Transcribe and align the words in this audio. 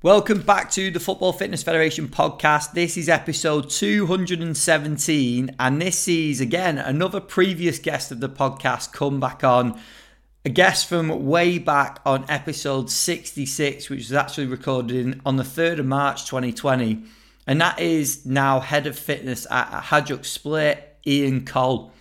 Welcome 0.00 0.42
back 0.42 0.70
to 0.70 0.92
the 0.92 1.00
Football 1.00 1.32
Fitness 1.32 1.64
Federation 1.64 2.06
podcast. 2.06 2.70
This 2.70 2.96
is 2.96 3.08
episode 3.08 3.68
217, 3.68 5.56
and 5.58 5.82
this 5.82 5.98
sees 5.98 6.40
again 6.40 6.78
another 6.78 7.20
previous 7.20 7.80
guest 7.80 8.12
of 8.12 8.20
the 8.20 8.28
podcast 8.28 8.92
come 8.92 9.18
back 9.18 9.42
on. 9.42 9.76
A 10.44 10.50
guest 10.50 10.88
from 10.88 11.26
way 11.26 11.58
back 11.58 11.98
on 12.06 12.24
episode 12.28 12.90
66, 12.90 13.90
which 13.90 13.98
was 13.98 14.12
actually 14.12 14.46
recorded 14.46 14.96
in, 14.96 15.20
on 15.26 15.34
the 15.34 15.42
3rd 15.42 15.80
of 15.80 15.86
March 15.86 16.26
2020, 16.26 17.02
and 17.48 17.60
that 17.60 17.80
is 17.80 18.24
now 18.24 18.60
head 18.60 18.86
of 18.86 18.96
fitness 18.96 19.48
at 19.50 19.82
Hajduk 19.86 20.24
Split, 20.24 20.96
Ian 21.08 21.44
Cole. 21.44 21.92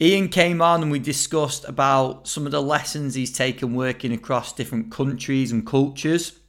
Ian 0.00 0.30
came 0.30 0.62
on 0.62 0.80
and 0.80 0.90
we 0.90 0.98
discussed 0.98 1.68
about 1.68 2.26
some 2.26 2.46
of 2.46 2.52
the 2.52 2.62
lessons 2.62 3.14
he's 3.14 3.30
taken 3.30 3.74
working 3.74 4.14
across 4.14 4.54
different 4.54 4.90
countries 4.90 5.52
and 5.52 5.66
cultures 5.66 6.40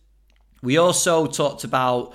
we 0.62 0.78
also 0.78 1.28
talked 1.28 1.64
about 1.64 2.14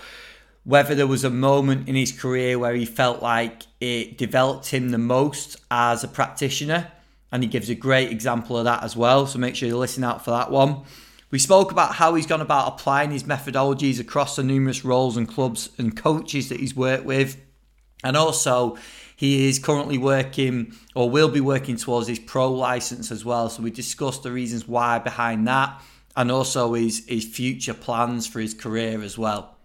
whether 0.64 0.94
there 0.94 1.06
was 1.06 1.24
a 1.24 1.30
moment 1.30 1.88
in 1.88 1.94
his 1.94 2.12
career 2.12 2.58
where 2.58 2.74
he 2.74 2.84
felt 2.84 3.22
like 3.22 3.62
it 3.80 4.18
developed 4.18 4.68
him 4.68 4.90
the 4.90 4.98
most 4.98 5.56
as 5.70 6.04
a 6.04 6.08
practitioner. 6.08 6.90
And 7.32 7.42
he 7.42 7.48
gives 7.48 7.70
a 7.70 7.74
great 7.74 8.10
example 8.10 8.58
of 8.58 8.64
that 8.64 8.82
as 8.82 8.96
well. 8.96 9.26
So 9.26 9.38
make 9.38 9.54
sure 9.54 9.68
you 9.68 9.78
listen 9.78 10.04
out 10.04 10.24
for 10.24 10.32
that 10.32 10.50
one. 10.50 10.82
We 11.30 11.38
spoke 11.38 11.70
about 11.70 11.94
how 11.94 12.14
he's 12.14 12.26
gone 12.26 12.40
about 12.40 12.72
applying 12.72 13.12
his 13.12 13.22
methodologies 13.22 14.00
across 14.00 14.34
the 14.34 14.42
numerous 14.42 14.84
roles 14.84 15.16
and 15.16 15.28
clubs 15.28 15.70
and 15.78 15.96
coaches 15.96 16.48
that 16.48 16.58
he's 16.58 16.74
worked 16.74 17.04
with. 17.04 17.36
And 18.02 18.16
also, 18.16 18.76
he 19.14 19.48
is 19.48 19.58
currently 19.58 19.96
working 19.96 20.74
or 20.94 21.08
will 21.08 21.28
be 21.28 21.40
working 21.40 21.76
towards 21.76 22.08
his 22.08 22.18
pro 22.18 22.50
license 22.50 23.12
as 23.12 23.24
well. 23.24 23.48
So 23.48 23.62
we 23.62 23.70
discussed 23.70 24.24
the 24.24 24.32
reasons 24.32 24.66
why 24.66 24.98
behind 24.98 25.46
that 25.46 25.80
and 26.20 26.30
also 26.30 26.74
his, 26.74 27.06
his 27.08 27.24
future 27.24 27.72
plans 27.72 28.26
for 28.26 28.40
his 28.40 28.52
career 28.52 29.00
as 29.02 29.16
well. 29.16 29.56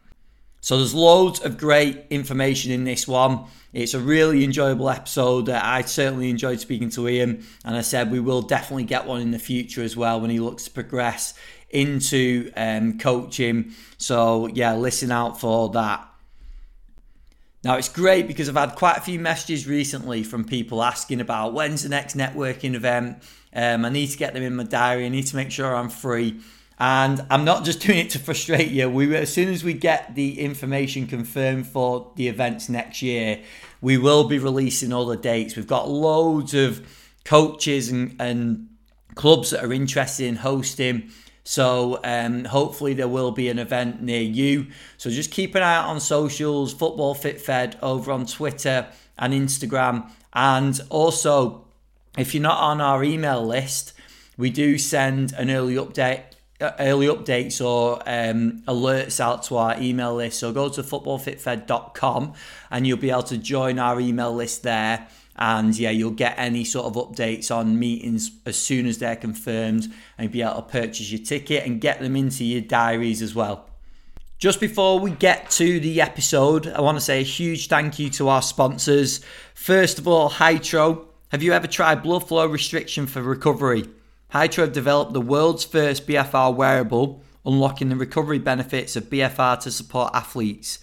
So 0.61 0.77
there's 0.77 0.95
loads 0.95 1.41
of 1.41 1.57
great 1.57 2.05
information 2.09 2.71
in 2.71 2.85
this 2.85 3.07
one. 3.07 3.43
It's 3.73 3.93
a 3.93 3.99
really 3.99 4.43
enjoyable 4.45 4.89
episode. 4.89 5.49
I 5.49 5.81
certainly 5.81 6.29
enjoyed 6.29 6.61
speaking 6.61 6.89
to 6.91 7.09
Ian, 7.09 7.45
and 7.65 7.75
I 7.75 7.81
said 7.81 8.09
we 8.09 8.21
will 8.21 8.41
definitely 8.41 8.85
get 8.85 9.05
one 9.05 9.19
in 9.19 9.31
the 9.31 9.37
future 9.37 9.83
as 9.83 9.97
well 9.97 10.21
when 10.21 10.29
he 10.29 10.39
looks 10.39 10.63
to 10.63 10.71
progress 10.71 11.33
into 11.71 12.49
um, 12.55 12.97
coaching. 12.99 13.73
So 13.97 14.47
yeah, 14.47 14.75
listen 14.75 15.11
out 15.11 15.39
for 15.39 15.69
that. 15.71 16.07
Now 17.65 17.77
it's 17.77 17.89
great 17.89 18.27
because 18.27 18.47
I've 18.47 18.55
had 18.55 18.75
quite 18.75 18.97
a 18.97 19.01
few 19.01 19.19
messages 19.19 19.65
recently 19.65 20.21
from 20.21 20.45
people 20.45 20.83
asking 20.83 21.19
about 21.19 21.53
when's 21.53 21.81
the 21.81 21.89
next 21.89 22.15
networking 22.15 22.75
event. 22.75 23.23
Um, 23.55 23.85
I 23.85 23.89
need 23.89 24.05
to 24.11 24.17
get 24.19 24.35
them 24.35 24.43
in 24.43 24.55
my 24.55 24.65
diary. 24.65 25.07
I 25.07 25.09
need 25.09 25.25
to 25.25 25.35
make 25.35 25.49
sure 25.49 25.75
I'm 25.75 25.89
free. 25.89 26.41
And 26.77 27.25
I'm 27.31 27.43
not 27.43 27.65
just 27.65 27.81
doing 27.87 27.97
it 27.97 28.11
to 28.11 28.19
frustrate 28.19 28.69
you. 28.69 28.87
We 28.87 29.15
as 29.15 29.33
soon 29.33 29.49
as 29.51 29.63
we 29.63 29.73
get 29.73 30.13
the 30.13 30.41
information 30.41 31.07
confirmed 31.07 31.65
for 31.65 32.11
the 32.15 32.27
events 32.27 32.69
next 32.69 33.01
year, 33.01 33.41
we 33.81 33.97
will 33.97 34.25
be 34.25 34.37
releasing 34.37 34.93
all 34.93 35.07
the 35.07 35.17
dates. 35.17 35.55
We've 35.55 35.65
got 35.65 35.89
loads 35.89 36.53
of 36.53 36.85
coaches 37.23 37.89
and, 37.89 38.15
and 38.19 38.69
clubs 39.15 39.49
that 39.49 39.65
are 39.65 39.73
interested 39.73 40.27
in 40.27 40.35
hosting. 40.35 41.09
So 41.45 41.99
um, 42.03 42.45
hopefully 42.45 42.95
there 42.95 43.07
will 43.07 43.31
be 43.31 43.49
an 43.49 43.59
event 43.59 44.01
near 44.01 44.21
you. 44.21 44.67
So 44.97 45.09
just 45.09 45.31
keep 45.31 45.55
an 45.55 45.61
eye 45.61 45.75
out 45.75 45.85
on 45.85 45.99
socials, 45.99 46.73
Football 46.73 47.13
Fit 47.13 47.39
Fed 47.39 47.77
over 47.81 48.11
on 48.11 48.25
Twitter 48.25 48.87
and 49.17 49.31
Instagram. 49.31 50.09
And 50.33 50.81
also 50.89 51.65
if 52.17 52.33
you're 52.33 52.43
not 52.43 52.59
on 52.59 52.81
our 52.81 53.03
email 53.03 53.45
list, 53.45 53.93
we 54.37 54.49
do 54.49 54.77
send 54.77 55.33
an 55.33 55.49
early 55.49 55.75
update 55.75 56.23
uh, 56.61 56.71
early 56.79 57.07
updates 57.07 57.63
or 57.63 58.01
um, 58.05 58.63
alerts 58.65 59.19
out 59.19 59.43
to 59.43 59.57
our 59.57 59.77
email 59.77 60.15
list. 60.15 60.39
So 60.39 60.53
go 60.53 60.69
to 60.69 60.81
footballfitfed.com 60.81 62.33
and 62.71 62.87
you'll 62.87 62.97
be 62.97 63.09
able 63.09 63.23
to 63.23 63.37
join 63.37 63.77
our 63.77 63.99
email 63.99 64.33
list 64.33 64.63
there. 64.63 65.05
And 65.37 65.77
yeah, 65.77 65.89
you'll 65.89 66.11
get 66.11 66.35
any 66.37 66.63
sort 66.63 66.85
of 66.85 66.93
updates 66.93 67.53
on 67.53 67.77
meetings 67.77 68.31
as 68.45 68.57
soon 68.57 68.85
as 68.85 68.99
they're 68.99 69.15
confirmed 69.15 69.93
and 70.17 70.31
be 70.31 70.41
able 70.41 70.55
to 70.55 70.61
purchase 70.61 71.11
your 71.11 71.21
ticket 71.21 71.65
and 71.65 71.81
get 71.81 71.99
them 71.99 72.15
into 72.15 72.45
your 72.45 72.61
diaries 72.61 73.21
as 73.21 73.35
well. 73.35 73.69
Just 74.37 74.59
before 74.59 74.99
we 74.99 75.11
get 75.11 75.49
to 75.51 75.79
the 75.79 76.01
episode, 76.01 76.67
I 76.67 76.81
want 76.81 76.97
to 76.97 77.03
say 77.03 77.19
a 77.19 77.23
huge 77.23 77.67
thank 77.67 77.99
you 77.99 78.09
to 78.11 78.29
our 78.29 78.41
sponsors. 78.41 79.21
First 79.53 79.97
of 79.99 80.07
all, 80.07 80.29
Hytro. 80.29 81.07
Have 81.29 81.41
you 81.41 81.53
ever 81.53 81.67
tried 81.67 82.03
blood 82.03 82.27
flow 82.27 82.45
restriction 82.45 83.07
for 83.07 83.21
recovery? 83.21 83.85
Hytro 84.33 84.63
have 84.63 84.73
developed 84.73 85.13
the 85.13 85.21
world's 85.21 85.65
first 85.65 86.07
BFR 86.07 86.55
wearable, 86.55 87.23
unlocking 87.45 87.89
the 87.89 87.95
recovery 87.95 88.39
benefits 88.39 88.95
of 88.95 89.09
BFR 89.09 89.59
to 89.61 89.71
support 89.71 90.11
athletes. 90.13 90.79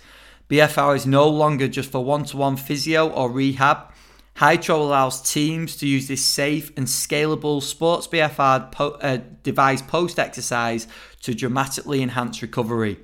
BFR 0.49 0.97
is 0.97 1.06
no 1.06 1.28
longer 1.28 1.69
just 1.69 1.91
for 1.91 2.05
one 2.05 2.25
to 2.25 2.37
one 2.37 2.56
physio 2.56 3.09
or 3.09 3.31
rehab. 3.31 3.93
Hytro 4.37 4.76
allows 4.76 5.31
teams 5.31 5.76
to 5.76 5.87
use 5.87 6.09
this 6.09 6.25
safe 6.25 6.72
and 6.76 6.87
scalable 6.87 7.62
sports 7.62 8.06
BFR 8.06 8.72
po- 8.72 8.98
uh, 9.03 9.19
device 9.43 9.82
post 9.82 10.19
exercise 10.19 10.87
to 11.22 11.34
dramatically 11.34 12.03
enhance 12.03 12.41
recovery. 12.41 12.98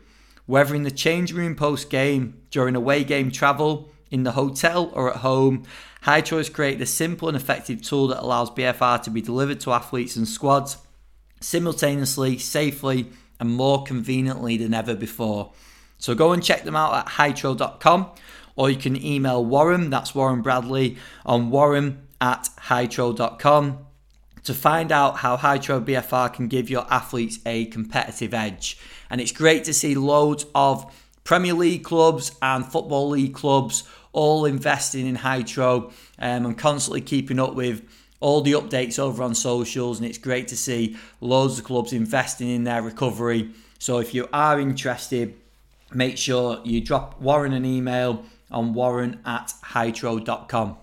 Whether 0.46 0.74
in 0.74 0.84
the 0.84 0.90
change 0.90 1.32
room 1.32 1.54
post 1.54 1.90
game, 1.90 2.40
during 2.50 2.74
away 2.74 3.04
game 3.04 3.30
travel, 3.30 3.90
in 4.10 4.22
the 4.22 4.32
hotel, 4.32 4.90
or 4.94 5.10
at 5.10 5.16
home, 5.16 5.64
Hytro 6.04 6.38
has 6.38 6.48
created 6.48 6.80
a 6.80 6.86
simple 6.86 7.28
and 7.28 7.36
effective 7.36 7.82
tool 7.82 8.08
that 8.08 8.22
allows 8.22 8.50
BFR 8.50 9.02
to 9.02 9.10
be 9.10 9.20
delivered 9.20 9.60
to 9.60 9.72
athletes 9.72 10.16
and 10.16 10.26
squads 10.26 10.78
simultaneously, 11.40 12.38
safely, 12.38 13.10
and 13.38 13.50
more 13.50 13.84
conveniently 13.84 14.56
than 14.56 14.74
ever 14.74 14.94
before. 14.94 15.52
So 15.98 16.14
go 16.14 16.32
and 16.32 16.42
check 16.42 16.64
them 16.64 16.76
out 16.76 16.94
at 16.94 17.06
hytro.com 17.06 18.10
or 18.58 18.68
you 18.68 18.76
can 18.76 19.02
email 19.02 19.42
Warren, 19.42 19.88
that's 19.88 20.16
Warren 20.16 20.42
Bradley, 20.42 20.98
on 21.24 21.48
warren 21.48 22.08
at 22.20 22.50
hytro.com 22.62 23.86
to 24.42 24.52
find 24.52 24.90
out 24.90 25.18
how 25.18 25.36
Hytro 25.36 25.84
BFR 25.84 26.32
can 26.34 26.48
give 26.48 26.68
your 26.68 26.84
athletes 26.92 27.38
a 27.46 27.66
competitive 27.66 28.34
edge. 28.34 28.76
And 29.10 29.20
it's 29.20 29.30
great 29.30 29.62
to 29.64 29.72
see 29.72 29.94
loads 29.94 30.44
of 30.56 30.92
Premier 31.22 31.54
League 31.54 31.84
clubs 31.84 32.32
and 32.42 32.66
Football 32.66 33.10
League 33.10 33.34
clubs 33.34 33.84
all 34.12 34.44
investing 34.44 35.06
in 35.06 35.18
Hytro 35.18 35.92
um, 36.18 36.46
and 36.46 36.58
constantly 36.58 37.00
keeping 37.00 37.38
up 37.38 37.54
with 37.54 37.88
all 38.18 38.40
the 38.40 38.52
updates 38.52 38.98
over 38.98 39.22
on 39.22 39.36
socials. 39.36 40.00
And 40.00 40.08
it's 40.08 40.18
great 40.18 40.48
to 40.48 40.56
see 40.56 40.96
loads 41.20 41.60
of 41.60 41.64
clubs 41.64 41.92
investing 41.92 42.48
in 42.48 42.64
their 42.64 42.82
recovery. 42.82 43.50
So 43.78 43.98
if 43.98 44.14
you 44.14 44.28
are 44.32 44.58
interested, 44.58 45.36
make 45.94 46.18
sure 46.18 46.60
you 46.64 46.80
drop 46.80 47.20
Warren 47.20 47.52
an 47.52 47.64
email 47.64 48.24
on 48.50 48.74
warren 48.74 49.20
at 49.24 49.52
hytro.com. 49.64 50.78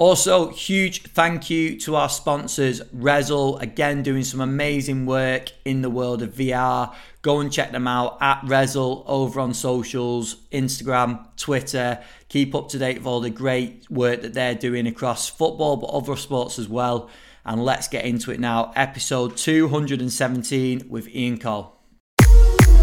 Also, 0.00 0.48
huge 0.48 1.02
thank 1.02 1.50
you 1.50 1.78
to 1.78 1.94
our 1.94 2.08
sponsors, 2.08 2.80
Rezzil, 2.84 3.60
again 3.60 4.02
doing 4.02 4.24
some 4.24 4.40
amazing 4.40 5.04
work 5.04 5.52
in 5.66 5.82
the 5.82 5.90
world 5.90 6.22
of 6.22 6.32
VR. 6.32 6.94
Go 7.20 7.40
and 7.40 7.52
check 7.52 7.70
them 7.70 7.86
out 7.86 8.16
at 8.22 8.40
Rezzil 8.40 9.04
over 9.06 9.40
on 9.40 9.52
socials, 9.52 10.36
Instagram, 10.52 11.26
Twitter. 11.36 12.02
Keep 12.30 12.54
up 12.54 12.70
to 12.70 12.78
date 12.78 12.96
with 12.96 13.06
all 13.06 13.20
the 13.20 13.28
great 13.28 13.90
work 13.90 14.22
that 14.22 14.32
they're 14.32 14.54
doing 14.54 14.86
across 14.86 15.28
football, 15.28 15.76
but 15.76 15.88
other 15.88 16.16
sports 16.16 16.58
as 16.58 16.66
well. 16.66 17.10
And 17.44 17.62
let's 17.62 17.86
get 17.86 18.06
into 18.06 18.30
it 18.30 18.40
now. 18.40 18.72
Episode 18.74 19.36
217 19.36 20.88
with 20.88 21.08
Ian 21.08 21.36
Cole. 21.38 21.79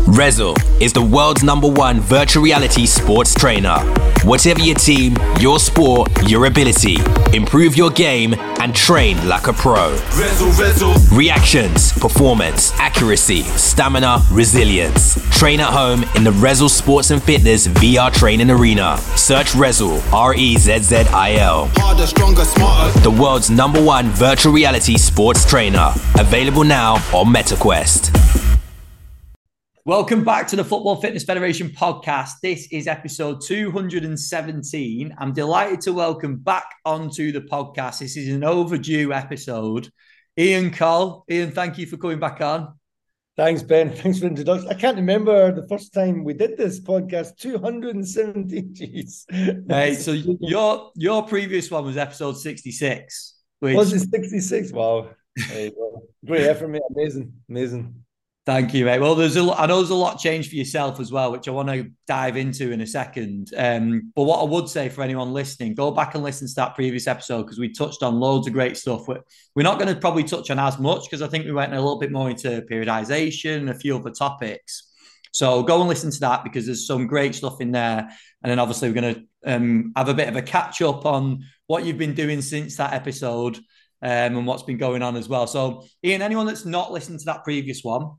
Rezzil 0.07 0.55
is 0.81 0.93
the 0.93 1.01
world's 1.01 1.43
number 1.43 1.67
one 1.67 1.99
virtual 1.99 2.41
reality 2.41 2.85
sports 2.85 3.33
trainer. 3.33 3.77
Whatever 4.23 4.61
your 4.61 4.75
team, 4.75 5.17
your 5.37 5.59
sport, 5.59 6.09
your 6.29 6.45
ability, 6.45 6.95
improve 7.33 7.75
your 7.75 7.89
game 7.89 8.33
and 8.61 8.73
train 8.73 9.27
like 9.27 9.47
a 9.47 9.53
pro. 9.53 9.97
Rezzil, 10.11 10.51
Rezzil. 10.53 11.17
Reactions, 11.17 11.91
performance, 11.91 12.71
accuracy, 12.79 13.43
stamina, 13.43 14.21
resilience. 14.31 15.15
Train 15.37 15.59
at 15.59 15.71
home 15.73 16.03
in 16.15 16.23
the 16.23 16.31
Rezzil 16.31 16.69
Sports 16.69 17.11
and 17.11 17.21
Fitness 17.21 17.67
VR 17.67 18.11
training 18.11 18.49
arena. 18.49 18.95
Search 19.17 19.47
Rezzil, 19.47 20.01
R 20.13 20.33
E 20.35 20.55
Z 20.57 20.79
Z 20.83 20.95
I 21.13 21.35
L. 21.35 21.69
Harder, 21.75 22.07
stronger, 22.07 22.45
smarter. 22.45 22.97
The 23.01 23.11
world's 23.11 23.49
number 23.49 23.83
one 23.83 24.07
virtual 24.11 24.53
reality 24.53 24.97
sports 24.97 25.43
trainer. 25.43 25.93
Available 26.17 26.63
now 26.63 26.93
on 27.13 27.27
MetaQuest. 27.33 28.46
Welcome 29.87 30.25
back 30.25 30.49
to 30.49 30.57
the 30.57 30.65
Football 30.65 30.97
Fitness 30.97 31.23
Federation 31.23 31.69
podcast. 31.69 32.41
This 32.43 32.67
is 32.73 32.87
episode 32.87 33.39
217. 33.41 35.15
I'm 35.17 35.31
delighted 35.31 35.79
to 35.83 35.93
welcome 35.93 36.35
back 36.35 36.65
onto 36.83 37.31
the 37.31 37.39
podcast. 37.39 37.99
This 37.99 38.17
is 38.17 38.27
an 38.27 38.43
overdue 38.43 39.13
episode. 39.13 39.89
Ian 40.37 40.71
Cole. 40.71 41.23
Ian, 41.31 41.51
thank 41.51 41.77
you 41.77 41.85
for 41.85 41.95
coming 41.95 42.19
back 42.19 42.41
on. 42.41 42.77
Thanks, 43.37 43.63
Ben. 43.63 43.89
Thanks 43.93 44.17
for 44.17 44.25
the 44.25 44.31
introduction. 44.31 44.67
I 44.67 44.73
can't 44.73 44.97
remember 44.97 45.53
the 45.53 45.65
first 45.69 45.93
time 45.93 46.25
we 46.25 46.33
did 46.33 46.57
this 46.57 46.81
podcast. 46.81 47.37
217. 47.37 48.73
Jeez. 48.73 49.23
Hey, 49.71 49.93
so 49.93 50.11
your 50.11 50.91
your 50.95 51.23
previous 51.23 51.71
one 51.71 51.85
was 51.85 51.95
episode 51.95 52.33
66. 52.33 53.35
Which... 53.61 53.77
Was 53.77 53.93
it 53.93 54.01
66? 54.09 54.73
Wow. 54.73 55.11
Great 55.47 56.41
effort, 56.41 56.67
mate. 56.67 56.81
Amazing. 56.93 57.31
Amazing. 57.47 58.03
Thank 58.47 58.73
you, 58.73 58.85
mate. 58.85 59.01
Well, 59.01 59.13
there's 59.13 59.35
a 59.35 59.41
I 59.41 59.65
know 59.65 59.79
there's 59.79 59.89
a 59.89 59.95
lot 59.95 60.19
changed 60.19 60.51
for 60.51 60.55
yourself 60.55 61.01
as 61.01 61.11
well, 61.11 61.33
which 61.33 61.49
I 61.49 61.51
want 61.51 61.67
to 61.67 61.91
dive 62.07 62.37
into 62.37 62.71
in 62.71 62.79
a 62.79 62.87
second. 62.87 63.51
Um, 63.57 64.13
but 64.15 64.23
what 64.23 64.39
I 64.39 64.45
would 64.45 64.69
say 64.69 64.87
for 64.87 65.01
anyone 65.01 65.33
listening, 65.33 65.75
go 65.75 65.91
back 65.91 66.15
and 66.15 66.23
listen 66.23 66.47
to 66.47 66.53
that 66.55 66.73
previous 66.73 67.07
episode 67.07 67.43
because 67.43 67.59
we 67.59 67.73
touched 67.73 68.03
on 68.03 68.21
loads 68.21 68.47
of 68.47 68.53
great 68.53 68.77
stuff. 68.77 69.05
We're, 69.05 69.19
we're 69.53 69.63
not 69.63 69.79
going 69.79 69.93
to 69.93 69.99
probably 69.99 70.23
touch 70.23 70.49
on 70.49 70.59
as 70.59 70.79
much 70.79 71.01
because 71.03 71.21
I 71.21 71.27
think 71.27 71.43
we 71.43 71.51
went 71.51 71.73
a 71.73 71.75
little 71.75 71.99
bit 71.99 72.09
more 72.09 72.29
into 72.29 72.65
periodization 72.71 73.57
and 73.57 73.69
a 73.69 73.73
few 73.73 73.97
other 73.97 74.11
topics. 74.11 74.93
So 75.33 75.61
go 75.61 75.81
and 75.81 75.89
listen 75.89 76.11
to 76.11 76.19
that 76.21 76.45
because 76.45 76.67
there's 76.67 76.87
some 76.87 77.05
great 77.05 77.35
stuff 77.35 77.59
in 77.59 77.73
there. 77.73 78.09
And 78.43 78.49
then 78.49 78.59
obviously 78.59 78.89
we're 78.89 79.01
going 79.01 79.15
to 79.15 79.23
um, 79.45 79.91
have 79.97 80.07
a 80.07 80.13
bit 80.13 80.29
of 80.29 80.37
a 80.37 80.41
catch 80.41 80.81
up 80.81 81.05
on 81.05 81.43
what 81.65 81.83
you've 81.83 81.97
been 81.97 82.15
doing 82.15 82.41
since 82.41 82.77
that 82.77 82.93
episode 82.93 83.57
um, 83.57 84.37
and 84.37 84.47
what's 84.47 84.63
been 84.63 84.77
going 84.77 85.03
on 85.03 85.17
as 85.17 85.27
well. 85.27 85.47
So, 85.47 85.83
Ian, 86.01 86.21
anyone 86.21 86.45
that's 86.45 86.63
not 86.63 86.93
listened 86.93 87.19
to 87.19 87.25
that 87.25 87.43
previous 87.43 87.83
one, 87.83 88.11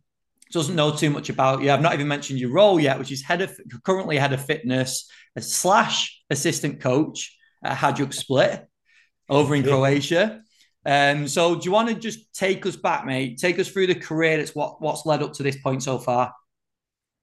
doesn't 0.52 0.76
know 0.76 0.94
too 0.94 1.10
much 1.10 1.28
about 1.28 1.62
you. 1.62 1.70
I've 1.70 1.82
not 1.82 1.94
even 1.94 2.08
mentioned 2.08 2.38
your 2.38 2.52
role 2.52 2.80
yet, 2.80 2.98
which 2.98 3.12
is 3.12 3.22
head 3.22 3.42
of 3.42 3.58
currently 3.84 4.16
head 4.16 4.32
of 4.32 4.44
fitness 4.44 5.10
slash 5.38 6.20
assistant 6.30 6.80
coach 6.80 7.36
at 7.62 7.76
Hajduk 7.76 8.12
Split 8.12 8.66
over 9.28 9.54
in 9.54 9.64
yeah. 9.64 9.70
Croatia. 9.70 10.42
Um, 10.86 11.28
so 11.28 11.54
do 11.54 11.64
you 11.64 11.72
want 11.72 11.88
to 11.88 11.94
just 11.94 12.32
take 12.32 12.64
us 12.64 12.76
back, 12.76 13.04
mate? 13.04 13.38
Take 13.38 13.58
us 13.58 13.68
through 13.68 13.88
the 13.88 13.94
career 13.94 14.38
that's 14.38 14.54
what 14.54 14.80
what's 14.80 15.04
led 15.04 15.22
up 15.22 15.34
to 15.34 15.42
this 15.42 15.60
point 15.60 15.82
so 15.82 15.98
far. 15.98 16.32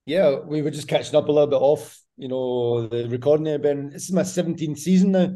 Yeah, 0.06 0.40
we 0.40 0.62
were 0.62 0.72
just 0.72 0.88
catching 0.88 1.16
up 1.16 1.28
a 1.28 1.32
little 1.32 1.48
bit 1.48 1.56
off, 1.56 2.00
you 2.16 2.28
know, 2.28 2.88
the 2.88 3.10
recording 3.10 3.46
there, 3.46 3.58
Ben. 3.58 3.90
This 3.90 4.04
is 4.04 4.12
my 4.12 4.22
17th 4.22 4.78
season 4.78 5.12
now. 5.12 5.36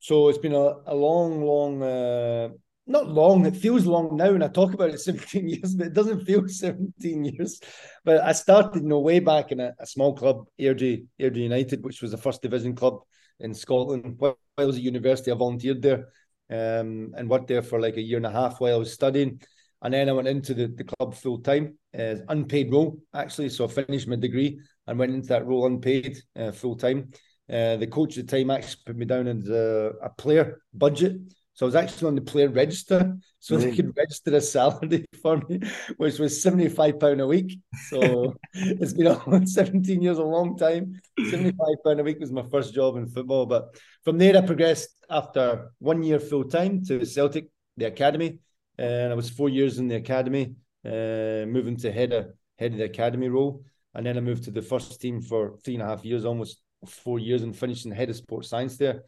So 0.00 0.28
it's 0.28 0.38
been 0.38 0.52
a, 0.52 0.74
a 0.86 0.94
long, 0.94 1.42
long 1.42 1.82
uh, 1.82 2.50
not 2.86 3.08
long. 3.08 3.46
It 3.46 3.56
feels 3.56 3.84
long 3.84 4.16
now, 4.16 4.30
and 4.30 4.44
I 4.44 4.48
talk 4.48 4.72
about 4.74 4.90
it 4.90 5.00
17 5.00 5.48
years, 5.48 5.74
but 5.74 5.88
it 5.88 5.92
doesn't 5.92 6.24
feel 6.24 6.42
17 6.48 7.24
years. 7.24 7.60
But 8.04 8.22
I 8.22 8.32
started, 8.32 8.82
you 8.82 8.88
know, 8.88 9.00
way 9.00 9.20
back 9.20 9.52
in 9.52 9.60
a, 9.60 9.74
a 9.78 9.86
small 9.86 10.14
club, 10.14 10.46
Airdrie, 10.60 11.06
Airdrie 11.20 11.42
United, 11.42 11.84
which 11.84 12.02
was 12.02 12.10
the 12.10 12.16
first 12.16 12.42
division 12.42 12.74
club 12.74 13.00
in 13.40 13.54
Scotland. 13.54 14.14
While 14.18 14.38
I 14.58 14.64
was 14.64 14.76
at 14.76 14.82
university, 14.82 15.30
I 15.30 15.34
volunteered 15.34 15.82
there 15.82 16.08
um, 16.50 17.12
and 17.16 17.28
worked 17.28 17.48
there 17.48 17.62
for 17.62 17.80
like 17.80 17.96
a 17.96 18.02
year 18.02 18.16
and 18.16 18.26
a 18.26 18.30
half 18.30 18.60
while 18.60 18.74
I 18.74 18.78
was 18.78 18.92
studying. 18.92 19.40
And 19.82 19.92
then 19.92 20.08
I 20.08 20.12
went 20.12 20.28
into 20.28 20.54
the, 20.54 20.68
the 20.68 20.84
club 20.84 21.14
full 21.14 21.40
time, 21.40 21.76
uh, 21.96 22.16
unpaid 22.28 22.72
role 22.72 22.98
actually. 23.14 23.50
So 23.50 23.64
I 23.64 23.68
finished 23.68 24.08
my 24.08 24.16
degree 24.16 24.58
and 24.86 24.98
went 24.98 25.14
into 25.14 25.28
that 25.28 25.46
role 25.46 25.66
unpaid 25.66 26.18
uh, 26.34 26.52
full 26.52 26.76
time. 26.76 27.10
Uh, 27.48 27.76
the 27.76 27.86
coach 27.86 28.16
at 28.18 28.26
the 28.26 28.36
time 28.38 28.50
actually 28.50 28.82
put 28.86 28.96
me 28.96 29.04
down 29.04 29.28
as 29.28 29.48
a, 29.48 29.92
a 30.02 30.10
player 30.10 30.60
budget. 30.72 31.18
So 31.56 31.64
I 31.64 31.68
was 31.68 31.74
actually 31.74 32.08
on 32.08 32.14
the 32.16 32.20
player 32.20 32.50
register, 32.50 33.16
so 33.38 33.56
they 33.56 33.74
could 33.74 33.96
register 33.96 34.36
a 34.36 34.42
salary 34.42 35.06
for 35.22 35.38
me, 35.48 35.58
which 35.96 36.18
was 36.18 36.42
seventy-five 36.42 37.00
pound 37.00 37.22
a 37.22 37.26
week. 37.26 37.58
So 37.88 38.36
it's 38.52 38.92
been 38.92 39.06
almost 39.06 39.54
seventeen 39.54 40.02
years, 40.02 40.18
a 40.18 40.22
long 40.22 40.58
time. 40.58 41.00
Seventy-five 41.18 41.76
pound 41.82 42.00
a 42.00 42.02
week 42.02 42.20
was 42.20 42.30
my 42.30 42.42
first 42.42 42.74
job 42.74 42.98
in 42.98 43.06
football, 43.08 43.46
but 43.46 43.74
from 44.04 44.18
there 44.18 44.36
I 44.36 44.42
progressed 44.42 44.90
after 45.08 45.72
one 45.78 46.02
year 46.02 46.20
full 46.20 46.44
time 46.44 46.84
to 46.88 47.06
Celtic, 47.06 47.46
the 47.78 47.86
academy, 47.86 48.38
and 48.76 49.10
I 49.10 49.14
was 49.14 49.30
four 49.30 49.48
years 49.48 49.78
in 49.78 49.88
the 49.88 49.96
academy, 49.96 50.56
uh, 50.84 51.48
moving 51.48 51.78
to 51.78 51.90
head 51.90 52.12
of 52.12 52.34
head 52.58 52.72
of 52.72 52.78
the 52.78 52.84
academy 52.84 53.30
role, 53.30 53.64
and 53.94 54.04
then 54.04 54.18
I 54.18 54.20
moved 54.20 54.44
to 54.44 54.50
the 54.50 54.60
first 54.60 55.00
team 55.00 55.22
for 55.22 55.56
three 55.64 55.76
and 55.76 55.82
a 55.82 55.86
half 55.86 56.04
years, 56.04 56.26
almost 56.26 56.60
four 56.86 57.18
years, 57.18 57.42
and 57.42 57.56
finishing 57.56 57.92
head 57.92 58.10
of 58.10 58.16
sports 58.16 58.50
science 58.50 58.76
there. 58.76 59.04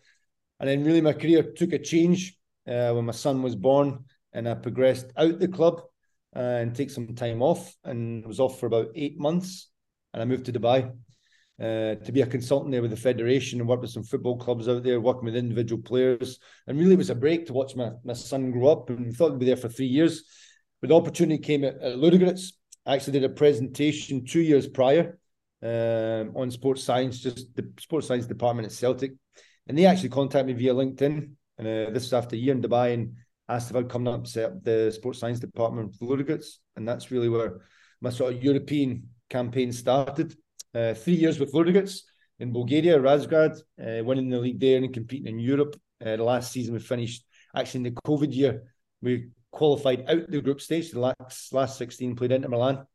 And 0.60 0.68
then 0.70 0.82
really 0.82 1.02
my 1.02 1.12
career 1.12 1.42
took 1.42 1.74
a 1.74 1.78
change 1.78 2.37
uh, 2.68 2.92
when 2.92 3.06
my 3.06 3.12
son 3.12 3.42
was 3.42 3.56
born, 3.56 4.04
and 4.32 4.48
I 4.48 4.54
progressed 4.54 5.06
out 5.16 5.38
the 5.38 5.48
club 5.48 5.82
uh, 6.36 6.40
and 6.40 6.74
take 6.74 6.90
some 6.90 7.14
time 7.14 7.42
off, 7.42 7.74
and 7.84 8.26
was 8.26 8.40
off 8.40 8.60
for 8.60 8.66
about 8.66 8.88
eight 8.94 9.18
months, 9.18 9.70
and 10.12 10.22
I 10.22 10.26
moved 10.26 10.46
to 10.46 10.52
Dubai. 10.52 10.92
Uh, 11.60 11.96
to 11.96 12.12
be 12.12 12.20
a 12.20 12.26
consultant 12.26 12.70
there 12.70 12.82
with 12.82 12.92
the 12.92 12.96
federation 12.96 13.58
and 13.58 13.68
work 13.68 13.80
with 13.80 13.90
some 13.90 14.04
football 14.04 14.38
clubs 14.38 14.68
out 14.68 14.84
there, 14.84 15.00
working 15.00 15.24
with 15.24 15.34
individual 15.34 15.82
players. 15.82 16.38
And 16.68 16.78
really, 16.78 16.94
it 16.94 16.98
was 16.98 17.10
a 17.10 17.16
break 17.16 17.46
to 17.46 17.52
watch 17.52 17.74
my, 17.74 17.90
my 18.04 18.12
son 18.12 18.52
grow 18.52 18.68
up. 18.68 18.90
And 18.90 19.06
we 19.06 19.12
thought 19.12 19.32
we'd 19.32 19.40
be 19.40 19.46
there 19.46 19.56
for 19.56 19.68
three 19.68 19.86
years. 19.86 20.22
But 20.80 20.90
the 20.90 20.94
opportunity 20.94 21.42
came 21.42 21.64
at, 21.64 21.74
at 21.82 21.96
Ludogorets. 21.96 22.52
I 22.86 22.94
actually 22.94 23.14
did 23.14 23.24
a 23.24 23.34
presentation 23.34 24.24
two 24.24 24.40
years 24.40 24.68
prior 24.68 25.18
um, 25.60 26.36
on 26.36 26.52
sports 26.52 26.84
science, 26.84 27.18
just 27.18 27.52
the 27.56 27.72
sports 27.80 28.06
science 28.06 28.26
department 28.26 28.66
at 28.66 28.72
Celtic. 28.72 29.14
And 29.66 29.76
they 29.76 29.86
actually 29.86 30.10
contacted 30.10 30.54
me 30.54 30.62
via 30.62 30.74
LinkedIn 30.74 31.32
and 31.58 31.66
uh, 31.66 31.90
this 31.90 32.04
was 32.04 32.12
after 32.12 32.36
a 32.36 32.38
year 32.38 32.54
in 32.54 32.62
Dubai 32.62 32.94
and 32.94 33.14
asked 33.48 33.70
if 33.70 33.76
I'd 33.76 33.88
come 33.88 34.06
up 34.06 34.14
and 34.14 34.28
set 34.28 34.44
up 34.44 34.62
the 34.62 34.92
sports 34.94 35.18
science 35.18 35.40
department 35.40 35.94
for 35.94 36.06
Ludogorets. 36.06 36.58
And 36.76 36.86
that's 36.86 37.10
really 37.10 37.28
where 37.28 37.60
my 38.00 38.10
sort 38.10 38.34
of 38.34 38.42
European 38.42 39.08
campaign 39.28 39.72
started. 39.72 40.36
Uh, 40.74 40.94
three 40.94 41.14
years 41.14 41.40
with 41.40 41.52
Ludogorets 41.52 42.02
in 42.38 42.52
Bulgaria, 42.52 42.98
Razgrad, 42.98 43.58
uh, 43.80 44.04
winning 44.04 44.28
the 44.28 44.38
league 44.38 44.60
there 44.60 44.78
and 44.78 44.92
competing 44.92 45.26
in 45.26 45.38
Europe. 45.40 45.74
Uh, 46.04 46.16
the 46.16 46.22
last 46.22 46.52
season 46.52 46.74
we 46.74 46.80
finished, 46.80 47.24
actually 47.56 47.78
in 47.78 47.94
the 47.94 48.00
COVID 48.02 48.32
year, 48.32 48.62
we 49.02 49.30
qualified 49.50 50.04
out 50.08 50.30
the 50.30 50.40
group 50.40 50.60
stage. 50.60 50.92
The 50.92 51.00
last, 51.00 51.52
last 51.52 51.78
16 51.78 52.14
played 52.14 52.32
Inter 52.32 52.48
Milan 52.48 52.86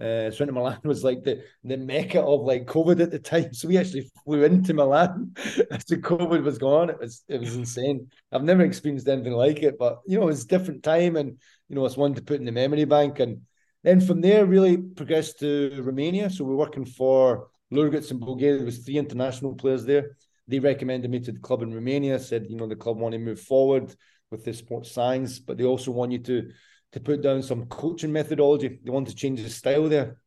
uh, 0.00 0.28
so 0.30 0.42
Inter 0.42 0.52
Milan 0.52 0.80
was 0.82 1.04
like 1.04 1.22
the, 1.22 1.44
the 1.62 1.76
mecca 1.76 2.20
of 2.20 2.40
like 2.40 2.66
COVID 2.66 3.00
at 3.00 3.12
the 3.12 3.18
time. 3.18 3.54
So 3.54 3.68
we 3.68 3.78
actually 3.78 4.10
flew 4.24 4.42
into 4.42 4.74
Milan 4.74 5.34
as 5.70 5.84
the 5.84 5.98
COVID 5.98 6.42
was 6.42 6.58
gone. 6.58 6.90
It 6.90 6.98
was 6.98 7.22
it 7.28 7.40
was 7.40 7.54
insane. 7.54 8.08
I've 8.32 8.42
never 8.42 8.62
experienced 8.62 9.08
anything 9.08 9.34
like 9.34 9.62
it, 9.62 9.78
but 9.78 10.00
you 10.06 10.18
know, 10.18 10.24
it 10.24 10.34
was 10.34 10.44
a 10.44 10.48
different 10.48 10.82
time 10.82 11.16
and 11.16 11.38
you 11.68 11.76
know, 11.76 11.84
it's 11.84 11.96
one 11.96 12.14
to 12.14 12.22
put 12.22 12.40
in 12.40 12.44
the 12.44 12.52
memory 12.52 12.84
bank. 12.84 13.20
And 13.20 13.42
then 13.84 14.00
from 14.00 14.20
there 14.20 14.46
really 14.46 14.78
progressed 14.78 15.38
to 15.40 15.80
Romania. 15.80 16.28
So 16.28 16.44
we're 16.44 16.56
working 16.56 16.84
for 16.84 17.48
Ludogorets 17.72 18.10
in 18.10 18.18
Bulgaria. 18.18 18.56
There 18.56 18.66
was 18.66 18.78
three 18.78 18.98
international 18.98 19.54
players 19.54 19.84
there. 19.84 20.16
They 20.48 20.58
recommended 20.58 21.10
me 21.10 21.20
to 21.20 21.32
the 21.32 21.38
club 21.38 21.62
in 21.62 21.72
Romania, 21.72 22.18
said, 22.18 22.46
you 22.50 22.56
know, 22.56 22.66
the 22.66 22.76
club 22.76 22.98
want 22.98 23.12
to 23.12 23.18
move 23.18 23.40
forward 23.40 23.94
with 24.30 24.44
the 24.44 24.52
sports 24.52 24.90
science, 24.90 25.38
but 25.38 25.56
they 25.56 25.64
also 25.64 25.92
want 25.92 26.12
you 26.12 26.18
to 26.18 26.50
to 26.94 27.00
put 27.00 27.22
down 27.22 27.42
some 27.42 27.66
coaching 27.66 28.12
methodology. 28.12 28.78
They 28.82 28.90
want 28.90 29.08
to 29.08 29.16
change 29.16 29.42
the 29.42 29.50
style 29.50 29.88
there. 29.88 30.20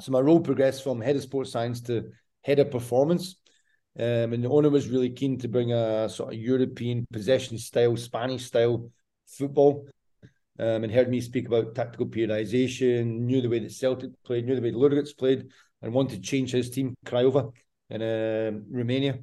So 0.00 0.10
my 0.10 0.18
role 0.18 0.40
progressed 0.40 0.82
from 0.82 1.00
head 1.00 1.14
of 1.14 1.22
sports 1.22 1.52
science 1.52 1.80
to 1.82 2.10
head 2.42 2.58
of 2.58 2.72
performance. 2.72 3.36
Um, 3.96 4.32
and 4.32 4.42
the 4.42 4.48
owner 4.48 4.70
was 4.70 4.88
really 4.88 5.10
keen 5.10 5.38
to 5.38 5.46
bring 5.46 5.72
a 5.72 6.08
sort 6.08 6.32
of 6.34 6.40
European 6.40 7.06
possession 7.12 7.58
style, 7.58 7.96
Spanish 7.96 8.46
style 8.46 8.90
football. 9.26 9.86
Um, 10.58 10.82
and 10.82 10.92
heard 10.92 11.08
me 11.08 11.20
speak 11.20 11.46
about 11.46 11.76
tactical 11.76 12.06
periodization, 12.06 13.20
knew 13.20 13.40
the 13.40 13.48
way 13.48 13.60
that 13.60 13.72
Celtic 13.72 14.10
played, 14.24 14.46
knew 14.46 14.56
the 14.56 14.60
way 14.60 14.72
Ludogorets 14.72 15.16
played, 15.16 15.46
and 15.80 15.94
wanted 15.94 16.16
to 16.16 16.28
change 16.28 16.50
his 16.50 16.70
team, 16.70 16.94
Craiova, 17.06 17.52
in 17.88 18.02
uh, 18.02 18.50
Romania. 18.68 19.20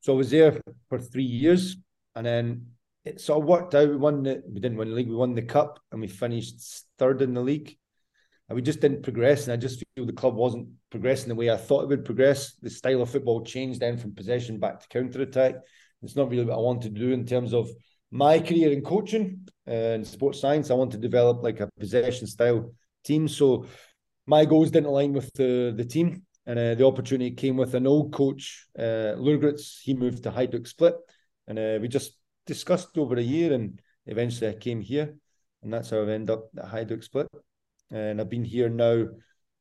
So 0.00 0.14
I 0.14 0.16
was 0.16 0.30
there 0.30 0.60
for 0.88 1.00
three 1.00 1.24
years. 1.24 1.76
And 2.14 2.24
then 2.24 2.75
it 3.06 3.20
sort 3.20 3.40
of 3.40 3.48
worked 3.48 3.74
out. 3.74 3.88
We 3.88 3.96
won 3.96 4.24
the, 4.24 4.42
we 4.46 4.60
didn't 4.60 4.78
win 4.78 4.90
the 4.90 4.94
league, 4.94 5.08
we 5.08 5.14
won 5.14 5.34
the 5.34 5.42
cup 5.42 5.78
and 5.92 6.00
we 6.00 6.08
finished 6.08 6.60
third 6.98 7.22
in 7.22 7.34
the 7.34 7.40
league. 7.40 7.76
And 8.48 8.56
we 8.56 8.62
just 8.62 8.80
didn't 8.80 9.02
progress. 9.02 9.44
And 9.44 9.52
I 9.52 9.56
just 9.56 9.82
feel 9.94 10.06
the 10.06 10.12
club 10.12 10.34
wasn't 10.34 10.68
progressing 10.90 11.28
the 11.28 11.34
way 11.34 11.50
I 11.50 11.56
thought 11.56 11.84
it 11.84 11.88
would 11.88 12.04
progress. 12.04 12.54
The 12.62 12.70
style 12.70 13.02
of 13.02 13.10
football 13.10 13.44
changed 13.44 13.80
then 13.80 13.96
from 13.96 14.14
possession 14.14 14.58
back 14.58 14.80
to 14.80 14.88
counter 14.88 15.22
attack. 15.22 15.54
It's 16.02 16.16
not 16.16 16.30
really 16.30 16.44
what 16.44 16.54
I 16.54 16.60
wanted 16.60 16.94
to 16.94 17.00
do 17.00 17.12
in 17.12 17.26
terms 17.26 17.54
of 17.54 17.68
my 18.10 18.38
career 18.38 18.72
in 18.72 18.82
coaching 18.82 19.48
and 19.66 20.06
sports 20.06 20.40
science. 20.40 20.70
I 20.70 20.74
want 20.74 20.92
to 20.92 20.98
develop 20.98 21.42
like 21.42 21.60
a 21.60 21.68
possession 21.78 22.26
style 22.26 22.72
team. 23.04 23.26
So 23.28 23.66
my 24.26 24.44
goals 24.44 24.70
didn't 24.70 24.88
align 24.88 25.12
with 25.12 25.32
the, 25.34 25.72
the 25.76 25.84
team. 25.84 26.22
And 26.48 26.58
uh, 26.58 26.74
the 26.76 26.86
opportunity 26.86 27.32
came 27.32 27.56
with 27.56 27.74
an 27.74 27.86
old 27.86 28.12
coach, 28.12 28.66
uh, 28.78 29.14
Ludogorets. 29.18 29.80
He 29.82 29.94
moved 29.94 30.22
to 30.24 30.30
Hajduk 30.30 30.68
Split. 30.68 30.94
And 31.48 31.58
uh, 31.58 31.78
we 31.80 31.88
just 31.88 32.16
discussed 32.46 32.96
over 32.96 33.16
a 33.16 33.22
year, 33.22 33.52
and 33.52 33.80
eventually 34.06 34.50
I 34.50 34.54
came 34.54 34.80
here, 34.80 35.16
and 35.62 35.72
that's 35.72 35.90
how 35.90 36.00
I've 36.00 36.08
ended 36.08 36.30
up 36.30 36.48
at 36.56 36.70
Hajduk 36.70 37.04
Split. 37.04 37.28
And 37.90 38.20
I've 38.20 38.30
been 38.30 38.44
here 38.44 38.68
now 38.68 39.06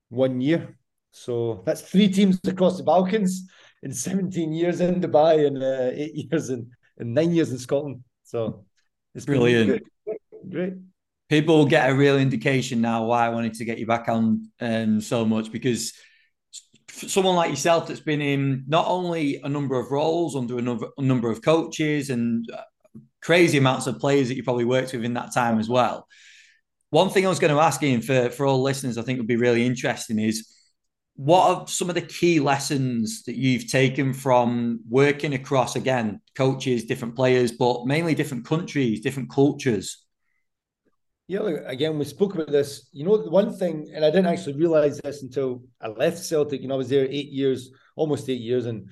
one 0.10 0.42
year, 0.42 0.78
so 1.12 1.64
that's 1.66 1.82
three 1.82 2.10
teams 2.10 2.40
across 2.48 2.78
the 2.78 2.84
Balkans 2.84 3.48
in 3.84 3.94
17 3.94 4.52
years 4.52 4.82
in 4.82 5.02
Dubai 5.02 5.48
and 5.48 5.62
uh, 5.62 5.92
eight 5.94 6.14
years 6.16 6.50
in, 6.50 6.70
and 6.98 7.14
nine 7.14 7.32
years 7.32 7.52
in 7.52 7.58
Scotland. 7.58 8.04
So 8.24 8.66
it's 9.14 9.26
brilliant. 9.26 9.84
Great. 10.50 10.74
People 11.30 11.66
get 11.66 11.90
a 11.90 11.96
real 11.96 12.18
indication 12.18 12.82
now 12.82 13.06
why 13.06 13.26
I 13.26 13.30
wanted 13.30 13.54
to 13.56 13.66
get 13.66 13.80
you 13.80 13.88
back 13.88 14.10
on 14.10 14.52
um, 14.60 15.02
so 15.02 15.26
much 15.26 15.52
because 15.52 15.94
someone 16.90 17.36
like 17.36 17.50
yourself 17.50 17.88
that's 17.88 18.00
been 18.00 18.22
in 18.22 18.64
not 18.68 18.86
only 18.88 19.42
a 19.44 19.50
number 19.50 19.80
of 19.80 19.92
roles 19.92 20.36
under 20.36 20.58
a 20.60 20.62
number, 20.62 20.88
a 20.98 21.02
number 21.02 21.30
of 21.30 21.42
coaches 21.42 22.10
and 22.10 22.46
uh, 22.52 22.62
crazy 23.26 23.58
amounts 23.58 23.88
of 23.88 24.00
players 24.00 24.28
that 24.28 24.36
you 24.36 24.44
probably 24.44 24.66
worked 24.66 24.94
with 24.94 25.04
in 25.04 25.16
that 25.16 25.34
time 25.34 25.58
as 25.60 25.68
well. 25.68 26.08
One 26.92 27.10
thing 27.10 27.26
I 27.26 27.30
was 27.30 27.40
going 27.40 27.54
to 27.54 27.60
ask 27.60 27.82
you 27.82 28.00
for, 28.00 28.30
for 28.30 28.46
all 28.46 28.62
listeners, 28.62 29.00
I 29.00 29.02
think 29.02 29.18
would 29.18 29.28
be 29.28 29.36
really 29.36 29.66
interesting 29.66 30.20
is 30.20 30.48
what 31.16 31.48
are 31.50 31.68
some 31.68 31.90
of 31.90 31.96
the 31.96 32.02
key 32.02 32.40
lessons 32.40 33.24
that 33.24 33.36
you've 33.36 33.68
taken 33.68 34.14
from 34.14 34.82
working 34.88 35.34
across, 35.34 35.76
again, 35.76 36.22
coaches, 36.36 36.86
different 36.86 37.16
players, 37.16 37.52
but 37.52 37.88
mainly 37.88 38.14
different 38.14 38.46
countries, 38.46 39.02
different 39.02 39.32
cultures? 39.32 40.06
Yeah, 41.28 41.40
look, 41.40 41.64
again, 41.66 41.98
we 41.98 42.06
spoke 42.06 42.36
about 42.36 42.52
this. 42.52 42.88
You 42.92 43.06
know, 43.06 43.18
the 43.18 43.32
one 43.32 43.58
thing, 43.58 43.90
and 43.96 44.06
I 44.06 44.12
didn't 44.12 44.28
actually 44.28 44.58
realize 44.58 45.00
this 45.00 45.24
until 45.24 45.64
I 45.82 45.88
left 45.88 46.20
Celtic. 46.20 46.62
You 46.62 46.68
know, 46.68 46.76
I 46.76 46.78
was 46.78 46.90
there 46.90 47.06
eight 47.06 47.32
years, 47.32 47.72
almost 47.96 48.30
eight 48.30 48.42
years, 48.42 48.68
and 48.68 48.88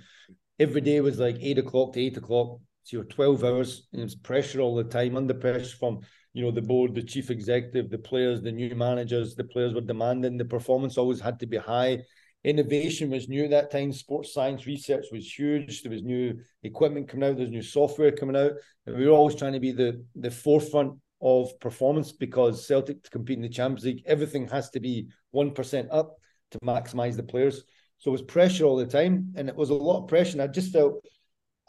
every 0.60 0.82
day 0.82 1.00
was 1.02 1.20
like 1.20 1.38
eight 1.40 1.60
o'clock 1.60 1.94
to 1.94 2.02
eight 2.02 2.18
o'clock. 2.18 2.60
So 2.84 2.98
you're 2.98 3.06
12 3.06 3.44
hours, 3.44 3.88
and 3.92 4.02
it 4.02 4.04
was 4.04 4.16
pressure 4.16 4.60
all 4.60 4.76
the 4.76 4.84
time, 4.84 5.16
under 5.16 5.34
pressure 5.34 5.76
from, 5.78 6.02
you 6.34 6.44
know, 6.44 6.52
the 6.52 6.62
board, 6.62 6.94
the 6.94 7.02
chief 7.02 7.30
executive, 7.30 7.90
the 7.90 7.98
players, 7.98 8.42
the 8.42 8.52
new 8.52 8.76
managers. 8.76 9.36
The 9.36 9.46
players 9.46 9.74
were 9.74 9.82
demanding. 9.82 10.38
The 10.38 10.46
performance 10.46 10.98
always 10.98 11.22
had 11.22 11.40
to 11.40 11.46
be 11.46 11.58
high. 11.58 12.04
Innovation 12.44 13.10
was 13.10 13.30
new 13.30 13.46
at 13.46 13.52
that 13.52 13.72
time. 13.72 13.94
Sports 13.94 14.34
science 14.34 14.66
research 14.66 15.06
was 15.14 15.32
huge. 15.32 15.82
There 15.82 15.92
was 15.92 16.04
new 16.04 16.40
equipment 16.64 17.08
coming 17.08 17.30
out. 17.30 17.38
There's 17.38 17.50
new 17.50 17.62
software 17.62 18.12
coming 18.12 18.36
out, 18.36 18.52
and 18.86 18.98
we 18.98 19.06
were 19.06 19.14
always 19.14 19.36
trying 19.36 19.54
to 19.54 19.62
be 19.62 19.72
the 19.72 20.06
the 20.16 20.32
forefront 20.32 21.00
of 21.22 21.58
performance 21.62 22.12
because 22.12 22.68
Celtic 22.68 23.02
to 23.04 23.10
compete 23.10 23.38
in 23.38 23.44
the 23.44 23.48
Champions 23.48 23.86
League, 23.86 24.04
everything 24.06 24.46
has 24.50 24.70
to 24.72 24.82
be 24.82 25.08
1% 25.34 25.88
up 25.90 26.18
to 26.52 26.60
maximize 26.60 27.16
the 27.16 27.24
players. 27.24 27.64
So 28.00 28.10
it 28.10 28.12
was 28.12 28.22
pressure 28.22 28.66
all 28.66 28.76
the 28.76 28.86
time, 28.86 29.34
and 29.38 29.48
it 29.48 29.56
was 29.56 29.70
a 29.70 29.74
lot 29.74 30.02
of 30.02 30.10
pressure. 30.10 30.34
And 30.34 30.42
I 30.42 30.48
just 30.48 30.74
felt 30.74 30.96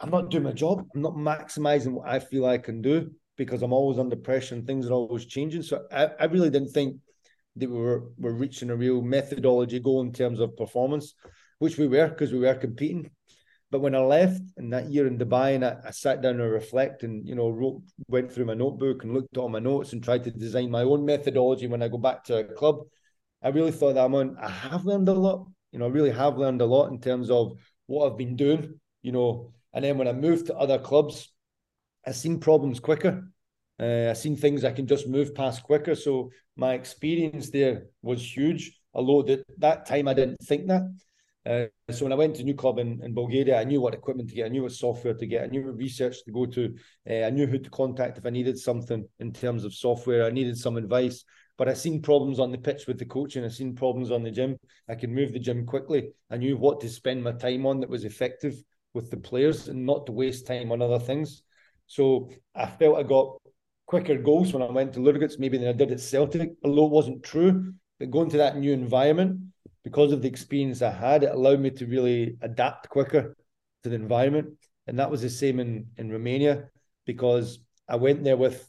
I'm 0.01 0.11
not 0.11 0.31
doing 0.31 0.45
my 0.45 0.53
job. 0.53 0.87
I'm 0.95 1.03
not 1.03 1.15
maximizing 1.15 1.93
what 1.93 2.09
I 2.09 2.19
feel 2.19 2.47
I 2.47 2.59
can 2.59 2.83
do 2.83 3.11
because 3.37 3.63
I'm 3.63 3.73
always 3.73 3.99
under 3.99 4.17
pressure 4.17 4.55
and 4.55 4.67
things 4.67 4.89
are 4.89 4.93
always 4.93 5.27
changing. 5.27 5.63
So 5.63 5.85
I, 5.93 6.11
I 6.21 6.25
really 6.25 6.51
didn't 6.51 6.71
think 6.71 6.97
that 7.57 7.71
we 7.71 7.77
were, 7.77 8.11
were 8.19 8.35
reaching 8.35 8.71
a 8.71 8.77
real 8.77 9.03
methodology 9.03 9.81
goal 9.81 10.03
in 10.03 10.13
terms 10.13 10.41
of 10.41 10.57
performance, 10.57 11.15
which 11.59 11.79
we 11.79 11.87
were 11.87 12.09
because 12.09 12.33
we 12.33 12.41
were 12.41 12.55
competing. 12.55 13.11
But 13.71 13.81
when 13.81 13.95
I 13.95 13.99
left 13.99 14.41
in 14.57 14.71
that 14.71 14.91
year 14.91 15.07
in 15.07 15.19
Dubai 15.19 15.55
and 15.55 15.65
I, 15.65 15.77
I, 15.85 15.91
sat 15.91 16.23
down 16.23 16.41
and 16.41 16.53
reflect 16.53 17.03
and 17.03 17.27
you 17.27 17.35
know 17.35 17.51
wrote 17.51 17.83
went 18.07 18.31
through 18.31 18.45
my 18.45 18.55
notebook 18.55 19.03
and 19.03 19.13
looked 19.13 19.37
at 19.37 19.41
all 19.41 19.49
my 19.49 19.59
notes 19.59 19.93
and 19.93 20.05
tried 20.05 20.23
to 20.25 20.31
design 20.31 20.71
my 20.71 20.83
own 20.83 21.05
methodology 21.05 21.67
when 21.67 21.83
I 21.83 21.89
go 21.89 21.99
back 21.99 22.23
to 22.25 22.37
a 22.37 22.45
club, 22.45 22.83
I 23.43 23.49
really 23.49 23.73
thought 23.73 23.95
that 23.95 24.05
I'm 24.05 24.15
on 24.15 24.37
I 24.41 24.49
have 24.49 24.85
learned 24.85 25.09
a 25.09 25.13
lot. 25.13 25.49
You 25.73 25.81
know, 25.81 25.87
I 25.87 25.89
really 25.89 26.13
have 26.13 26.39
learned 26.39 26.61
a 26.61 26.67
lot 26.67 26.93
in 26.93 27.01
terms 27.01 27.31
of 27.31 27.59
what 27.87 28.07
I've 28.07 28.19
been 28.19 28.37
doing, 28.37 28.79
you 29.03 29.13
know. 29.13 29.53
And 29.75 29.85
then 29.85 29.99
when 29.99 30.09
I 30.09 30.13
moved 30.13 30.47
to 30.47 30.57
other 30.57 30.79
clubs, 30.79 31.33
I've 32.07 32.17
seen 32.17 32.39
problems 32.39 32.81
quicker. 32.81 33.29
Uh, 33.81 34.11
I've 34.11 34.19
seen 34.19 34.37
things 34.37 34.65
I 34.65 34.73
can 34.73 34.87
just 34.87 35.09
move 35.09 35.35
past 35.35 35.65
quicker. 35.65 35.97
So 35.97 36.31
my 36.57 36.75
experience 36.75 37.51
there 37.51 37.87
was 38.03 38.23
huge. 38.23 38.81
Although 38.95 39.23
that 39.23 39.45
that 39.59 39.87
time 39.87 40.07
I 40.07 40.15
didn't 40.15 40.41
think 40.45 40.69
that. 40.69 40.83
Uh, 41.47 41.67
so 41.91 42.05
when 42.05 42.13
I 42.13 42.17
went 42.17 42.37
to 42.37 42.45
new 42.45 42.55
club 42.55 42.79
in, 42.79 43.03
in 43.03 43.13
Bulgaria, 43.13 43.61
I 43.61 43.65
knew 43.65 43.81
what 43.81 43.93
equipment 43.93 44.31
to 44.31 44.35
get, 44.35 44.47
I 44.47 44.49
knew 44.49 44.63
what 44.63 44.73
software 44.73 45.13
to 45.13 45.27
get, 45.27 45.43
I 45.43 45.47
knew 45.49 45.67
what 45.67 45.77
research 45.77 46.25
to 46.25 46.33
go 46.33 46.47
to, 46.47 46.75
uh, 47.11 47.27
I 47.27 47.31
knew 47.31 47.47
who 47.47 47.59
to 47.59 47.69
contact 47.69 48.17
if 48.17 48.25
I 48.25 48.31
needed 48.31 48.59
something 48.59 49.07
in 49.19 49.33
terms 49.33 49.65
of 49.65 49.75
software, 49.75 50.25
I 50.25 50.31
needed 50.31 50.57
some 50.57 50.79
advice. 50.79 51.23
But 51.59 51.69
I 51.69 51.75
seen 51.75 52.01
problems 52.01 52.41
on 52.41 52.51
the 52.51 52.57
pitch 52.57 52.87
with 52.87 52.99
the 52.99 53.05
coaching, 53.05 53.45
I 53.45 53.49
seen 53.49 53.75
problems 53.75 54.11
on 54.11 54.23
the 54.23 54.31
gym. 54.31 54.57
I 54.89 54.95
could 54.95 55.11
move 55.11 55.35
the 55.35 55.39
gym 55.39 55.67
quickly. 55.67 56.13
I 56.31 56.39
knew 56.39 56.57
what 56.57 56.81
to 56.81 56.89
spend 56.89 57.23
my 57.23 57.33
time 57.33 57.67
on 57.67 57.81
that 57.81 57.91
was 57.91 58.05
effective 58.05 58.55
with 58.95 59.11
the 59.11 59.17
players 59.17 59.69
and 59.69 59.85
not 59.85 60.07
to 60.07 60.13
waste 60.13 60.47
time 60.47 60.73
on 60.73 60.81
other 60.81 60.99
things. 60.99 61.43
So 61.87 62.31
I 62.55 62.67
felt 62.67 62.99
I 62.99 63.03
got 63.03 63.37
quicker 63.87 64.17
goals 64.17 64.53
when 64.53 64.63
I 64.63 64.71
went 64.71 64.95
to 64.95 65.01
Ludogorets 65.01 65.39
maybe 65.39 65.59
than 65.59 65.69
I 65.69 65.73
did 65.73 65.93
at 65.93 66.01
Celtic, 66.01 66.53
although 66.65 66.87
it 66.87 66.93
wasn't 66.93 67.23
true. 67.23 67.75
But 67.99 68.11
going 68.11 68.31
to 68.31 68.39
that 68.39 68.57
new 68.57 68.73
environment, 68.73 69.41
because 69.83 70.13
of 70.13 70.23
the 70.23 70.29
experience 70.29 70.81
I 70.81 70.91
had, 70.91 71.25
it 71.25 71.31
allowed 71.31 71.61
me 71.61 71.71
to 71.71 71.87
really 71.87 72.37
adapt 72.41 72.89
quicker 72.89 73.37
to 73.83 73.89
the 73.89 73.95
environment. 73.95 74.55
And 74.87 74.99
that 74.99 75.11
was 75.11 75.23
the 75.23 75.31
same 75.31 75.61
in, 75.61 75.87
in 75.97 76.11
Romania 76.11 76.71
because 77.05 77.59
I 77.89 77.97
went 77.97 78.25
there 78.25 78.37
with 78.37 78.69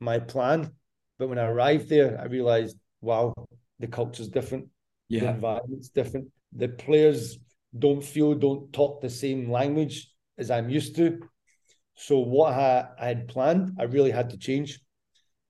my 0.00 0.18
plan. 0.18 0.72
But 1.18 1.28
when 1.28 1.38
I 1.38 1.46
arrived 1.46 1.88
there, 1.88 2.18
I 2.20 2.24
realized, 2.24 2.76
wow, 3.00 3.34
the 3.78 3.86
culture's 3.86 4.28
different. 4.28 4.68
Yeah. 5.08 5.20
The 5.20 5.28
environment's 5.30 5.90
different. 5.90 6.28
The 6.52 6.68
players 6.68 7.38
don't 7.78 8.02
feel, 8.02 8.34
don't 8.34 8.72
talk 8.72 9.00
the 9.00 9.10
same 9.10 9.50
language 9.50 10.10
as 10.38 10.50
I'm 10.50 10.70
used 10.70 10.96
to. 10.96 11.18
So 11.96 12.18
what 12.18 12.52
I, 12.52 12.88
had 12.98 13.28
planned, 13.28 13.76
I 13.78 13.84
really 13.84 14.10
had 14.10 14.30
to 14.30 14.38
change. 14.38 14.80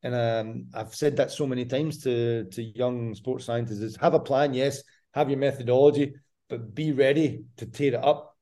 And 0.03 0.15
um, 0.15 0.67
I've 0.75 0.95
said 0.95 1.17
that 1.17 1.31
so 1.31 1.47
many 1.47 1.65
times 1.65 2.03
to, 2.03 2.45
to 2.45 2.63
young 2.63 3.15
sports 3.15 3.47
scientists 3.47 3.81
is 3.81 3.97
have 3.97 4.15
a 4.15 4.21
plan, 4.21 4.53
yes, 4.53 4.83
have 5.15 5.31
your 5.31 5.39
methodology, 5.39 6.15
but 6.49 6.75
be 6.75 6.93
ready 6.93 7.45
to 7.57 7.67
tear 7.67 7.95
it 7.95 8.05
up 8.05 8.37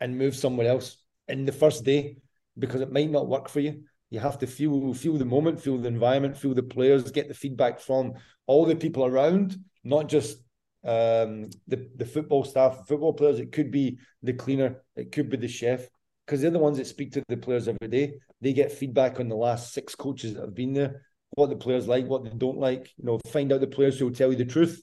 and 0.00 0.18
move 0.18 0.34
somewhere 0.34 0.68
else 0.68 0.96
in 1.28 1.44
the 1.44 1.52
first 1.52 1.84
day 1.84 2.16
because 2.58 2.80
it 2.80 2.92
might 2.92 3.10
not 3.10 3.28
work 3.28 3.48
for 3.48 3.60
you. 3.60 3.84
You 4.10 4.20
have 4.20 4.38
to 4.40 4.46
feel 4.46 4.92
feel 4.94 5.16
the 5.16 5.24
moment, 5.24 5.60
feel 5.60 5.78
the 5.78 5.88
environment, 5.88 6.36
feel 6.36 6.54
the 6.54 6.62
players, 6.62 7.10
get 7.10 7.28
the 7.28 7.34
feedback 7.34 7.80
from 7.80 8.14
all 8.46 8.64
the 8.64 8.76
people 8.76 9.04
around, 9.04 9.56
not 9.82 10.08
just 10.08 10.38
um, 10.84 11.50
the 11.66 11.88
the 11.96 12.06
football 12.06 12.44
staff, 12.44 12.86
football 12.86 13.12
players. 13.12 13.38
It 13.38 13.52
could 13.52 13.70
be 13.70 13.98
the 14.22 14.32
cleaner, 14.32 14.82
it 14.96 15.12
could 15.12 15.30
be 15.30 15.36
the 15.36 15.48
chef, 15.48 15.88
because 16.26 16.40
they're 16.40 16.50
the 16.50 16.58
ones 16.58 16.78
that 16.78 16.86
speak 16.86 17.12
to 17.12 17.22
the 17.28 17.36
players 17.36 17.68
every 17.68 17.88
day. 17.88 18.14
They 18.40 18.52
get 18.52 18.72
feedback 18.72 19.20
on 19.20 19.28
the 19.28 19.36
last 19.36 19.72
six 19.72 19.94
coaches 19.94 20.34
that 20.34 20.42
have 20.42 20.54
been 20.54 20.74
there, 20.74 21.02
what 21.30 21.48
the 21.48 21.56
players 21.56 21.88
like, 21.88 22.06
what 22.06 22.24
they 22.24 22.30
don't 22.30 22.58
like. 22.58 22.92
You 22.98 23.04
know, 23.04 23.20
find 23.30 23.52
out 23.52 23.60
the 23.60 23.66
players 23.66 23.98
who 23.98 24.06
will 24.06 24.14
tell 24.14 24.30
you 24.30 24.36
the 24.36 24.44
truth 24.44 24.82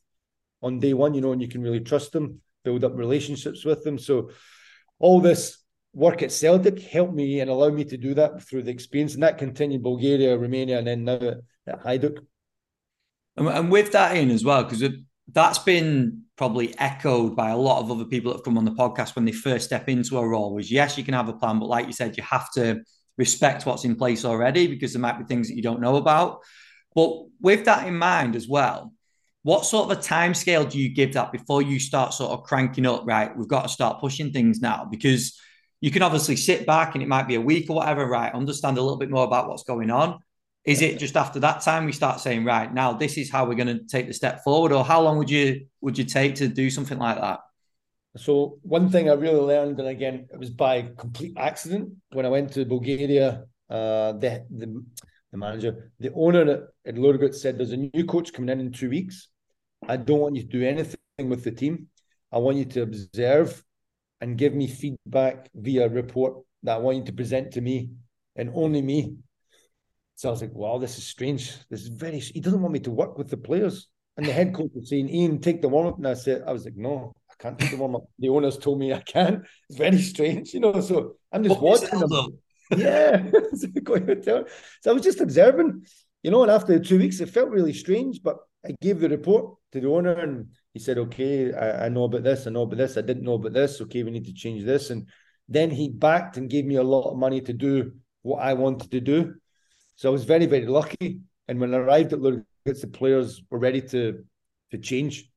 on 0.62 0.80
day 0.80 0.94
one, 0.94 1.14
you 1.14 1.22
know, 1.22 1.32
and 1.32 1.42
you 1.42 1.48
can 1.48 1.62
really 1.62 1.80
trust 1.80 2.12
them, 2.12 2.42
build 2.64 2.84
up 2.84 2.96
relationships 2.96 3.66
with 3.66 3.84
them. 3.84 3.98
So 3.98 4.32
all 5.00 5.20
this 5.20 5.58
work 5.94 6.22
at 6.22 6.32
Celtic 6.32 6.80
helped 6.82 7.14
me 7.14 7.40
and 7.40 7.50
allowed 7.50 7.74
me 7.74 7.84
to 7.86 7.98
do 7.98 8.14
that 8.14 8.44
through 8.44 8.64
the 8.64 8.72
experience. 8.72 9.14
And 9.14 9.24
that 9.24 9.38
continued 9.38 9.84
Bulgaria, 9.84 10.38
Romania, 10.38 10.78
and 10.78 10.88
then 10.88 11.04
now 11.04 11.34
at, 11.68 11.84
Hajduk. 11.84 12.20
And, 13.38 13.48
and 13.48 13.72
with 13.72 13.92
that 13.94 14.16
in 14.16 14.30
as 14.30 14.44
well, 14.44 14.64
because 14.64 14.84
that's 15.32 15.60
been 15.60 16.24
probably 16.36 16.78
echoed 16.80 17.36
by 17.36 17.52
a 17.52 17.58
lot 17.58 17.82
of 17.82 17.92
other 17.92 18.06
people 18.06 18.32
that 18.32 18.40
have 18.40 18.46
come 18.46 18.58
on 18.58 18.66
the 18.66 18.72
podcast 18.72 19.16
when 19.16 19.26
they 19.26 19.32
first 19.32 19.66
step 19.66 19.88
into 19.88 20.18
a 20.18 20.28
role 20.28 20.54
was 20.54 20.72
yes, 20.72 20.98
you 20.98 21.04
can 21.04 21.14
have 21.14 21.30
a 21.30 21.34
plan, 21.34 21.60
but 21.60 21.70
like 21.70 21.88
you 21.88 21.94
said, 21.94 22.18
you 22.18 22.24
have 22.24 22.52
to 22.54 22.82
respect 23.18 23.66
what's 23.66 23.86
in 23.86 23.96
place 23.96 24.26
already 24.26 24.68
because 24.68 24.94
there 24.94 25.02
might 25.02 25.20
be 25.20 25.26
things 25.26 25.48
that 25.48 25.56
you 25.56 25.62
don't 25.62 25.82
know 25.82 25.98
about. 25.98 26.40
But 26.96 27.26
with 27.40 27.66
that 27.66 27.88
in 27.88 27.96
mind 27.96 28.36
as 28.36 28.48
well, 28.48 28.94
what 29.44 29.66
sort 29.66 29.90
of 29.92 29.98
a 29.98 30.02
time 30.02 30.34
scale 30.34 30.66
do 30.66 30.78
you 30.80 30.90
give 30.90 31.14
that 31.14 31.32
before 31.32 31.62
you 31.62 31.80
start 31.80 32.14
sort 32.14 32.32
of 32.32 32.44
cranking 32.44 32.86
up? 32.86 33.04
Right, 33.06 33.36
we've 33.36 33.48
got 33.48 33.64
to 33.64 33.70
start 33.70 34.00
pushing 34.00 34.32
things 34.32 34.60
now 34.60 34.88
because 34.90 35.40
you 35.80 35.90
can 35.90 36.04
obviously 36.04 36.36
sit 36.36 36.66
back 36.66 36.94
and 36.94 37.04
it 37.04 37.08
might 37.08 37.28
be 37.28 37.36
a 37.36 37.42
week 37.42 37.70
or 37.70 37.78
whatever, 37.78 38.06
right? 38.06 38.34
Understand 38.34 38.78
a 38.78 38.82
little 38.82 38.98
bit 38.98 39.10
more 39.10 39.26
about 39.26 39.48
what's 39.48 39.64
going 39.64 39.90
on. 39.90 40.20
Is 40.64 40.82
it 40.82 41.00
just 41.00 41.18
after 41.18 41.40
that 41.40 41.62
time 41.62 41.86
we 41.86 41.92
start 41.92 42.20
saying, 42.20 42.46
right, 42.46 42.72
now 42.72 42.94
this 42.94 43.18
is 43.18 43.32
how 43.32 43.46
we're 43.46 43.56
going 43.56 43.80
to 43.80 43.84
take 43.86 44.08
the 44.08 44.14
step 44.14 44.44
forward, 44.44 44.72
or 44.72 44.84
how 44.86 45.02
long 45.02 45.18
would 45.18 45.30
you 45.30 45.66
would 45.82 45.98
you 45.98 46.06
take 46.06 46.36
to 46.36 46.48
do 46.48 46.70
something 46.70 47.00
like 47.00 47.20
that? 47.20 47.40
So 48.18 48.60
one 48.62 48.90
thing 48.90 49.10
I 49.10 49.14
really 49.14 49.40
learned, 49.40 49.80
and 49.80 49.88
again, 49.88 50.28
it 50.32 50.38
was 50.38 50.50
by 50.50 50.90
complete 50.98 51.34
accident 51.38 51.94
when 52.12 52.26
I 52.26 52.30
went 52.30 52.54
to 52.54 52.66
Bulgaria. 52.66 53.46
Uh, 53.70 54.12
the, 54.14 54.46
the 54.50 54.84
the 55.32 55.38
manager, 55.38 55.92
the 56.00 56.12
owner 56.14 56.68
at, 56.86 56.96
Ludogorets 56.96 57.36
said, 57.36 57.58
"There's 57.58 57.72
a 57.72 57.78
new 57.78 58.06
coach 58.06 58.34
coming 58.34 58.50
in 58.50 58.60
in 58.60 58.72
two 58.74 58.90
weeks. 58.90 59.30
I 59.88 59.96
don't 59.96 60.20
want 60.20 60.36
you 60.36 60.44
to 60.44 60.48
do 60.48 60.64
anything 60.64 61.30
with 61.30 61.44
the 61.46 61.52
team. 61.52 61.88
I 62.32 62.38
want 62.38 62.58
you 62.58 62.66
to 62.66 62.82
observe 62.82 63.64
and 64.20 64.38
give 64.38 64.54
me 64.54 64.68
feedback 64.68 65.50
via 65.56 65.88
report 65.88 66.44
that 66.64 66.76
I 66.76 66.78
want 66.80 66.98
you 66.98 67.04
to 67.06 67.14
present 67.14 67.52
to 67.54 67.62
me 67.62 67.92
and 68.36 68.52
only 68.54 68.82
me. 68.82 69.16
So 70.22 70.30
I 70.30 70.32
was 70.34 70.42
like, 70.42 70.54
wow, 70.54 70.78
this 70.78 71.00
is 71.00 71.04
strange. 71.04 71.52
This 71.72 71.82
is 71.82 71.88
very, 71.88 72.20
he 72.20 72.40
doesn't 72.40 72.62
want 72.62 72.74
me 72.74 72.80
to 72.82 72.92
work 72.92 73.18
with 73.18 73.28
the 73.28 73.38
players. 73.38 73.88
And 74.18 74.24
the 74.24 74.32
head 74.32 74.54
coach 74.56 74.70
was 74.76 74.88
saying, 74.88 75.10
Ian, 75.10 75.42
take 75.42 75.64
the 75.64 75.68
warm 75.68 75.88
up. 75.88 75.98
And 75.98 76.08
I 76.08 76.14
said, 76.14 76.44
I 76.46 76.54
was 76.54 76.64
like, 76.64 76.76
no, 76.78 77.12
I 77.32 77.34
can't 77.42 77.58
take 77.58 77.72
the 77.72 77.78
warm 77.78 77.96
up. 77.96 78.04
The 78.20 78.30
owners 78.30 78.60
told 78.60 78.78
me 78.78 78.94
I 78.94 79.00
can. 79.00 79.44
It's 79.68 79.80
very 79.80 79.98
strange, 79.98 80.54
you 80.54 80.60
know. 80.60 80.80
So 80.80 81.16
I'm 81.32 81.44
just 81.44 81.60
what 81.60 81.82
watching 81.82 82.00
them. 82.00 82.38
yeah. 82.78 83.32
so 83.56 84.46
I 84.86 84.92
was 84.92 85.02
just 85.02 85.22
observing, 85.22 85.88
you 86.22 86.30
know, 86.30 86.44
and 86.44 86.52
after 86.52 86.78
two 86.78 87.00
weeks, 87.00 87.20
it 87.20 87.30
felt 87.32 87.50
really 87.50 87.74
strange, 87.74 88.22
but 88.22 88.38
I 88.64 88.76
gave 88.80 89.00
the 89.00 89.10
report 89.10 89.56
to 89.72 89.82
the 89.82 89.90
owner 89.90 90.14
and 90.14 90.50
he 90.72 90.80
said, 90.80 91.00
okay, 91.00 91.52
I, 91.52 91.86
I, 91.86 91.90
know 91.90 92.04
about 92.04 92.22
this, 92.22 92.46
I 92.46 92.52
know 92.52 92.62
about 92.62 92.78
this, 92.78 92.96
I 92.96 93.02
didn't 93.02 93.24
know 93.24 93.34
about 93.34 93.54
this. 93.54 93.82
Okay, 93.82 94.04
we 94.04 94.12
need 94.12 94.26
to 94.26 94.34
change 94.34 94.66
this. 94.66 94.92
And 94.92 95.08
then 95.50 95.72
he 95.72 95.90
backed 95.90 96.38
and 96.38 96.48
gave 96.48 96.66
me 96.66 96.76
a 96.76 96.84
lot 96.84 97.10
of 97.10 97.18
money 97.18 97.42
to 97.42 97.54
do 97.54 97.94
what 98.22 98.38
I 98.38 98.54
wanted 98.54 98.92
to 98.92 99.00
do. 99.00 99.34
So 99.96 100.10
I 100.10 100.12
was 100.12 100.24
very, 100.24 100.46
very 100.46 100.66
lucky. 100.66 101.22
And 101.48 101.60
when 101.60 101.74
I 101.74 101.78
arrived 101.78 102.14
at 102.14 102.20
Ludogorets, 102.20 102.82
the 102.82 102.88
players 102.88 103.42
were 103.50 103.60
ready 103.60 103.82
to 103.82 104.24
to 104.72 104.78
change 104.78 105.30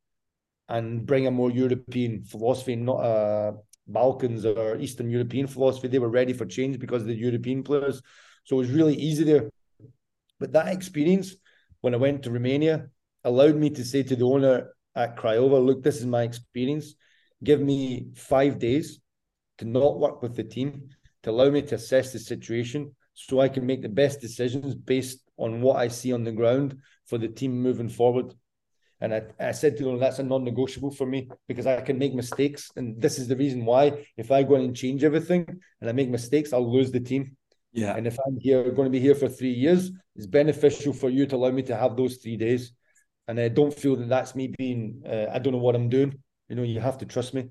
and 0.68 1.04
bring 1.04 1.26
a 1.26 1.30
more 1.30 1.50
European 1.50 2.24
philosophy, 2.24 2.76
not 2.76 3.04
a 3.04 3.54
Balkans 3.86 4.44
or 4.46 4.76
Eastern 4.76 5.10
European 5.10 5.46
philosophy. 5.46 5.88
They 5.88 5.98
were 5.98 6.08
ready 6.08 6.32
for 6.32 6.46
change 6.46 6.78
because 6.78 7.02
of 7.02 7.08
the 7.08 7.14
European 7.14 7.62
players. 7.62 8.00
So 8.44 8.56
it 8.56 8.58
was 8.60 8.70
really 8.70 8.94
easy 8.94 9.24
there. 9.24 9.50
But 10.38 10.52
that 10.52 10.68
experience 10.68 11.34
when 11.80 11.94
I 11.94 11.98
went 11.98 12.22
to 12.22 12.30
Romania 12.30 12.88
allowed 13.24 13.56
me 13.56 13.70
to 13.70 13.84
say 13.84 14.02
to 14.04 14.16
the 14.16 14.24
owner 14.24 14.70
at 14.94 15.16
Craiova, 15.16 15.64
look, 15.64 15.82
this 15.82 15.98
is 15.98 16.06
my 16.06 16.22
experience. 16.22 16.94
Give 17.42 17.60
me 17.60 18.08
five 18.14 18.58
days 18.58 19.00
to 19.58 19.64
not 19.64 19.98
work 19.98 20.22
with 20.22 20.34
the 20.34 20.44
team, 20.44 20.88
to 21.24 21.30
allow 21.30 21.50
me 21.50 21.62
to 21.62 21.74
assess 21.74 22.12
the 22.12 22.18
situation 22.18 22.94
so 23.14 23.40
I 23.40 23.48
can 23.48 23.64
make 23.66 23.82
the 23.82 23.88
best 23.88 24.20
decisions 24.20 24.74
based 24.74 25.20
on 25.36 25.60
what 25.60 25.76
I 25.76 25.88
see 25.88 26.12
on 26.12 26.24
the 26.24 26.32
ground 26.32 26.78
for 27.06 27.18
the 27.18 27.28
team 27.28 27.60
moving 27.60 27.88
forward. 27.88 28.34
And 29.00 29.14
I, 29.14 29.22
I 29.38 29.52
said 29.52 29.76
to 29.76 29.84
them, 29.84 29.98
that's 29.98 30.18
a 30.18 30.22
non-negotiable 30.22 30.92
for 30.92 31.06
me 31.06 31.28
because 31.48 31.66
I 31.66 31.80
can 31.80 31.98
make 31.98 32.14
mistakes. 32.14 32.70
And 32.76 33.00
this 33.00 33.18
is 33.18 33.28
the 33.28 33.36
reason 33.36 33.64
why 33.64 34.06
if 34.16 34.30
I 34.30 34.42
go 34.42 34.54
in 34.54 34.62
and 34.62 34.76
change 34.76 35.04
everything 35.04 35.46
and 35.80 35.90
I 35.90 35.92
make 35.92 36.08
mistakes, 36.08 36.52
I'll 36.52 36.72
lose 36.72 36.90
the 36.90 37.00
team. 37.00 37.36
Yeah. 37.72 37.96
And 37.96 38.06
if 38.06 38.16
I'm 38.24 38.38
here 38.38 38.70
going 38.70 38.86
to 38.86 38.90
be 38.90 39.00
here 39.00 39.14
for 39.14 39.28
three 39.28 39.52
years, 39.52 39.90
it's 40.16 40.26
beneficial 40.26 40.92
for 40.92 41.10
you 41.10 41.26
to 41.26 41.36
allow 41.36 41.50
me 41.50 41.62
to 41.64 41.76
have 41.76 41.96
those 41.96 42.16
three 42.16 42.36
days. 42.36 42.72
And 43.26 43.38
I 43.38 43.48
don't 43.48 43.74
feel 43.74 43.96
that 43.96 44.08
that's 44.08 44.34
me 44.34 44.54
being, 44.56 45.02
uh, 45.06 45.26
I 45.32 45.38
don't 45.38 45.52
know 45.52 45.58
what 45.58 45.74
I'm 45.74 45.88
doing. 45.88 46.22
You 46.48 46.56
know, 46.56 46.62
you 46.62 46.80
have 46.80 46.98
to 46.98 47.06
trust 47.06 47.34
me. 47.34 47.48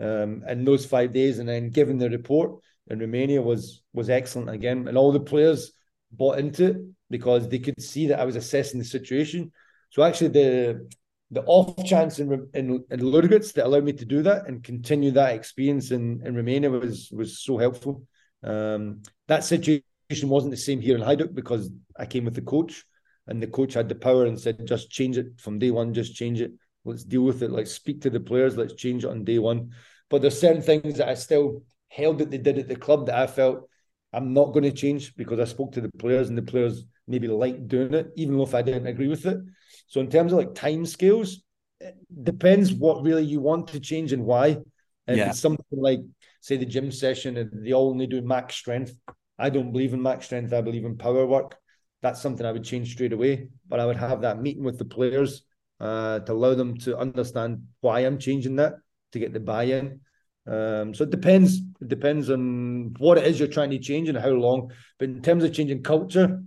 Um, 0.00 0.42
and 0.46 0.66
those 0.66 0.86
five 0.86 1.12
days, 1.12 1.38
and 1.38 1.48
then 1.48 1.70
giving 1.70 1.98
the 1.98 2.08
report 2.08 2.60
in 2.90 2.98
Romania 2.98 3.42
was 3.42 3.82
was 3.92 4.10
excellent 4.10 4.50
again, 4.50 4.88
and 4.88 4.96
all 4.96 5.12
the 5.12 5.20
players 5.20 5.72
bought 6.10 6.38
into 6.38 6.66
it 6.66 6.76
because 7.10 7.48
they 7.48 7.58
could 7.58 7.80
see 7.80 8.08
that 8.08 8.20
I 8.20 8.24
was 8.24 8.36
assessing 8.36 8.78
the 8.78 8.84
situation. 8.84 9.52
So 9.90 10.02
actually, 10.02 10.28
the 10.28 10.88
the 11.30 11.42
off 11.44 11.84
chance 11.84 12.18
in 12.18 12.48
in, 12.54 12.84
in 12.90 13.00
Ludogorets 13.00 13.52
that 13.54 13.66
allowed 13.66 13.84
me 13.84 13.92
to 13.92 14.04
do 14.04 14.22
that 14.22 14.46
and 14.46 14.64
continue 14.64 15.10
that 15.12 15.34
experience 15.34 15.90
in, 15.90 16.22
in 16.24 16.34
Romania 16.34 16.70
was 16.70 17.10
was 17.12 17.38
so 17.38 17.58
helpful. 17.58 18.02
Um, 18.42 19.02
that 19.26 19.44
situation 19.44 19.82
wasn't 20.28 20.52
the 20.52 20.56
same 20.56 20.80
here 20.80 20.96
in 20.96 21.02
Hajduk 21.02 21.34
because 21.34 21.70
I 21.98 22.06
came 22.06 22.24
with 22.24 22.34
the 22.34 22.42
coach, 22.42 22.84
and 23.26 23.42
the 23.42 23.46
coach 23.46 23.74
had 23.74 23.88
the 23.88 23.94
power 23.94 24.26
and 24.26 24.40
said, 24.40 24.66
"Just 24.66 24.90
change 24.90 25.18
it 25.18 25.38
from 25.38 25.58
day 25.58 25.70
one. 25.70 25.92
Just 25.92 26.14
change 26.14 26.40
it. 26.40 26.52
Let's 26.84 27.04
deal 27.04 27.22
with 27.22 27.42
it. 27.42 27.50
Like 27.50 27.66
speak 27.66 28.00
to 28.02 28.10
the 28.10 28.20
players. 28.20 28.56
Let's 28.56 28.74
change 28.74 29.04
it 29.04 29.10
on 29.10 29.24
day 29.24 29.38
one." 29.38 29.72
But 30.08 30.22
there's 30.22 30.40
certain 30.40 30.62
things 30.62 30.96
that 30.96 31.08
I 31.08 31.14
still 31.14 31.62
held 31.88 32.18
that 32.18 32.30
they 32.30 32.38
did 32.38 32.58
at 32.58 32.68
the 32.68 32.76
club 32.76 33.06
that 33.06 33.16
I 33.16 33.26
felt 33.26 33.68
I'm 34.12 34.32
not 34.32 34.52
going 34.52 34.64
to 34.64 34.72
change 34.72 35.14
because 35.16 35.38
I 35.38 35.44
spoke 35.44 35.72
to 35.72 35.80
the 35.80 35.90
players 35.98 36.28
and 36.28 36.38
the 36.38 36.42
players 36.42 36.84
maybe 37.06 37.28
liked 37.28 37.68
doing 37.68 37.94
it, 37.94 38.10
even 38.16 38.36
though 38.36 38.44
if 38.44 38.54
I 38.54 38.62
didn't 38.62 38.86
agree 38.86 39.08
with 39.08 39.26
it. 39.26 39.38
So 39.86 40.00
in 40.00 40.10
terms 40.10 40.32
of 40.32 40.38
like 40.38 40.54
time 40.54 40.86
scales, 40.86 41.42
it 41.80 41.96
depends 42.22 42.72
what 42.72 43.02
really 43.02 43.24
you 43.24 43.40
want 43.40 43.68
to 43.68 43.80
change 43.80 44.12
and 44.12 44.24
why. 44.24 44.58
And 45.06 45.16
yeah. 45.16 45.30
it's 45.30 45.40
something 45.40 45.64
like 45.72 46.00
say 46.40 46.56
the 46.56 46.66
gym 46.66 46.90
session 46.90 47.36
and 47.36 47.64
they 47.64 47.72
all 47.72 47.90
only 47.90 48.06
do 48.06 48.22
max 48.22 48.56
strength, 48.56 48.92
I 49.38 49.50
don't 49.50 49.72
believe 49.72 49.94
in 49.94 50.02
max 50.02 50.26
strength. 50.26 50.52
I 50.52 50.60
believe 50.60 50.84
in 50.84 50.96
power 50.96 51.26
work. 51.26 51.56
That's 52.02 52.20
something 52.20 52.46
I 52.46 52.52
would 52.52 52.64
change 52.64 52.92
straight 52.92 53.12
away. 53.12 53.48
But 53.68 53.80
I 53.80 53.86
would 53.86 53.96
have 53.96 54.22
that 54.22 54.40
meeting 54.40 54.64
with 54.64 54.78
the 54.78 54.84
players 54.84 55.42
uh, 55.80 56.20
to 56.20 56.32
allow 56.32 56.54
them 56.54 56.76
to 56.78 56.96
understand 56.98 57.64
why 57.80 58.00
I'm 58.00 58.18
changing 58.18 58.56
that 58.56 58.74
to 59.12 59.18
get 59.18 59.32
the 59.32 59.40
buy-in. 59.40 60.00
Um, 60.48 60.94
so 60.94 61.04
it 61.04 61.10
depends. 61.10 61.58
It 61.80 61.88
depends 61.88 62.30
on 62.30 62.94
what 62.98 63.18
it 63.18 63.26
is 63.26 63.38
you're 63.38 63.48
trying 63.48 63.70
to 63.70 63.78
change 63.78 64.08
and 64.08 64.16
how 64.18 64.30
long. 64.30 64.72
But 64.98 65.10
in 65.10 65.20
terms 65.22 65.44
of 65.44 65.52
changing 65.52 65.82
culture, 65.82 66.42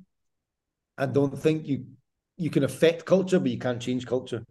I 0.97 1.05
don't 1.05 1.37
think 1.37 1.67
you 1.67 1.85
you 2.37 2.49
can 2.49 2.63
affect 2.63 3.05
culture, 3.05 3.39
but 3.39 3.51
you 3.51 3.59
can't 3.59 3.81
change 3.81 4.07
culture. 4.07 4.43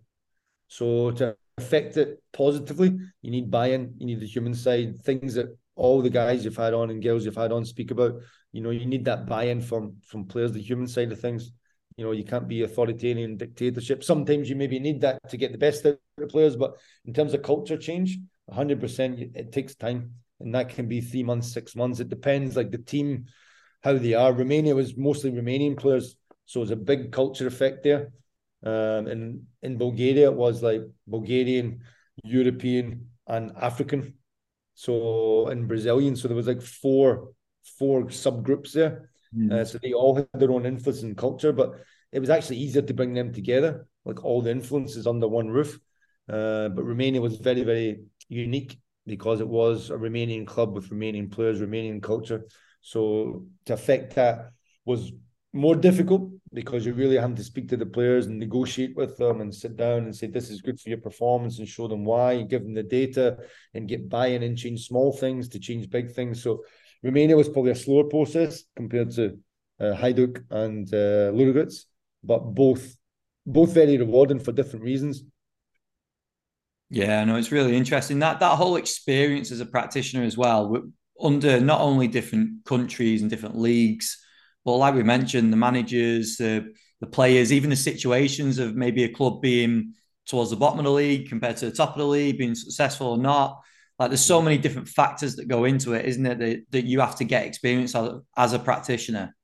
So 0.69 1.11
to 1.13 1.37
affect 1.59 1.97
it 1.97 2.23
positively, 2.33 2.97
you 3.23 3.31
need 3.31 3.51
buy-in. 3.51 3.95
You 3.99 4.07
need 4.07 4.21
the 4.21 4.27
human 4.27 4.55
side, 4.55 4.99
things 5.01 5.35
that 5.35 5.57
all 5.75 6.01
the 6.01 6.11
guys 6.11 6.45
you've 6.45 6.57
had 6.57 6.75
on 6.75 6.91
and 6.91 7.03
girls 7.03 7.25
you've 7.25 7.35
had 7.35 7.51
on 7.51 7.65
speak 7.65 7.91
about. 7.91 8.21
You 8.53 8.61
know, 8.61 8.71
you 8.71 8.87
need 8.87 9.05
that 9.07 9.27
buy-in 9.27 9.61
from 9.61 9.97
from 10.07 10.27
players, 10.27 10.53
the 10.53 10.61
human 10.61 10.87
side 10.87 11.11
of 11.11 11.21
things. 11.21 11.51
You 11.97 12.05
know, 12.05 12.13
you 12.13 12.25
can't 12.25 12.47
be 12.49 12.63
authoritarian 12.63 13.37
dictatorship. 13.37 14.05
Sometimes 14.05 14.49
you 14.49 14.57
maybe 14.57 14.79
need 14.79 15.01
that 15.01 15.19
to 15.29 15.37
get 15.37 15.51
the 15.51 15.59
best 15.59 15.85
out 15.85 15.95
of 15.95 15.99
the 16.19 16.27
players, 16.29 16.57
but 16.57 16.77
in 17.05 17.13
terms 17.13 17.35
of 17.35 17.43
culture 17.43 17.77
change, 17.77 18.19
100% 18.51 19.21
it 19.35 19.53
takes 19.53 19.75
time 19.75 20.13
and 20.41 20.55
that 20.55 20.69
can 20.71 20.89
be 20.89 21.01
three 21.01 21.23
months 21.23 21.53
six 21.53 21.77
months. 21.77 22.01
It 22.01 22.09
depends 22.09 22.57
like 22.57 22.71
the 22.71 22.79
team 22.79 23.27
how 23.83 23.95
they 23.97 24.15
are. 24.15 24.33
Romania 24.33 24.75
was 24.75 24.97
mostly 24.97 25.31
romanian 25.31 25.77
players 25.77 26.17
so 26.47 26.63
it's 26.63 26.73
a 26.73 26.77
big 26.77 27.13
culture 27.13 27.47
effect 27.47 27.85
there. 27.85 28.13
Um, 28.63 29.07
and 29.07 29.43
in 29.63 29.79
bulgaria 29.79 30.31
it 30.31 30.35
was 30.35 30.63
like 30.63 30.83
bulgarian 31.07 31.81
european 32.25 33.09
and 33.27 33.53
african. 33.57 34.15
So 34.75 35.47
and 35.49 35.69
brazilian 35.69 36.17
so 36.17 36.29
there 36.29 36.37
was 36.37 36.49
like 36.49 36.63
four 36.63 37.33
four 37.79 38.05
subgroups 38.05 38.73
there. 38.73 39.11
Mm. 39.37 39.53
uh, 39.53 39.65
so 39.65 39.79
they 39.79 39.93
all 39.93 40.17
had 40.17 40.27
their 40.35 40.51
own 40.51 40.67
influence 40.67 41.03
and 41.03 41.17
culture 41.17 41.53
but 41.53 41.75
it 42.11 42.19
was 42.19 42.31
actually 42.31 42.57
easier 42.57 42.83
to 42.83 42.95
bring 42.95 43.15
them 43.15 43.33
together. 43.33 43.87
Like 44.05 44.25
all 44.25 44.43
the 44.43 44.51
influences 44.51 45.07
under 45.07 45.29
one 45.29 45.49
roof. 45.49 45.79
Uh, 46.29 46.69
but 46.69 46.85
romania 46.85 47.21
was 47.21 47.37
very 47.37 47.63
very 47.63 48.01
unique 48.31 48.79
because 49.07 49.41
it 49.41 49.49
was 49.49 49.91
a 49.91 49.95
Romanian 49.95 50.47
club 50.47 50.75
with 50.75 50.89
Romanian 50.91 51.31
players, 51.31 51.61
Romanian 51.61 52.03
culture. 52.03 52.47
So 52.81 53.45
to 53.67 53.75
affect 53.75 54.15
that 54.15 54.53
was 54.85 55.13
more 55.53 55.75
difficult 55.75 56.31
because 56.53 56.87
you 56.87 56.93
really 56.95 57.17
have 57.17 57.35
to 57.35 57.43
speak 57.43 57.69
to 57.69 57.77
the 57.77 57.87
players 57.87 58.27
and 58.27 58.39
negotiate 58.39 58.97
with 58.97 59.17
them 59.17 59.41
and 59.41 59.55
sit 59.55 59.77
down 59.77 60.05
and 60.05 60.15
say 60.15 60.29
this 60.29 60.49
is 60.49 60.63
good 60.63 60.81
for 60.81 60.89
your 60.89 60.99
performance 60.99 61.59
and 61.59 61.69
show 61.69 61.89
them 61.89 62.05
why, 62.05 62.43
give 62.43 62.63
them 62.63 62.75
the 62.75 62.83
data 62.85 63.37
and 63.75 63.89
get 63.89 64.09
buy-in 64.09 64.45
and 64.45 64.57
change 64.57 64.87
small 64.87 65.13
things 65.13 65.49
to 65.49 65.59
change 65.59 65.91
big 65.91 66.13
things. 66.13 66.43
So 66.43 66.65
Romania 67.03 67.37
was 67.37 67.49
probably 67.49 67.73
a 67.73 67.77
slower 67.77 68.05
process 68.05 68.65
compared 68.77 69.11
to 69.13 69.39
uh, 69.81 69.95
Hajduk 69.97 70.45
and 70.51 70.93
uh, 70.95 71.33
but 72.23 72.55
both 72.55 72.97
both 73.47 73.73
very 73.73 73.97
rewarding 73.97 74.39
for 74.39 74.53
different 74.53 74.85
reasons. 74.85 75.25
Yeah, 76.91 77.25
no, 77.25 77.37
it's 77.37 77.53
really 77.53 77.77
interesting 77.77 78.19
that 78.19 78.41
that 78.41 78.57
whole 78.57 78.77
experience 78.77 79.53
as 79.53 79.61
a 79.61 79.67
practitioner 79.67 80.25
as 80.25 80.37
well, 80.37 80.83
under 81.21 81.61
not 81.61 81.81
only 81.81 82.09
different 82.09 82.65
countries 82.65 83.23
and 83.23 83.31
different 83.31 83.57
leagues, 83.57 84.19
but 84.65 84.77
like 84.77 84.95
we 84.95 85.05
mentioned, 85.05 85.53
the 85.53 85.57
managers, 85.57 86.37
the 86.37 86.75
the 87.01 87.07
players, 87.07 87.53
even 87.53 87.71
the 87.71 87.77
situations 87.77 88.59
of 88.59 88.75
maybe 88.75 89.05
a 89.05 89.09
club 89.13 89.41
being 89.41 89.95
towards 90.27 90.51
the 90.51 90.57
bottom 90.57 90.79
of 90.79 90.85
the 90.85 90.91
league 90.91 91.29
compared 91.29 91.57
to 91.57 91.67
the 91.67 91.75
top 91.75 91.91
of 91.91 91.99
the 91.99 92.07
league, 92.07 92.39
being 92.39 92.55
successful 92.55 93.09
or 93.09 93.19
not. 93.19 93.61
Like 93.99 94.11
there's 94.11 94.25
so 94.25 94.43
many 94.43 94.59
different 94.59 94.89
factors 94.89 95.37
that 95.37 95.49
go 95.49 95.65
into 95.65 95.95
it, 95.95 96.05
isn't 96.07 96.27
it? 96.27 96.39
That, 96.39 96.65
that 96.71 96.85
you 96.85 97.01
have 97.01 97.17
to 97.17 97.25
get 97.25 97.47
experience 97.47 97.95
as, 98.37 98.53
a 98.53 98.59
practitioner. 98.59 99.35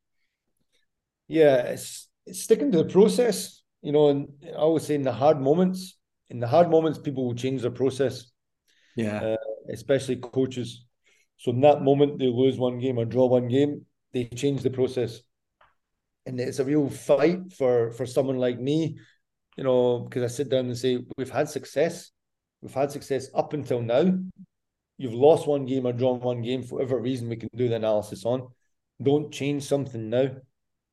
Yeah, 1.28 1.56
it's, 1.56 2.08
it's 2.26 2.42
sticking 2.42 2.72
to 2.72 2.78
the 2.78 2.90
process, 2.90 3.62
you 3.82 3.92
know, 3.92 4.08
and 4.08 4.28
I 4.46 4.52
always 4.52 4.84
say 4.84 4.94
in 4.94 5.02
the 5.02 5.12
hard 5.12 5.40
moments, 5.40 5.95
in 6.30 6.40
the 6.40 6.46
hard 6.46 6.70
moments, 6.70 6.98
people 6.98 7.24
will 7.24 7.34
change 7.34 7.62
their 7.62 7.70
process. 7.70 8.32
Yeah. 8.96 9.20
Uh, 9.22 9.36
especially 9.72 10.16
coaches. 10.16 10.84
So 11.36 11.50
in 11.52 11.60
that 11.60 11.82
moment, 11.82 12.18
they 12.18 12.26
lose 12.26 12.58
one 12.58 12.78
game 12.78 12.98
or 12.98 13.04
draw 13.04 13.26
one 13.26 13.48
game, 13.48 13.84
they 14.12 14.24
change 14.24 14.62
the 14.62 14.70
process. 14.70 15.20
And 16.24 16.40
it's 16.40 16.58
a 16.58 16.64
real 16.64 16.88
fight 16.88 17.52
for 17.52 17.92
for 17.92 18.06
someone 18.06 18.38
like 18.38 18.58
me, 18.58 18.98
you 19.56 19.64
know, 19.64 20.00
because 20.00 20.22
I 20.24 20.34
sit 20.34 20.48
down 20.48 20.66
and 20.66 20.76
say, 20.76 21.04
we've 21.16 21.30
had 21.30 21.48
success. 21.48 22.10
We've 22.62 22.74
had 22.74 22.90
success 22.90 23.28
up 23.34 23.52
until 23.52 23.80
now. 23.82 24.18
You've 24.98 25.14
lost 25.14 25.46
one 25.46 25.66
game 25.66 25.86
or 25.86 25.92
drawn 25.92 26.20
one 26.20 26.42
game 26.42 26.62
for 26.62 26.76
whatever 26.76 26.98
reason 26.98 27.28
we 27.28 27.36
can 27.36 27.50
do 27.54 27.68
the 27.68 27.76
analysis 27.76 28.24
on. 28.24 28.48
Don't 29.00 29.30
change 29.30 29.62
something 29.62 30.08
now. 30.08 30.30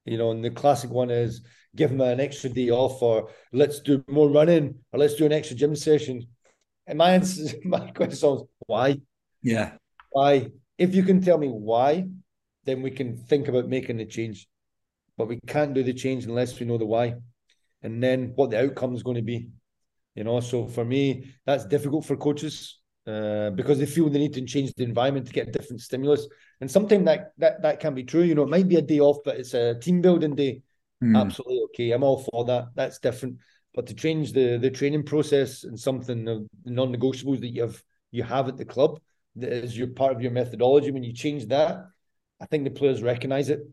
You 0.06 0.18
know, 0.18 0.32
and 0.32 0.44
the 0.44 0.50
classic 0.50 0.90
one 0.90 1.10
is 1.10 1.42
give 1.76 1.90
them 1.90 2.02
an 2.02 2.20
extra 2.20 2.50
day 2.50 2.70
off, 2.70 3.02
or 3.02 3.30
let's 3.52 3.80
do 3.80 4.04
more 4.08 4.30
running, 4.30 4.76
or 4.92 5.00
let's 5.00 5.16
do 5.16 5.26
an 5.26 5.32
extra 5.32 5.56
gym 5.56 5.76
session. 5.76 6.28
And 6.86 6.98
my 6.98 7.12
answer, 7.12 7.56
my 7.64 7.92
question 7.92 8.36
is 8.36 8.44
why? 8.68 9.00
Yeah. 9.42 9.74
Why? 10.12 10.52
If 10.78 10.96
you 10.96 11.04
can 11.04 11.22
tell 11.22 11.38
me 11.38 11.48
why, 11.48 12.06
then 12.66 12.82
we 12.82 12.92
can 12.92 13.18
think 13.18 13.48
about 13.48 13.68
making 13.68 13.98
the 13.98 14.06
change. 14.06 14.48
But 15.18 15.28
we 15.28 15.40
can't 15.48 15.74
do 15.74 15.84
the 15.84 15.94
change 15.94 16.26
unless 16.26 16.60
we 16.60 16.66
know 16.66 16.78
the 16.78 16.86
why. 16.86 17.16
And 17.82 18.02
then 18.02 18.34
what 18.36 18.52
the 18.52 18.64
outcome 18.64 18.96
is 18.96 19.04
going 19.04 19.18
to 19.18 19.22
be. 19.22 19.50
You 20.16 20.24
know, 20.24 20.40
so 20.40 20.68
for 20.68 20.86
me, 20.86 21.34
that's 21.46 21.66
difficult 21.66 22.06
for 22.06 22.16
coaches 22.16 22.80
uh, 23.06 23.50
because 23.52 23.80
they 23.80 23.86
feel 23.86 24.10
they 24.10 24.20
need 24.20 24.34
to 24.34 24.46
change 24.46 24.74
the 24.74 24.84
environment 24.84 25.28
to 25.28 25.34
get 25.34 25.52
different 25.52 25.82
stimulus. 25.82 26.28
And 26.62 26.70
sometimes 26.70 27.06
that 27.06 27.32
that 27.38 27.62
that 27.62 27.80
can 27.80 27.94
be 27.94 28.04
true. 28.04 28.22
You 28.22 28.36
know, 28.36 28.44
it 28.44 28.50
might 28.50 28.68
be 28.68 28.78
a 28.78 28.82
day 28.82 29.00
off, 29.00 29.18
but 29.26 29.38
it's 29.38 29.54
a 29.54 29.76
team 29.80 30.02
building 30.02 30.36
day. 30.36 30.62
Mm. 31.04 31.20
Absolutely 31.20 31.62
okay. 31.66 31.92
I'm 31.92 32.04
all 32.04 32.24
for 32.24 32.46
that. 32.46 32.68
That's 32.76 33.00
different. 33.00 33.38
But 33.74 33.88
to 33.88 33.94
change 33.94 34.34
the 34.34 34.58
the 34.58 34.70
training 34.70 35.04
process 35.04 35.64
and 35.64 35.80
something 35.80 36.28
of 36.28 36.48
non-negotiables 36.66 37.42
that 37.42 37.50
you 37.50 37.64
have 37.64 37.84
you 38.12 38.24
have 38.24 38.48
at 38.48 38.58
the 38.58 38.66
club 38.66 39.00
that 39.36 39.52
is 39.52 39.78
your 39.78 39.88
part 39.88 40.16
of 40.16 40.22
your 40.22 40.32
methodology. 40.32 40.92
When 40.92 41.04
you 41.04 41.14
change 41.14 41.48
that, 41.48 41.86
I 42.40 42.46
think 42.46 42.64
the 42.64 42.72
players 42.72 43.02
recognize 43.02 43.50
it 43.50 43.68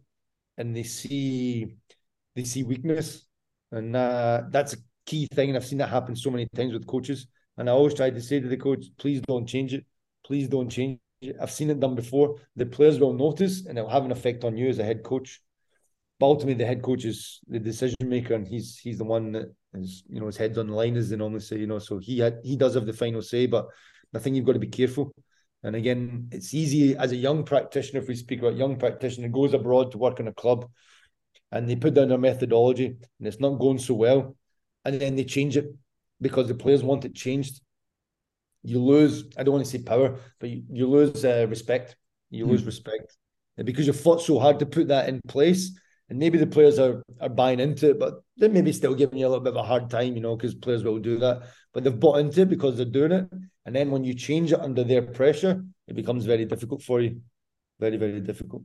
and 0.56 0.76
they 0.76 0.82
see 0.82 1.74
they 2.36 2.44
see 2.44 2.62
weakness, 2.62 3.26
and 3.72 3.94
uh, 3.96 4.42
that's 4.50 4.74
a 4.74 4.78
key 5.06 5.26
thing. 5.32 5.50
And 5.50 5.56
I've 5.56 5.66
seen 5.66 5.78
that 5.78 5.88
happen 5.88 6.14
so 6.14 6.30
many 6.30 6.46
times 6.54 6.72
with 6.72 6.86
coaches. 6.86 7.26
And 7.60 7.68
I 7.68 7.74
always 7.74 7.92
try 7.92 8.08
to 8.08 8.22
say 8.22 8.40
to 8.40 8.48
the 8.48 8.56
coach, 8.56 8.86
please 8.96 9.20
don't 9.20 9.46
change 9.46 9.74
it. 9.74 9.84
Please 10.24 10.48
don't 10.48 10.70
change 10.70 10.98
it. 11.20 11.36
I've 11.38 11.50
seen 11.50 11.68
it 11.68 11.78
done 11.78 11.94
before. 11.94 12.36
The 12.56 12.64
players 12.64 12.98
will 12.98 13.12
notice 13.12 13.66
and 13.66 13.76
it'll 13.76 13.90
have 13.90 14.06
an 14.06 14.12
effect 14.12 14.44
on 14.44 14.56
you 14.56 14.70
as 14.70 14.78
a 14.78 14.82
head 14.84 15.02
coach. 15.02 15.42
But 16.18 16.24
ultimately, 16.24 16.54
the 16.54 16.64
head 16.64 16.82
coach 16.82 17.04
is 17.04 17.38
the 17.46 17.58
decision 17.58 17.96
maker, 18.02 18.32
and 18.32 18.48
he's 18.48 18.78
he's 18.78 18.96
the 18.96 19.04
one 19.04 19.32
that 19.32 19.54
is 19.74 20.02
you 20.08 20.20
know 20.20 20.26
his 20.26 20.38
head's 20.38 20.56
on 20.56 20.68
the 20.68 20.74
line, 20.74 20.96
as 20.96 21.10
they 21.10 21.16
normally 21.16 21.40
say. 21.40 21.58
You 21.58 21.66
know, 21.66 21.78
so 21.78 21.98
he 21.98 22.18
had, 22.20 22.38
he 22.42 22.56
does 22.56 22.76
have 22.76 22.86
the 22.86 22.94
final 22.94 23.20
say. 23.20 23.44
But 23.44 23.66
I 24.14 24.20
think 24.20 24.36
you've 24.36 24.46
got 24.46 24.54
to 24.54 24.58
be 24.58 24.66
careful. 24.66 25.12
And 25.62 25.76
again, 25.76 26.28
it's 26.32 26.54
easy 26.54 26.96
as 26.96 27.12
a 27.12 27.16
young 27.16 27.44
practitioner, 27.44 28.00
if 28.00 28.08
we 28.08 28.16
speak 28.16 28.38
about 28.38 28.56
young 28.56 28.76
practitioner, 28.76 29.28
goes 29.28 29.52
abroad 29.52 29.92
to 29.92 29.98
work 29.98 30.18
in 30.18 30.28
a 30.28 30.32
club. 30.32 30.66
and 31.52 31.68
they 31.68 31.76
put 31.76 31.92
down 31.94 32.08
their 32.08 32.18
methodology 32.18 32.86
and 32.86 33.28
it's 33.28 33.40
not 33.40 33.58
going 33.58 33.78
so 33.78 33.92
well, 33.92 34.34
and 34.86 34.98
then 34.98 35.14
they 35.14 35.24
change 35.24 35.58
it 35.58 35.66
because 36.20 36.48
the 36.48 36.54
players 36.54 36.82
want 36.82 37.04
it 37.04 37.14
changed. 37.14 37.60
You 38.62 38.82
lose, 38.82 39.24
I 39.38 39.42
don't 39.42 39.54
want 39.54 39.64
to 39.64 39.70
say 39.70 39.82
power, 39.82 40.18
but 40.38 40.50
you, 40.50 40.62
you 40.70 40.86
lose 40.86 41.24
uh, 41.24 41.46
respect. 41.48 41.96
You 42.30 42.46
mm. 42.46 42.50
lose 42.50 42.64
respect. 42.64 43.16
And 43.56 43.66
because 43.66 43.86
you 43.86 43.92
fought 43.92 44.22
so 44.22 44.38
hard 44.38 44.58
to 44.58 44.66
put 44.66 44.88
that 44.88 45.08
in 45.08 45.20
place, 45.26 45.78
and 46.08 46.18
maybe 46.18 46.38
the 46.38 46.46
players 46.46 46.78
are 46.78 47.02
are 47.20 47.28
buying 47.28 47.60
into 47.60 47.90
it, 47.90 47.98
but 47.98 48.22
they're 48.36 48.48
maybe 48.48 48.72
still 48.72 48.94
giving 48.94 49.18
you 49.18 49.26
a 49.26 49.28
little 49.28 49.44
bit 49.44 49.52
of 49.52 49.56
a 49.56 49.62
hard 49.62 49.88
time, 49.88 50.14
you 50.14 50.20
know, 50.20 50.36
because 50.36 50.54
players 50.54 50.82
will 50.82 50.98
do 50.98 51.18
that. 51.18 51.42
But 51.72 51.84
they've 51.84 52.00
bought 52.00 52.18
into 52.18 52.42
it 52.42 52.48
because 52.48 52.76
they're 52.76 52.84
doing 52.84 53.12
it. 53.12 53.28
And 53.64 53.74
then 53.74 53.90
when 53.90 54.02
you 54.02 54.14
change 54.14 54.52
it 54.52 54.60
under 54.60 54.82
their 54.82 55.02
pressure, 55.02 55.64
it 55.86 55.94
becomes 55.94 56.24
very 56.24 56.44
difficult 56.44 56.82
for 56.82 57.00
you. 57.00 57.20
Very, 57.78 57.96
very 57.96 58.20
difficult. 58.20 58.62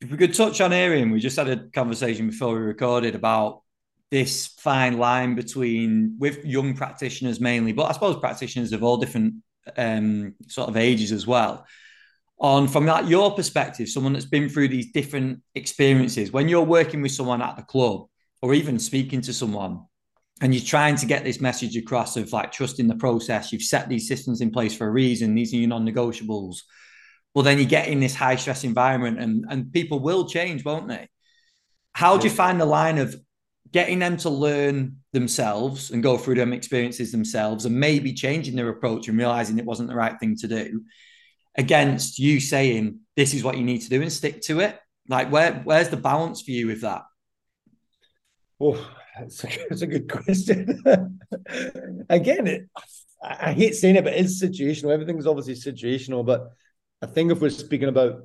If 0.00 0.10
we 0.10 0.16
could 0.16 0.34
touch 0.34 0.60
on 0.60 0.72
Arian, 0.72 1.10
we 1.10 1.20
just 1.20 1.36
had 1.36 1.48
a 1.48 1.68
conversation 1.70 2.28
before 2.28 2.54
we 2.54 2.60
recorded 2.60 3.14
about 3.14 3.62
this 4.10 4.46
fine 4.46 4.98
line 4.98 5.34
between 5.34 6.16
with 6.18 6.44
young 6.44 6.74
practitioners 6.74 7.40
mainly, 7.40 7.72
but 7.72 7.84
I 7.84 7.92
suppose 7.92 8.16
practitioners 8.18 8.72
of 8.72 8.82
all 8.82 8.96
different 8.96 9.34
um, 9.76 10.34
sort 10.48 10.68
of 10.68 10.76
ages 10.76 11.12
as 11.12 11.26
well. 11.26 11.66
On 12.38 12.68
from 12.68 12.86
that 12.86 13.08
your 13.08 13.34
perspective, 13.34 13.88
someone 13.88 14.12
that's 14.12 14.26
been 14.26 14.48
through 14.48 14.68
these 14.68 14.92
different 14.92 15.42
experiences, 15.54 16.30
when 16.30 16.48
you're 16.48 16.62
working 16.62 17.02
with 17.02 17.12
someone 17.12 17.42
at 17.42 17.56
the 17.56 17.62
club 17.62 18.06
or 18.42 18.54
even 18.54 18.78
speaking 18.78 19.22
to 19.22 19.32
someone, 19.32 19.84
and 20.42 20.54
you're 20.54 20.62
trying 20.62 20.96
to 20.96 21.06
get 21.06 21.24
this 21.24 21.40
message 21.40 21.76
across 21.78 22.18
of 22.18 22.30
like 22.30 22.52
trusting 22.52 22.88
the 22.88 22.96
process, 22.96 23.52
you've 23.52 23.62
set 23.62 23.88
these 23.88 24.06
systems 24.06 24.42
in 24.42 24.50
place 24.50 24.76
for 24.76 24.86
a 24.86 24.90
reason, 24.90 25.34
these 25.34 25.54
are 25.54 25.56
your 25.56 25.68
non-negotiables 25.68 26.58
well, 27.36 27.42
then 27.42 27.58
you 27.58 27.66
get 27.66 27.88
in 27.88 28.00
this 28.00 28.14
high 28.14 28.36
stress 28.36 28.64
environment 28.64 29.20
and, 29.20 29.44
and 29.50 29.70
people 29.70 30.00
will 30.00 30.26
change, 30.26 30.64
won't 30.64 30.88
they? 30.88 31.06
How 31.92 32.16
do 32.16 32.26
you 32.26 32.32
find 32.32 32.58
the 32.58 32.64
line 32.64 32.96
of 32.96 33.14
getting 33.76 33.98
them 33.98 34.16
to 34.16 34.30
learn 34.30 34.96
themselves 35.12 35.90
and 35.90 36.02
go 36.02 36.16
through 36.16 36.34
them 36.34 36.54
experiences 36.54 37.12
themselves 37.12 37.66
and 37.66 37.78
maybe 37.78 38.14
changing 38.14 38.56
their 38.56 38.70
approach 38.70 39.06
and 39.06 39.18
realizing 39.18 39.58
it 39.58 39.66
wasn't 39.66 39.86
the 39.86 39.94
right 39.94 40.18
thing 40.18 40.34
to 40.34 40.48
do 40.48 40.82
against 41.58 42.18
you 42.18 42.40
saying 42.40 42.98
this 43.16 43.34
is 43.34 43.44
what 43.44 43.58
you 43.58 43.62
need 43.62 43.82
to 43.82 43.90
do 43.90 44.00
and 44.00 44.10
stick 44.10 44.40
to 44.40 44.60
it? 44.60 44.80
Like 45.10 45.30
where 45.30 45.60
where's 45.64 45.90
the 45.90 45.98
balance 45.98 46.40
for 46.40 46.52
you 46.52 46.68
with 46.68 46.80
that? 46.80 47.02
Oh, 48.58 48.82
that's 49.18 49.44
a, 49.44 49.48
that's 49.68 49.82
a 49.82 49.86
good 49.86 50.10
question. 50.10 50.82
Again, 52.08 52.46
it, 52.46 52.70
I 53.22 53.52
hate 53.52 53.74
saying 53.74 53.96
it, 53.96 54.04
but 54.04 54.14
it's 54.14 54.42
situational. 54.42 54.94
Everything's 54.94 55.26
obviously 55.26 55.52
situational, 55.52 56.24
but 56.24 56.50
I 57.02 57.06
think 57.08 57.30
if 57.30 57.42
we're 57.42 57.50
speaking 57.50 57.90
about 57.90 58.22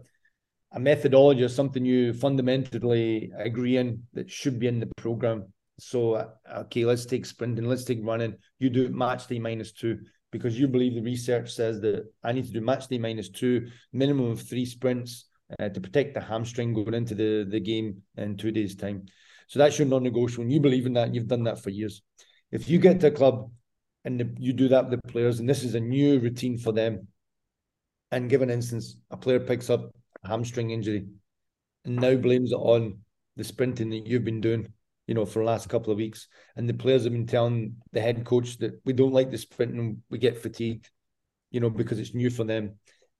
a 0.73 0.79
methodology 0.79 1.43
or 1.43 1.49
something 1.49 1.85
you 1.85 2.13
fundamentally 2.13 3.31
agree 3.37 3.77
in 3.77 4.03
that 4.13 4.29
should 4.29 4.59
be 4.59 4.67
in 4.67 4.79
the 4.79 4.89
program. 4.97 5.51
So, 5.79 6.31
okay, 6.53 6.85
let's 6.85 7.05
take 7.05 7.25
sprinting, 7.25 7.65
let's 7.65 7.83
take 7.83 7.99
running. 8.03 8.35
You 8.59 8.69
do 8.69 8.89
match 8.89 9.27
day 9.27 9.39
minus 9.39 9.71
two 9.71 9.99
because 10.31 10.57
you 10.57 10.67
believe 10.67 10.95
the 10.95 11.01
research 11.01 11.51
says 11.51 11.81
that 11.81 12.05
I 12.23 12.31
need 12.31 12.45
to 12.45 12.53
do 12.53 12.61
match 12.61 12.87
day 12.87 12.99
minus 12.99 13.29
two, 13.29 13.67
minimum 13.91 14.31
of 14.31 14.41
three 14.41 14.65
sprints 14.65 15.25
uh, 15.59 15.69
to 15.69 15.81
protect 15.81 16.13
the 16.13 16.21
hamstring 16.21 16.73
going 16.73 16.93
into 16.93 17.15
the, 17.15 17.45
the 17.49 17.59
game 17.59 18.03
in 18.15 18.37
two 18.37 18.51
days' 18.51 18.75
time. 18.75 19.05
So 19.47 19.59
that's 19.59 19.77
your 19.77 19.87
non 19.87 20.03
negotiable. 20.03 20.43
And 20.43 20.53
you 20.53 20.61
believe 20.61 20.85
in 20.85 20.93
that, 20.93 21.13
you've 21.13 21.27
done 21.27 21.43
that 21.43 21.61
for 21.61 21.71
years. 21.71 22.01
If 22.51 22.69
you 22.69 22.79
get 22.79 23.01
to 23.01 23.07
a 23.07 23.11
club 23.11 23.51
and 24.05 24.19
the, 24.19 24.33
you 24.39 24.53
do 24.53 24.69
that 24.69 24.89
with 24.89 25.01
the 25.01 25.11
players, 25.11 25.39
and 25.39 25.49
this 25.49 25.63
is 25.63 25.75
a 25.75 25.79
new 25.79 26.19
routine 26.19 26.57
for 26.57 26.71
them, 26.71 27.07
and 28.11 28.29
give 28.29 28.41
an 28.41 28.49
instance, 28.49 28.97
a 29.09 29.17
player 29.17 29.39
picks 29.39 29.69
up 29.69 29.93
hamstring 30.23 30.71
injury 30.71 31.05
and 31.85 31.95
now 31.95 32.15
blames 32.15 32.51
it 32.51 32.55
on 32.55 32.99
the 33.35 33.43
sprinting 33.43 33.89
that 33.89 34.05
you've 34.05 34.25
been 34.25 34.41
doing, 34.41 34.71
you 35.07 35.15
know, 35.15 35.25
for 35.25 35.39
the 35.39 35.45
last 35.45 35.69
couple 35.69 35.91
of 35.91 35.97
weeks. 35.97 36.27
And 36.55 36.67
the 36.67 36.73
players 36.73 37.03
have 37.03 37.13
been 37.13 37.27
telling 37.27 37.77
the 37.91 38.01
head 38.01 38.25
coach 38.25 38.57
that 38.59 38.79
we 38.85 38.93
don't 38.93 39.13
like 39.13 39.31
the 39.31 39.37
sprinting, 39.37 40.03
we 40.09 40.17
get 40.17 40.41
fatigued, 40.41 40.89
you 41.49 41.59
know, 41.59 41.69
because 41.69 41.99
it's 41.99 42.13
new 42.13 42.29
for 42.29 42.43
them. 42.43 42.75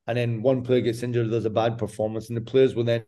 And 0.08 0.18
then 0.18 0.42
one 0.42 0.64
player 0.64 0.82
gets 0.82 1.04
injured, 1.04 1.30
there's 1.30 1.46
a 1.46 1.50
bad 1.50 1.78
performance, 1.78 2.30
and 2.30 2.38
the 2.38 2.42
players 2.42 2.76
will 2.76 2.84
then 2.84 3.06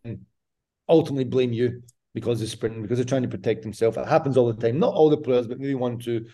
ultimately 0.87 1.25
blame 1.25 1.53
you 1.53 1.83
because 2.13 2.41
of 2.41 2.49
sprinting, 2.49 2.81
because 2.81 2.97
they're 2.97 3.05
trying 3.05 3.23
to 3.23 3.27
protect 3.27 3.63
themselves. 3.63 3.97
It 3.97 4.07
happens 4.07 4.37
all 4.37 4.51
the 4.51 4.61
time. 4.61 4.79
Not 4.79 4.93
all 4.93 5.09
the 5.09 5.17
players, 5.17 5.47
but 5.47 5.59
maybe 5.59 5.75
one, 5.75 5.97
two. 5.97 6.27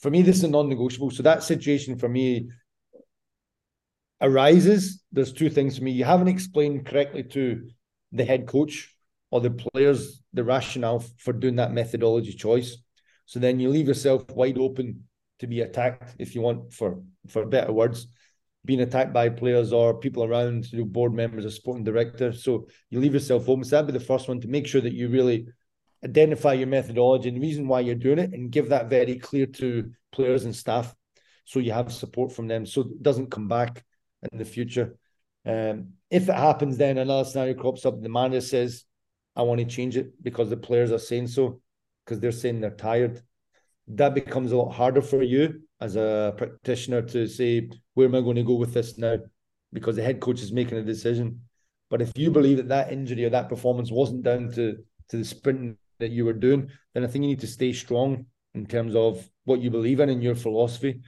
For 0.00 0.10
me, 0.10 0.22
this 0.22 0.36
is 0.36 0.44
a 0.44 0.48
non-negotiable. 0.48 1.10
So 1.10 1.22
that 1.24 1.42
situation 1.42 1.98
for 1.98 2.08
me 2.08 2.48
arises, 4.24 5.02
there's 5.12 5.32
two 5.32 5.50
things 5.50 5.78
for 5.78 5.84
me. 5.84 5.92
You 5.92 6.04
haven't 6.04 6.28
explained 6.28 6.86
correctly 6.86 7.22
to 7.24 7.68
the 8.12 8.24
head 8.24 8.46
coach 8.46 8.92
or 9.30 9.40
the 9.40 9.50
players 9.50 10.22
the 10.32 10.44
rationale 10.44 11.04
for 11.18 11.32
doing 11.32 11.56
that 11.56 11.72
methodology 11.72 12.32
choice. 12.32 12.76
So 13.26 13.38
then 13.38 13.60
you 13.60 13.68
leave 13.68 13.88
yourself 13.88 14.28
wide 14.30 14.58
open 14.58 15.04
to 15.38 15.46
be 15.46 15.60
attacked, 15.60 16.16
if 16.18 16.34
you 16.34 16.40
want, 16.40 16.72
for 16.72 17.02
for 17.28 17.44
better 17.46 17.72
words, 17.72 18.06
being 18.64 18.80
attacked 18.80 19.12
by 19.12 19.28
players 19.28 19.72
or 19.72 19.98
people 19.98 20.24
around, 20.24 20.70
you 20.72 20.78
know, 20.80 20.84
board 20.84 21.12
members 21.12 21.44
or 21.44 21.50
sporting 21.50 21.84
director. 21.84 22.32
So 22.32 22.66
you 22.90 23.00
leave 23.00 23.14
yourself 23.14 23.48
open. 23.48 23.64
So 23.64 23.76
that'd 23.76 23.92
be 23.92 23.98
the 23.98 24.04
first 24.04 24.28
one 24.28 24.40
to 24.40 24.48
make 24.48 24.66
sure 24.66 24.80
that 24.80 24.92
you 24.92 25.08
really 25.08 25.46
identify 26.04 26.52
your 26.52 26.66
methodology 26.66 27.28
and 27.28 27.40
reason 27.40 27.66
why 27.66 27.80
you're 27.80 27.94
doing 27.94 28.18
it 28.18 28.32
and 28.32 28.50
give 28.50 28.68
that 28.68 28.90
very 28.90 29.18
clear 29.18 29.46
to 29.46 29.90
players 30.12 30.44
and 30.44 30.54
staff 30.54 30.94
so 31.44 31.58
you 31.58 31.72
have 31.72 31.92
support 31.92 32.30
from 32.30 32.46
them 32.46 32.66
so 32.66 32.82
it 32.82 33.02
doesn't 33.02 33.30
come 33.30 33.48
back 33.48 33.82
in 34.32 34.38
the 34.38 34.44
future. 34.44 34.96
Um, 35.46 35.94
if 36.10 36.28
it 36.28 36.34
happens, 36.34 36.76
then 36.76 36.98
another 36.98 37.28
scenario 37.28 37.54
crops 37.54 37.84
up. 37.84 38.00
The 38.00 38.08
manager 38.08 38.40
says, 38.40 38.84
"I 39.36 39.42
want 39.42 39.60
to 39.60 39.66
change 39.66 39.96
it 39.96 40.22
because 40.22 40.50
the 40.50 40.56
players 40.56 40.92
are 40.92 40.98
saying 40.98 41.28
so, 41.28 41.60
because 42.04 42.20
they're 42.20 42.32
saying 42.32 42.60
they're 42.60 42.70
tired." 42.70 43.22
That 43.88 44.14
becomes 44.14 44.52
a 44.52 44.56
lot 44.56 44.72
harder 44.72 45.02
for 45.02 45.22
you 45.22 45.62
as 45.80 45.96
a 45.96 46.34
practitioner 46.36 47.02
to 47.02 47.26
say, 47.26 47.68
"Where 47.94 48.08
am 48.08 48.14
I 48.14 48.20
going 48.20 48.36
to 48.36 48.42
go 48.42 48.54
with 48.54 48.72
this 48.72 48.96
now?" 48.96 49.18
Because 49.72 49.96
the 49.96 50.02
head 50.02 50.20
coach 50.20 50.40
is 50.40 50.52
making 50.52 50.78
a 50.78 50.82
decision. 50.82 51.42
But 51.90 52.00
if 52.00 52.12
you 52.16 52.30
believe 52.30 52.56
that 52.56 52.68
that 52.68 52.92
injury 52.92 53.24
or 53.24 53.30
that 53.30 53.48
performance 53.48 53.90
wasn't 53.90 54.22
down 54.22 54.50
to 54.52 54.78
to 55.08 55.16
the 55.18 55.24
sprint 55.24 55.76
that 55.98 56.10
you 56.10 56.24
were 56.24 56.32
doing, 56.32 56.70
then 56.94 57.04
I 57.04 57.06
think 57.06 57.22
you 57.22 57.28
need 57.28 57.40
to 57.40 57.46
stay 57.46 57.72
strong 57.72 58.26
in 58.54 58.66
terms 58.66 58.94
of 58.94 59.28
what 59.44 59.60
you 59.60 59.70
believe 59.70 60.00
in 60.00 60.08
and 60.08 60.22
your 60.22 60.34
philosophy. 60.34 61.00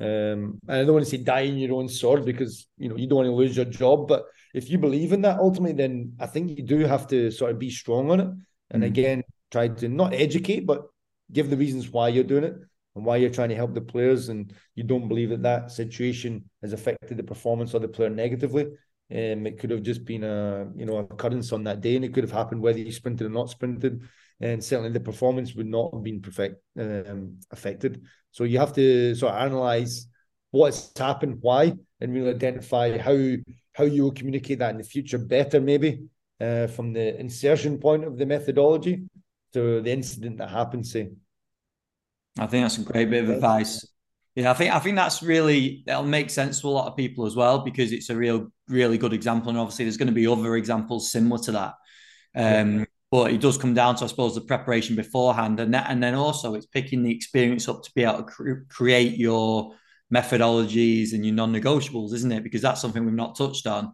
Um, 0.00 0.60
and 0.68 0.80
I 0.80 0.84
don't 0.84 0.92
want 0.92 1.04
to 1.04 1.10
say 1.10 1.16
die 1.16 1.40
in 1.40 1.58
your 1.58 1.74
own 1.74 1.88
sword 1.88 2.24
because 2.24 2.66
you 2.78 2.88
know 2.88 2.96
you 2.96 3.08
don't 3.08 3.16
want 3.16 3.26
to 3.26 3.34
lose 3.34 3.56
your 3.56 3.64
job, 3.64 4.06
but 4.06 4.26
if 4.54 4.70
you 4.70 4.78
believe 4.78 5.12
in 5.12 5.22
that 5.22 5.40
ultimately, 5.40 5.76
then 5.76 6.14
I 6.20 6.26
think 6.26 6.56
you 6.56 6.62
do 6.62 6.80
have 6.80 7.06
to 7.08 7.30
sort 7.30 7.50
of 7.50 7.58
be 7.58 7.70
strong 7.70 8.10
on 8.10 8.20
it. 8.20 8.28
And 8.70 8.82
mm. 8.82 8.86
again, 8.86 9.24
try 9.50 9.68
to 9.68 9.88
not 9.88 10.14
educate, 10.14 10.66
but 10.66 10.86
give 11.32 11.50
the 11.50 11.56
reasons 11.56 11.90
why 11.90 12.08
you're 12.08 12.24
doing 12.24 12.44
it 12.44 12.54
and 12.94 13.04
why 13.04 13.16
you're 13.16 13.30
trying 13.30 13.50
to 13.50 13.56
help 13.56 13.74
the 13.74 13.80
players. 13.80 14.28
And 14.28 14.52
you 14.74 14.84
don't 14.84 15.08
believe 15.08 15.30
that 15.30 15.42
that 15.42 15.72
situation 15.72 16.48
has 16.62 16.72
affected 16.72 17.16
the 17.16 17.24
performance 17.24 17.74
of 17.74 17.82
the 17.82 17.88
player 17.88 18.10
negatively. 18.10 18.66
Um, 19.10 19.46
it 19.46 19.58
could 19.58 19.70
have 19.70 19.82
just 19.82 20.04
been 20.04 20.22
a 20.22 20.70
you 20.76 20.86
know 20.86 20.98
a 20.98 21.00
occurrence 21.00 21.52
on 21.52 21.64
that 21.64 21.80
day, 21.80 21.96
and 21.96 22.04
it 22.04 22.14
could 22.14 22.24
have 22.24 22.32
happened 22.32 22.60
whether 22.60 22.78
you 22.78 22.92
sprinted 22.92 23.26
or 23.26 23.30
not 23.30 23.50
sprinted 23.50 24.02
and 24.40 24.62
certainly 24.62 24.90
the 24.90 25.00
performance 25.00 25.54
would 25.54 25.66
not 25.66 25.92
have 25.92 26.02
been 26.02 26.20
perfect 26.20 26.62
um, 26.78 27.38
affected. 27.50 28.02
So 28.30 28.44
you 28.44 28.58
have 28.58 28.74
to 28.74 29.14
sort 29.14 29.34
of 29.34 29.40
analyze 29.40 30.06
what's 30.50 30.96
happened, 30.96 31.38
why, 31.40 31.74
and 32.00 32.14
really 32.14 32.30
identify 32.30 32.98
how 32.98 33.36
how 33.72 33.84
you 33.84 34.02
will 34.02 34.12
communicate 34.12 34.58
that 34.58 34.70
in 34.70 34.78
the 34.78 34.84
future 34.84 35.18
better, 35.18 35.60
maybe 35.60 36.02
uh, 36.40 36.66
from 36.66 36.92
the 36.92 37.18
insertion 37.18 37.78
point 37.78 38.04
of 38.04 38.16
the 38.18 38.26
methodology 38.26 39.08
to 39.52 39.80
the 39.80 39.90
incident 39.90 40.38
that 40.38 40.50
happened. 40.50 40.86
Say, 40.86 41.10
I 42.38 42.46
think 42.46 42.64
that's 42.64 42.78
a 42.78 42.82
great 42.82 43.10
bit 43.10 43.24
of 43.24 43.30
advice. 43.30 43.86
Yeah, 44.34 44.50
I 44.50 44.54
think 44.54 44.74
I 44.74 44.78
think 44.78 44.96
that's 44.96 45.22
really 45.22 45.82
that'll 45.86 46.04
make 46.04 46.30
sense 46.30 46.60
to 46.60 46.68
a 46.68 46.70
lot 46.70 46.86
of 46.86 46.96
people 46.96 47.26
as 47.26 47.34
well 47.34 47.60
because 47.60 47.92
it's 47.92 48.10
a 48.10 48.16
real 48.16 48.52
really 48.68 48.98
good 48.98 49.12
example, 49.12 49.50
and 49.50 49.58
obviously 49.58 49.84
there's 49.84 49.96
going 49.96 50.08
to 50.08 50.12
be 50.12 50.26
other 50.26 50.56
examples 50.56 51.10
similar 51.10 51.42
to 51.42 51.52
that. 51.52 51.74
Um, 52.34 52.86
but 53.10 53.32
it 53.32 53.40
does 53.40 53.56
come 53.56 53.74
down 53.74 53.96
to, 53.96 54.04
I 54.04 54.08
suppose, 54.08 54.34
the 54.34 54.40
preparation 54.40 54.96
beforehand, 54.96 55.60
and 55.60 55.72
that, 55.74 55.90
and 55.90 56.02
then 56.02 56.14
also 56.14 56.54
it's 56.54 56.66
picking 56.66 57.02
the 57.02 57.14
experience 57.14 57.68
up 57.68 57.82
to 57.82 57.90
be 57.94 58.04
able 58.04 58.18
to 58.18 58.24
cre- 58.24 58.64
create 58.68 59.16
your 59.16 59.74
methodologies 60.14 61.12
and 61.12 61.24
your 61.24 61.34
non-negotiables, 61.34 62.12
isn't 62.14 62.32
it? 62.32 62.42
Because 62.42 62.62
that's 62.62 62.80
something 62.80 63.04
we've 63.04 63.14
not 63.14 63.36
touched 63.36 63.66
on. 63.66 63.92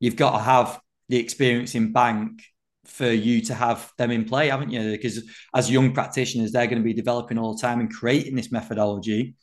You've 0.00 0.16
got 0.16 0.32
to 0.32 0.42
have 0.42 0.80
the 1.08 1.18
experience 1.18 1.74
in 1.74 1.92
bank 1.92 2.42
for 2.84 3.10
you 3.10 3.40
to 3.42 3.54
have 3.54 3.90
them 3.96 4.10
in 4.10 4.24
play, 4.24 4.48
haven't 4.48 4.70
you? 4.70 4.90
Because 4.90 5.22
as 5.54 5.70
young 5.70 5.92
practitioners, 5.92 6.52
they're 6.52 6.66
going 6.66 6.82
to 6.82 6.84
be 6.84 6.92
developing 6.92 7.38
all 7.38 7.54
the 7.54 7.62
time 7.62 7.80
and 7.80 7.92
creating 7.92 8.34
this 8.34 8.52
methodology. 8.52 9.36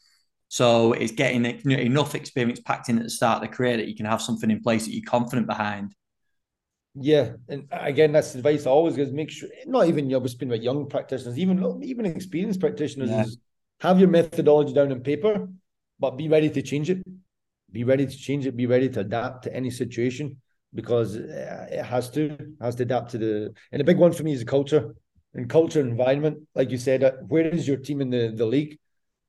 So 0.48 0.94
it's 0.94 1.14
getting 1.14 1.46
enough 1.46 2.14
experience 2.14 2.60
packed 2.60 2.90
in 2.90 2.98
at 2.98 3.04
the 3.04 3.10
start 3.10 3.42
of 3.42 3.50
the 3.50 3.56
career 3.56 3.78
that 3.78 3.88
you 3.88 3.96
can 3.96 4.06
have 4.06 4.22
something 4.22 4.52
in 4.52 4.62
place 4.62 4.86
that 4.86 4.94
you're 4.94 5.10
confident 5.10 5.48
behind. 5.48 5.96
Yeah, 6.94 7.34
and 7.48 7.68
again, 7.72 8.12
that's 8.12 8.36
advice 8.36 8.68
I 8.68 8.70
always 8.70 8.96
give: 8.96 9.14
make 9.14 9.30
sure 9.30 9.50
not 9.66 9.88
even 9.88 10.10
you 10.10 10.20
know, 10.20 10.26
speaking 10.28 10.50
about 10.50 10.62
young 10.62 10.90
practitioners, 10.90 11.40
even 11.40 11.82
even 11.84 12.06
experienced 12.06 12.60
practitioners, 12.60 13.10
yeah. 13.10 13.24
is 13.24 13.38
have 13.80 14.00
your 14.00 14.10
methodology 14.10 14.74
down 14.74 14.92
on 14.92 15.02
paper, 15.02 15.48
but 16.00 16.18
be 16.18 16.28
ready 16.28 16.50
to 16.50 16.62
change 16.62 16.90
it. 16.90 17.02
Be 17.72 17.86
ready 17.86 18.06
to 18.06 18.18
change 18.18 18.46
it. 18.46 18.58
Be 18.58 18.66
ready 18.66 18.90
to 18.90 19.00
adapt 19.00 19.46
to 19.46 19.56
any 19.56 19.70
situation 19.70 20.38
because 20.74 21.16
uh, 21.16 21.68
it 21.72 21.86
has 21.86 22.10
to 22.12 22.38
has 22.60 22.76
to 22.76 22.84
adapt 22.84 23.12
to 23.12 23.18
the. 23.18 23.54
And 23.72 23.80
the 23.80 23.86
big 23.86 23.98
one 23.98 24.12
for 24.12 24.24
me 24.24 24.34
is 24.34 24.40
the 24.40 24.46
culture. 24.46 24.94
and 25.34 25.50
culture 25.50 25.80
environment. 25.80 26.40
Like 26.56 26.72
you 26.72 26.78
said, 26.78 27.04
uh, 27.04 27.12
where 27.28 27.48
is 27.48 27.68
your 27.68 27.78
team 27.78 28.02
in 28.02 28.10
the, 28.10 28.34
the 28.36 28.46
league? 28.46 28.78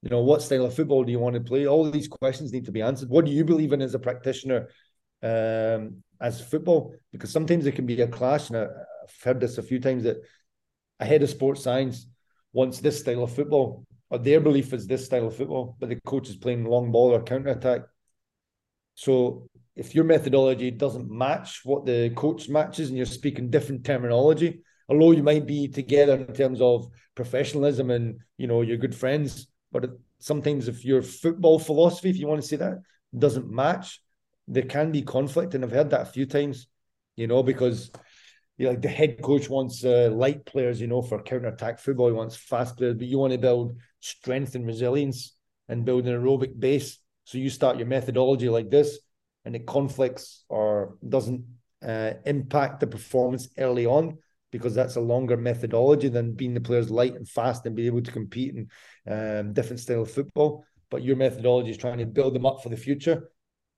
You 0.02 0.10
know, 0.10 0.22
what 0.22 0.42
style 0.42 0.66
of 0.66 0.74
football 0.74 1.04
do 1.04 1.12
you 1.12 1.20
want 1.20 1.34
to 1.34 1.40
play? 1.40 1.66
All 1.66 1.88
these 1.88 2.08
questions 2.08 2.52
need 2.52 2.64
to 2.64 2.72
be 2.72 2.82
answered. 2.82 3.08
What 3.08 3.24
do 3.24 3.30
you 3.30 3.44
believe 3.44 3.72
in 3.72 3.80
as 3.82 3.94
a 3.94 4.00
practitioner 4.00 4.68
um, 5.22 6.02
as 6.22 6.40
football? 6.40 6.94
Because 7.10 7.30
sometimes 7.30 7.66
it 7.66 7.74
can 7.74 7.84
be 7.84 8.00
a 8.00 8.06
clash, 8.06 8.48
and 8.48 8.56
I've 8.56 9.22
heard 9.22 9.40
this 9.40 9.58
a 9.58 9.62
few 9.62 9.80
times 9.80 10.04
that 10.04 10.18
a 11.00 11.04
head 11.04 11.22
of 11.22 11.28
sports 11.28 11.62
science 11.62 12.06
wants 12.52 12.78
this 12.78 13.00
style 13.00 13.24
of 13.24 13.34
football, 13.34 13.84
or 14.08 14.18
their 14.18 14.40
belief 14.40 14.72
is 14.72 14.86
this 14.86 15.04
style 15.04 15.26
of 15.26 15.36
football, 15.36 15.76
but 15.80 15.88
the 15.88 16.00
coach 16.06 16.28
is 16.30 16.36
playing 16.36 16.64
long 16.64 16.92
ball 16.92 17.12
or 17.12 17.22
counter 17.22 17.50
attack. 17.50 17.82
So 18.94 19.48
if 19.74 19.94
your 19.94 20.04
methodology 20.04 20.70
doesn't 20.70 21.10
match 21.10 21.60
what 21.64 21.86
the 21.86 22.10
coach 22.14 22.48
matches 22.48 22.88
and 22.88 22.96
you're 22.96 23.06
speaking 23.06 23.50
different 23.50 23.84
terminology, 23.84 24.62
although 24.88 25.12
you 25.12 25.22
might 25.22 25.46
be 25.46 25.66
together 25.66 26.14
in 26.14 26.34
terms 26.34 26.60
of 26.60 26.88
professionalism 27.14 27.90
and 27.90 28.20
you 28.36 28.46
know 28.46 28.60
you're 28.60 28.76
good 28.76 28.94
friends, 28.94 29.48
but 29.72 29.90
sometimes 30.18 30.68
if 30.68 30.84
your 30.84 31.02
football 31.02 31.58
philosophy, 31.58 32.10
if 32.10 32.18
you 32.18 32.26
want 32.26 32.40
to 32.40 32.46
say 32.46 32.56
that, 32.56 32.82
doesn't 33.18 33.50
match, 33.50 34.00
there 34.48 34.64
can 34.64 34.92
be 34.92 35.02
conflict, 35.02 35.54
and 35.54 35.64
I've 35.64 35.72
heard 35.72 35.90
that 35.90 36.02
a 36.02 36.12
few 36.12 36.26
times. 36.26 36.66
You 37.16 37.26
know, 37.26 37.42
because 37.42 37.90
you 38.56 38.64
know, 38.64 38.70
like 38.70 38.82
the 38.82 38.88
head 38.88 39.20
coach 39.22 39.48
wants 39.48 39.84
uh, 39.84 40.10
light 40.12 40.46
players, 40.46 40.80
you 40.80 40.86
know, 40.86 41.02
for 41.02 41.22
counter 41.22 41.48
attack 41.48 41.78
football. 41.78 42.08
He 42.08 42.14
wants 42.14 42.36
fast 42.36 42.76
players, 42.76 42.94
but 42.94 43.06
you 43.06 43.18
want 43.18 43.32
to 43.32 43.38
build 43.38 43.76
strength 44.00 44.54
and 44.54 44.66
resilience 44.66 45.36
and 45.68 45.84
build 45.84 46.06
an 46.06 46.20
aerobic 46.20 46.58
base. 46.58 46.98
So 47.24 47.38
you 47.38 47.50
start 47.50 47.78
your 47.78 47.86
methodology 47.86 48.48
like 48.48 48.70
this, 48.70 48.98
and 49.44 49.54
it 49.54 49.66
conflicts 49.66 50.44
or 50.48 50.96
doesn't 51.06 51.44
uh, 51.86 52.12
impact 52.24 52.80
the 52.80 52.86
performance 52.86 53.48
early 53.58 53.86
on 53.86 54.18
because 54.50 54.74
that's 54.74 54.96
a 54.96 55.00
longer 55.00 55.36
methodology 55.36 56.08
than 56.08 56.34
being 56.34 56.54
the 56.54 56.60
players 56.60 56.90
light 56.90 57.14
and 57.14 57.28
fast 57.28 57.64
and 57.66 57.74
be 57.74 57.86
able 57.86 58.02
to 58.02 58.12
compete 58.12 58.54
in 58.54 58.68
um, 59.10 59.52
different 59.54 59.80
style 59.80 60.02
of 60.02 60.10
football. 60.10 60.64
But 60.90 61.02
your 61.02 61.16
methodology 61.16 61.70
is 61.70 61.78
trying 61.78 61.98
to 61.98 62.06
build 62.06 62.34
them 62.34 62.44
up 62.44 62.62
for 62.62 62.68
the 62.68 62.76
future. 62.76 63.30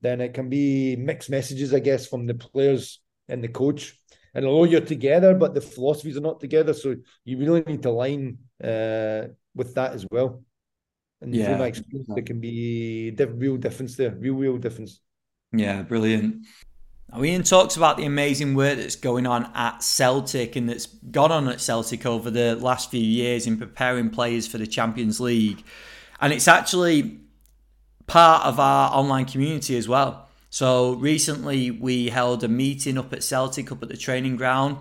Then 0.04 0.20
it 0.20 0.34
can 0.34 0.50
be 0.50 0.96
mixed 0.96 1.30
messages, 1.30 1.72
I 1.72 1.78
guess, 1.78 2.06
from 2.06 2.26
the 2.26 2.34
players 2.34 3.00
and 3.26 3.42
the 3.42 3.48
coach. 3.48 3.98
And 4.34 4.44
although 4.44 4.64
you're 4.64 4.82
together, 4.82 5.34
but 5.34 5.54
the 5.54 5.62
philosophies 5.62 6.18
are 6.18 6.20
not 6.20 6.40
together, 6.40 6.74
so 6.74 6.96
you 7.24 7.38
really 7.38 7.62
need 7.66 7.82
to 7.84 7.88
align 7.88 8.36
uh, 8.62 9.28
with 9.54 9.74
that 9.76 9.94
as 9.94 10.06
well. 10.10 10.42
And 11.22 11.34
yeah. 11.34 11.46
through 11.46 11.56
my 11.56 11.68
experience, 11.68 12.10
there 12.14 12.22
can 12.22 12.38
be 12.38 13.12
diff- 13.12 13.30
real 13.32 13.56
difference 13.56 13.96
there, 13.96 14.10
real, 14.10 14.34
real 14.34 14.58
difference. 14.58 15.00
Yeah, 15.54 15.80
brilliant. 15.80 16.44
Now, 17.10 17.24
Ian 17.24 17.42
talks 17.42 17.76
about 17.76 17.96
the 17.96 18.04
amazing 18.04 18.54
work 18.54 18.76
that's 18.76 18.96
going 18.96 19.26
on 19.26 19.50
at 19.54 19.82
Celtic 19.82 20.54
and 20.54 20.68
that's 20.68 20.84
gone 20.84 21.32
on 21.32 21.48
at 21.48 21.62
Celtic 21.62 22.04
over 22.04 22.30
the 22.30 22.56
last 22.56 22.90
few 22.90 23.00
years 23.00 23.46
in 23.46 23.56
preparing 23.56 24.10
players 24.10 24.46
for 24.46 24.58
the 24.58 24.66
Champions 24.66 25.18
League. 25.18 25.64
And 26.20 26.30
it's 26.30 26.46
actually 26.46 27.23
part 28.06 28.44
of 28.44 28.60
our 28.60 28.90
online 28.92 29.24
community 29.24 29.76
as 29.76 29.88
well. 29.88 30.28
So 30.50 30.94
recently 30.94 31.70
we 31.70 32.10
held 32.10 32.44
a 32.44 32.48
meeting 32.48 32.96
up 32.96 33.12
at 33.12 33.24
Celtic, 33.24 33.72
up 33.72 33.82
at 33.82 33.88
the 33.88 33.96
training 33.96 34.36
ground, 34.36 34.78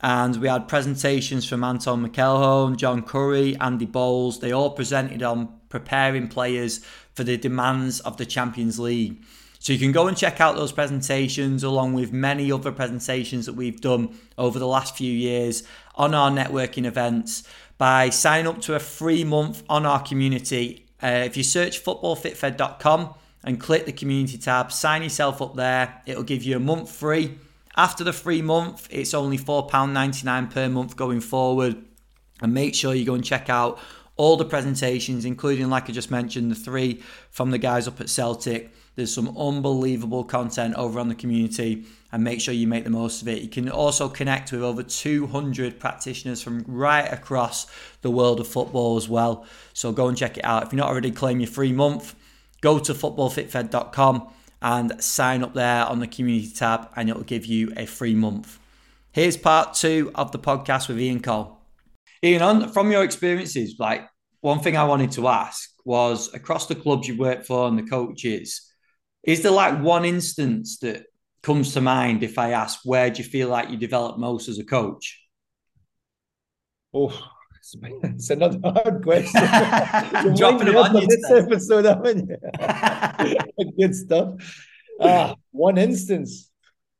and 0.00 0.36
we 0.36 0.48
had 0.48 0.68
presentations 0.68 1.48
from 1.48 1.64
Anton 1.64 2.06
McElhone, 2.06 2.76
John 2.76 3.02
Curry, 3.02 3.56
Andy 3.56 3.86
Bowles. 3.86 4.40
They 4.40 4.52
all 4.52 4.70
presented 4.70 5.22
on 5.22 5.48
preparing 5.68 6.28
players 6.28 6.84
for 7.14 7.24
the 7.24 7.36
demands 7.36 8.00
of 8.00 8.18
the 8.18 8.26
Champions 8.26 8.78
League. 8.78 9.20
So 9.58 9.72
you 9.72 9.80
can 9.80 9.90
go 9.90 10.06
and 10.06 10.16
check 10.16 10.40
out 10.40 10.54
those 10.54 10.70
presentations 10.70 11.64
along 11.64 11.94
with 11.94 12.12
many 12.12 12.52
other 12.52 12.70
presentations 12.70 13.46
that 13.46 13.54
we've 13.54 13.80
done 13.80 14.16
over 14.38 14.60
the 14.60 14.66
last 14.68 14.96
few 14.96 15.12
years 15.12 15.64
on 15.96 16.14
our 16.14 16.30
networking 16.30 16.84
events 16.84 17.42
by 17.78 18.10
signing 18.10 18.46
up 18.46 18.60
to 18.60 18.76
a 18.76 18.78
free 18.78 19.24
month 19.24 19.64
on 19.68 19.84
our 19.84 20.00
community. 20.02 20.85
Uh, 21.02 21.22
if 21.24 21.36
you 21.36 21.42
search 21.42 21.84
footballfitfed.com 21.84 23.14
and 23.44 23.60
click 23.60 23.86
the 23.86 23.92
community 23.92 24.38
tab, 24.38 24.72
sign 24.72 25.02
yourself 25.02 25.40
up 25.42 25.54
there. 25.56 26.02
It'll 26.06 26.22
give 26.22 26.42
you 26.42 26.56
a 26.56 26.60
month 26.60 26.90
free. 26.90 27.38
After 27.76 28.04
the 28.04 28.12
free 28.12 28.42
month, 28.42 28.88
it's 28.90 29.12
only 29.12 29.38
£4.99 29.38 30.50
per 30.50 30.68
month 30.68 30.96
going 30.96 31.20
forward. 31.20 31.84
And 32.40 32.52
make 32.52 32.74
sure 32.74 32.94
you 32.94 33.04
go 33.04 33.14
and 33.14 33.24
check 33.24 33.48
out 33.48 33.78
all 34.16 34.36
the 34.36 34.44
presentations, 34.44 35.24
including, 35.24 35.68
like 35.68 35.88
I 35.88 35.92
just 35.92 36.10
mentioned, 36.10 36.50
the 36.50 36.54
three 36.54 37.02
from 37.30 37.50
the 37.50 37.58
guys 37.58 37.86
up 37.86 38.00
at 38.00 38.08
Celtic 38.08 38.72
there's 38.96 39.14
some 39.14 39.36
unbelievable 39.36 40.24
content 40.24 40.74
over 40.74 40.98
on 40.98 41.08
the 41.08 41.14
community 41.14 41.84
and 42.10 42.24
make 42.24 42.40
sure 42.40 42.54
you 42.54 42.66
make 42.66 42.84
the 42.84 42.90
most 42.90 43.20
of 43.20 43.28
it. 43.28 43.42
You 43.42 43.48
can 43.48 43.68
also 43.70 44.08
connect 44.08 44.52
with 44.52 44.62
over 44.62 44.82
200 44.82 45.78
practitioners 45.78 46.42
from 46.42 46.64
right 46.66 47.12
across 47.12 47.66
the 48.00 48.10
world 48.10 48.40
of 48.40 48.48
football 48.48 48.96
as 48.96 49.08
well. 49.08 49.46
So 49.74 49.92
go 49.92 50.08
and 50.08 50.16
check 50.16 50.38
it 50.38 50.44
out. 50.44 50.62
If 50.62 50.72
you're 50.72 50.78
not 50.78 50.88
already 50.88 51.10
claim 51.10 51.40
your 51.40 51.50
free 51.50 51.72
month, 51.72 52.14
go 52.62 52.78
to 52.78 52.94
footballfitfed.com 52.94 54.28
and 54.62 55.04
sign 55.04 55.42
up 55.42 55.52
there 55.52 55.84
on 55.84 56.00
the 56.00 56.06
community 56.06 56.50
tab 56.54 56.88
and 56.96 57.10
it'll 57.10 57.22
give 57.22 57.44
you 57.44 57.72
a 57.76 57.84
free 57.84 58.14
month. 58.14 58.58
Here's 59.12 59.36
part 59.36 59.74
two 59.74 60.10
of 60.14 60.32
the 60.32 60.38
podcast 60.38 60.88
with 60.88 60.98
Ian 60.98 61.20
Cole. 61.20 61.58
Ian, 62.22 62.42
on, 62.42 62.72
from 62.72 62.90
your 62.90 63.04
experiences, 63.04 63.76
like 63.78 64.08
one 64.40 64.60
thing 64.60 64.76
I 64.76 64.84
wanted 64.84 65.12
to 65.12 65.28
ask 65.28 65.70
was 65.84 66.32
across 66.34 66.66
the 66.66 66.74
clubs 66.74 67.06
you 67.06 67.16
work 67.18 67.44
for 67.44 67.68
and 67.68 67.78
the 67.78 67.82
coaches, 67.82 68.72
is 69.26 69.42
there 69.42 69.52
like 69.52 69.82
one 69.82 70.04
instance 70.04 70.78
that 70.78 71.04
comes 71.42 71.74
to 71.74 71.80
mind 71.80 72.22
if 72.22 72.38
I 72.38 72.52
ask 72.52 72.80
where 72.84 73.10
do 73.10 73.22
you 73.22 73.28
feel 73.28 73.48
like 73.48 73.70
you 73.70 73.76
developed 73.76 74.18
most 74.18 74.48
as 74.48 74.58
a 74.58 74.64
coach? 74.64 75.20
Oh, 76.94 77.12
it's 78.02 78.30
another 78.30 78.60
hard 78.62 79.02
question. 79.02 79.42
Dropping 80.36 80.68
them 80.68 80.76
on 80.76 81.06
this 81.08 81.30
episode, 81.30 81.84
haven't 81.84 82.30
you? 82.30 83.72
Good 83.78 83.94
stuff. 83.94 84.64
Ah, 85.00 85.34
one 85.50 85.76
instance. 85.76 86.50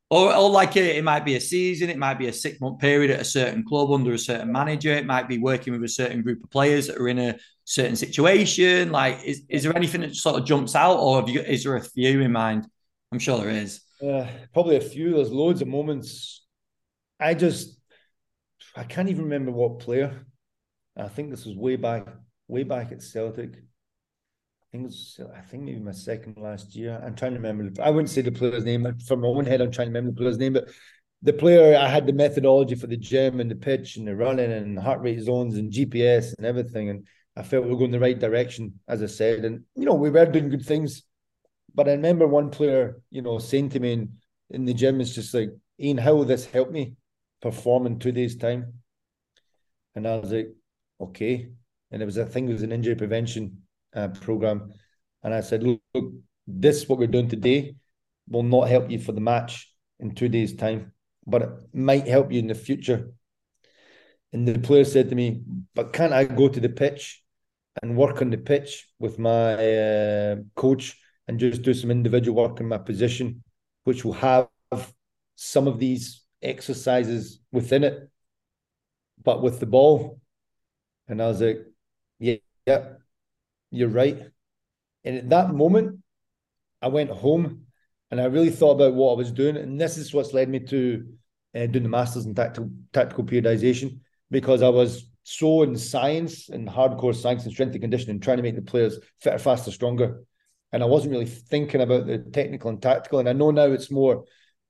Or, 0.08 0.32
or 0.32 0.48
like 0.50 0.76
a, 0.76 0.98
it 0.98 1.02
might 1.02 1.24
be 1.24 1.34
a 1.34 1.40
season, 1.40 1.90
it 1.90 1.98
might 1.98 2.18
be 2.18 2.28
a 2.28 2.32
six 2.32 2.60
month 2.60 2.78
period 2.78 3.10
at 3.10 3.20
a 3.20 3.24
certain 3.24 3.64
club 3.64 3.90
under 3.90 4.12
a 4.12 4.18
certain 4.18 4.52
manager, 4.52 4.92
it 4.92 5.04
might 5.04 5.28
be 5.28 5.38
working 5.38 5.72
with 5.72 5.82
a 5.82 5.88
certain 5.88 6.22
group 6.22 6.44
of 6.44 6.50
players 6.50 6.86
that 6.86 6.98
are 6.98 7.08
in 7.08 7.18
a 7.18 7.36
certain 7.64 7.96
situation. 7.96 8.92
Like, 8.92 9.18
is, 9.24 9.42
is 9.48 9.64
there 9.64 9.76
anything 9.76 10.02
that 10.02 10.14
sort 10.14 10.38
of 10.38 10.46
jumps 10.46 10.76
out, 10.76 10.98
or 10.98 11.20
have 11.20 11.28
you, 11.28 11.40
is 11.40 11.64
there 11.64 11.74
a 11.74 11.82
few 11.82 12.20
in 12.20 12.30
mind? 12.30 12.68
I'm 13.10 13.18
sure 13.18 13.38
there 13.38 13.50
is. 13.50 13.80
Uh, 14.00 14.26
probably 14.52 14.76
a 14.76 14.80
few. 14.80 15.14
There's 15.14 15.32
loads 15.32 15.60
of 15.62 15.68
moments. 15.68 16.44
I 17.18 17.34
just, 17.34 17.76
I 18.76 18.84
can't 18.84 19.08
even 19.08 19.24
remember 19.24 19.50
what 19.50 19.80
player. 19.80 20.26
I 20.96 21.08
think 21.08 21.30
this 21.30 21.44
was 21.44 21.56
way 21.56 21.76
back, 21.76 22.06
way 22.46 22.62
back 22.62 22.92
at 22.92 23.02
Celtic 23.02 23.54
think 24.76 24.88
it's 24.88 25.18
I 25.34 25.40
think 25.40 25.64
maybe 25.64 25.78
my 25.78 25.92
second 25.92 26.36
last 26.36 26.74
year. 26.74 27.00
I'm 27.04 27.14
trying 27.14 27.32
to 27.32 27.38
remember. 27.38 27.82
I 27.82 27.90
wouldn't 27.90 28.10
say 28.10 28.20
the 28.20 28.32
player's 28.32 28.64
name 28.64 28.86
from 29.06 29.20
my 29.20 29.28
own 29.28 29.46
head. 29.46 29.60
I'm 29.60 29.70
trying 29.70 29.86
to 29.86 29.90
remember 29.90 30.10
the 30.10 30.18
player's 30.18 30.38
name, 30.38 30.52
but 30.52 30.68
the 31.22 31.32
player 31.32 31.76
I 31.76 31.88
had 31.88 32.06
the 32.06 32.12
methodology 32.12 32.74
for 32.74 32.86
the 32.86 32.96
gym 32.96 33.40
and 33.40 33.50
the 33.50 33.56
pitch 33.56 33.96
and 33.96 34.06
the 34.06 34.14
running 34.14 34.52
and 34.52 34.78
heart 34.78 35.00
rate 35.00 35.20
zones 35.20 35.56
and 35.56 35.72
GPS 35.72 36.34
and 36.36 36.46
everything, 36.46 36.90
and 36.90 37.06
I 37.36 37.42
felt 37.42 37.64
we 37.64 37.70
were 37.70 37.78
going 37.78 37.90
the 37.90 38.00
right 38.00 38.18
direction, 38.18 38.80
as 38.88 39.02
I 39.02 39.06
said. 39.06 39.44
And 39.44 39.64
you 39.74 39.84
know 39.84 39.94
we 39.94 40.10
were 40.10 40.26
doing 40.26 40.50
good 40.50 40.64
things, 40.64 41.02
but 41.74 41.88
I 41.88 41.92
remember 41.92 42.26
one 42.26 42.50
player, 42.50 43.00
you 43.10 43.22
know, 43.22 43.38
saying 43.38 43.70
to 43.70 43.80
me 43.80 43.92
in, 43.92 44.12
in 44.50 44.64
the 44.64 44.74
gym, 44.74 45.00
"It's 45.00 45.14
just 45.14 45.32
like 45.32 45.50
Ian, 45.80 45.98
how 45.98 46.14
will 46.14 46.24
this 46.24 46.46
help 46.46 46.70
me 46.70 46.96
perform 47.40 47.86
in 47.86 47.98
two 47.98 48.12
days' 48.12 48.36
time?" 48.36 48.74
And 49.94 50.06
I 50.06 50.18
was 50.18 50.32
like, 50.32 50.54
"Okay." 51.00 51.48
And 51.90 52.02
it 52.02 52.04
was 52.04 52.18
I 52.18 52.24
think 52.24 52.50
it 52.50 52.52
was 52.52 52.62
an 52.62 52.72
injury 52.72 52.94
prevention 52.94 53.62
uh, 53.96 54.08
program. 54.08 54.72
And 55.22 55.34
I 55.34 55.40
said, 55.40 55.62
look, 55.62 55.80
look, 55.94 56.12
this 56.46 56.88
what 56.88 56.98
we're 56.98 57.08
doing 57.08 57.28
today 57.28 57.74
will 58.28 58.42
not 58.42 58.68
help 58.68 58.90
you 58.90 58.98
for 58.98 59.12
the 59.12 59.20
match 59.20 59.72
in 59.98 60.14
two 60.14 60.28
days' 60.28 60.54
time, 60.54 60.92
but 61.26 61.42
it 61.42 61.50
might 61.72 62.06
help 62.06 62.30
you 62.30 62.38
in 62.38 62.46
the 62.46 62.54
future. 62.54 63.10
And 64.32 64.46
the 64.46 64.58
player 64.58 64.84
said 64.84 65.08
to 65.08 65.14
me, 65.14 65.42
but 65.74 65.92
can't 65.92 66.12
I 66.12 66.24
go 66.24 66.48
to 66.48 66.60
the 66.60 66.68
pitch 66.68 67.22
and 67.82 67.96
work 67.96 68.20
on 68.22 68.30
the 68.30 68.38
pitch 68.38 68.88
with 68.98 69.18
my 69.18 69.54
uh, 69.54 70.36
coach 70.54 70.98
and 71.26 71.40
just 71.40 71.62
do 71.62 71.74
some 71.74 71.90
individual 71.90 72.42
work 72.42 72.60
in 72.60 72.68
my 72.68 72.78
position, 72.78 73.42
which 73.84 74.04
will 74.04 74.12
have 74.12 74.48
some 75.36 75.66
of 75.66 75.78
these 75.78 76.22
exercises 76.42 77.40
within 77.52 77.84
it, 77.84 78.10
but 79.22 79.42
with 79.42 79.60
the 79.60 79.66
ball. 79.66 80.20
And 81.08 81.22
I 81.22 81.28
was 81.28 81.40
like, 81.40 81.64
yeah, 82.18 82.36
yeah, 82.66 82.84
you're 83.76 83.88
right. 83.88 84.22
And 85.04 85.16
at 85.16 85.28
that 85.30 85.54
moment, 85.54 86.00
I 86.82 86.88
went 86.88 87.10
home 87.10 87.66
and 88.10 88.20
I 88.20 88.24
really 88.24 88.50
thought 88.50 88.72
about 88.72 88.94
what 88.94 89.12
I 89.12 89.16
was 89.16 89.32
doing. 89.32 89.56
And 89.56 89.80
this 89.80 89.98
is 89.98 90.12
what's 90.12 90.32
led 90.32 90.48
me 90.48 90.60
to 90.60 91.06
uh, 91.54 91.66
doing 91.66 91.82
the 91.82 91.88
masters 91.88 92.26
in 92.26 92.34
tactical 92.34 92.70
tactical 92.92 93.24
periodization 93.24 94.00
because 94.30 94.62
I 94.62 94.68
was 94.68 95.08
so 95.22 95.62
in 95.62 95.76
science 95.76 96.48
and 96.48 96.68
hardcore 96.68 97.14
science 97.14 97.44
and 97.44 97.52
strength 97.52 97.72
and 97.72 97.80
conditioning, 97.80 98.20
trying 98.20 98.36
to 98.36 98.42
make 98.42 98.54
the 98.54 98.62
players 98.62 98.98
fitter, 99.20 99.38
faster, 99.38 99.70
stronger. 99.70 100.22
And 100.72 100.82
I 100.82 100.86
wasn't 100.86 101.12
really 101.12 101.26
thinking 101.26 101.80
about 101.80 102.06
the 102.06 102.18
technical 102.18 102.70
and 102.70 102.80
tactical. 102.80 103.18
And 103.18 103.28
I 103.28 103.32
know 103.32 103.50
now 103.50 103.66
it's 103.66 103.90
more 103.90 104.24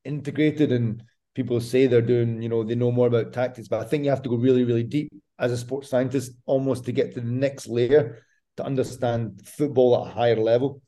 integrated 0.05 0.73
and 0.73 1.03
people 1.35 1.61
say 1.61 1.87
they're 1.87 2.01
doing, 2.01 2.41
you 2.41 2.49
know, 2.49 2.65
they 2.65 2.75
know 2.75 2.91
more 2.91 3.09
about 3.09 3.33
tactics, 3.33 3.69
but 3.69 3.81
I 3.81 3.85
think 3.85 4.05
you 4.05 4.11
have 4.11 4.23
to 4.23 4.29
go 4.31 4.37
really, 4.37 4.65
really 4.65 4.83
deep 4.83 5.11
as 5.39 5.53
a 5.53 5.59
sports 5.59 5.91
scientist 5.91 6.33
almost 6.47 6.87
to 6.87 6.93
get 6.93 7.15
to 7.15 7.21
the 7.21 7.27
next 7.27 7.69
layer 7.69 8.25
to 8.57 8.65
understand 8.65 9.43
football 9.45 9.97
at 9.97 10.11
a 10.11 10.15
higher 10.15 10.37
level, 10.37 10.81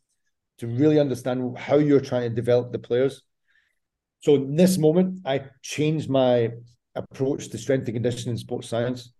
to 0.58 0.66
really 0.66 0.98
understand 0.98 1.56
how 1.56 1.76
you're 1.76 2.00
trying 2.00 2.28
to 2.28 2.34
develop 2.34 2.72
the 2.72 2.78
players. 2.78 3.22
So 4.20 4.34
in 4.34 4.56
this 4.56 4.78
moment, 4.78 5.20
I 5.24 5.44
changed 5.62 6.10
my 6.10 6.50
approach 6.94 7.48
to 7.48 7.58
strength 7.58 7.86
and 7.86 7.94
conditioning 7.94 8.32
in 8.32 8.38
sports 8.38 8.68
science, 8.68 9.12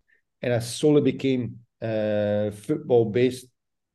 and 0.43 0.53
I 0.53 0.59
solely 0.59 1.03
became 1.03 1.61
a 1.81 2.51
football-based 2.53 3.47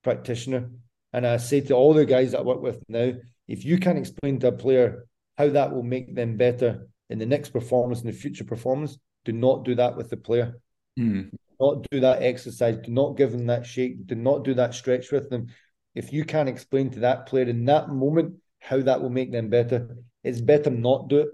practitioner. 0.04 0.70
And 1.12 1.28
I 1.28 1.38
say 1.38 1.62
to 1.62 1.74
all 1.74 1.94
the 1.94 2.06
guys 2.06 2.32
that 2.32 2.40
I 2.40 2.44
work 2.44 2.62
with 2.62 2.82
now, 2.88 3.14
if 3.48 3.66
you 3.66 3.78
can't 3.78 3.98
explain 3.98 4.40
to 4.40 4.48
a 4.48 4.52
player 4.52 5.06
how 5.38 5.50
that 5.50 5.74
will 5.74 5.84
make 5.84 6.16
them 6.16 6.38
better 6.38 6.88
in 7.10 7.20
the 7.20 7.26
next 7.26 7.50
performance 7.50 8.00
and 8.00 8.10
the 8.10 8.18
future 8.18 8.46
performance, 8.46 8.98
do 9.26 9.32
not 9.32 9.66
do 9.66 9.76
that 9.76 9.98
with 9.98 10.10
the 10.10 10.18
player. 10.18 10.60
Mm. 10.98 11.32
Do 11.64 11.76
not 11.76 11.86
do 11.92 12.00
that 12.02 12.22
exercise. 12.22 12.78
Do 12.78 12.92
not 12.92 13.18
give 13.18 13.32
them 13.32 13.48
that 13.48 13.66
shake. 13.66 14.06
Do 14.06 14.16
not 14.16 14.44
do 14.44 14.54
that 14.56 14.74
stretch 14.74 15.12
with 15.12 15.30
them. 15.30 15.48
If 15.96 16.12
you 16.12 16.26
can't 16.26 16.50
explain 16.50 16.90
to 16.92 17.00
that 17.02 17.26
player 17.26 17.46
in 17.46 17.66
that 17.66 17.90
moment 17.90 18.36
how 18.60 18.82
that 18.82 19.02
will 19.02 19.10
make 19.10 19.32
them 19.32 19.50
better, 19.50 19.98
it's 20.24 20.42
better 20.42 20.70
not 20.70 21.08
do 21.08 21.20
it. 21.20 21.30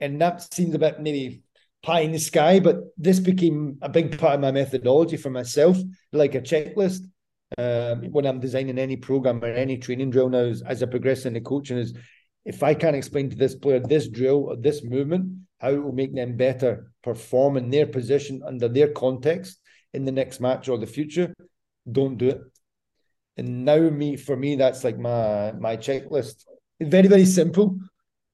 And 0.00 0.20
that 0.20 0.52
seems 0.52 0.74
a 0.74 0.78
bit 0.78 1.00
maybe 1.00 1.42
pie 1.82 2.00
in 2.00 2.12
the 2.12 2.18
sky, 2.18 2.60
but 2.60 2.80
this 2.98 3.20
became 3.20 3.78
a 3.80 3.88
big 3.88 4.18
part 4.18 4.34
of 4.34 4.40
my 4.40 4.50
methodology 4.50 5.16
for 5.16 5.30
myself, 5.30 5.78
like 6.12 6.34
a 6.34 6.40
checklist. 6.40 7.02
Um, 7.56 8.10
when 8.10 8.26
I'm 8.26 8.40
designing 8.40 8.78
any 8.78 8.96
program 8.96 9.42
or 9.42 9.46
any 9.46 9.78
training 9.78 10.10
drill 10.10 10.28
now, 10.28 10.38
as, 10.38 10.62
as 10.62 10.82
I 10.82 10.86
progress 10.86 11.26
in 11.26 11.34
the 11.34 11.40
coaching, 11.40 11.78
is 11.78 11.96
if 12.44 12.62
I 12.62 12.74
can't 12.74 12.96
explain 12.96 13.30
to 13.30 13.36
this 13.36 13.54
player 13.54 13.78
this 13.78 14.08
drill 14.08 14.46
or 14.48 14.56
this 14.56 14.82
movement, 14.82 15.45
how 15.58 15.70
it 15.70 15.82
will 15.82 15.92
make 15.92 16.14
them 16.14 16.36
better 16.36 16.90
perform 17.02 17.56
in 17.56 17.70
their 17.70 17.86
position 17.86 18.42
under 18.46 18.68
their 18.68 18.88
context 18.88 19.58
in 19.94 20.04
the 20.04 20.12
next 20.12 20.40
match 20.40 20.68
or 20.68 20.78
the 20.78 20.86
future, 20.86 21.34
don't 21.90 22.18
do 22.18 22.28
it. 22.28 22.40
And 23.36 23.64
now 23.64 23.78
me 23.78 24.16
for 24.16 24.36
me, 24.36 24.56
that's 24.56 24.84
like 24.84 24.98
my 24.98 25.52
my 25.52 25.76
checklist. 25.76 26.44
It's 26.80 26.90
very, 26.90 27.08
very 27.08 27.24
simple, 27.24 27.78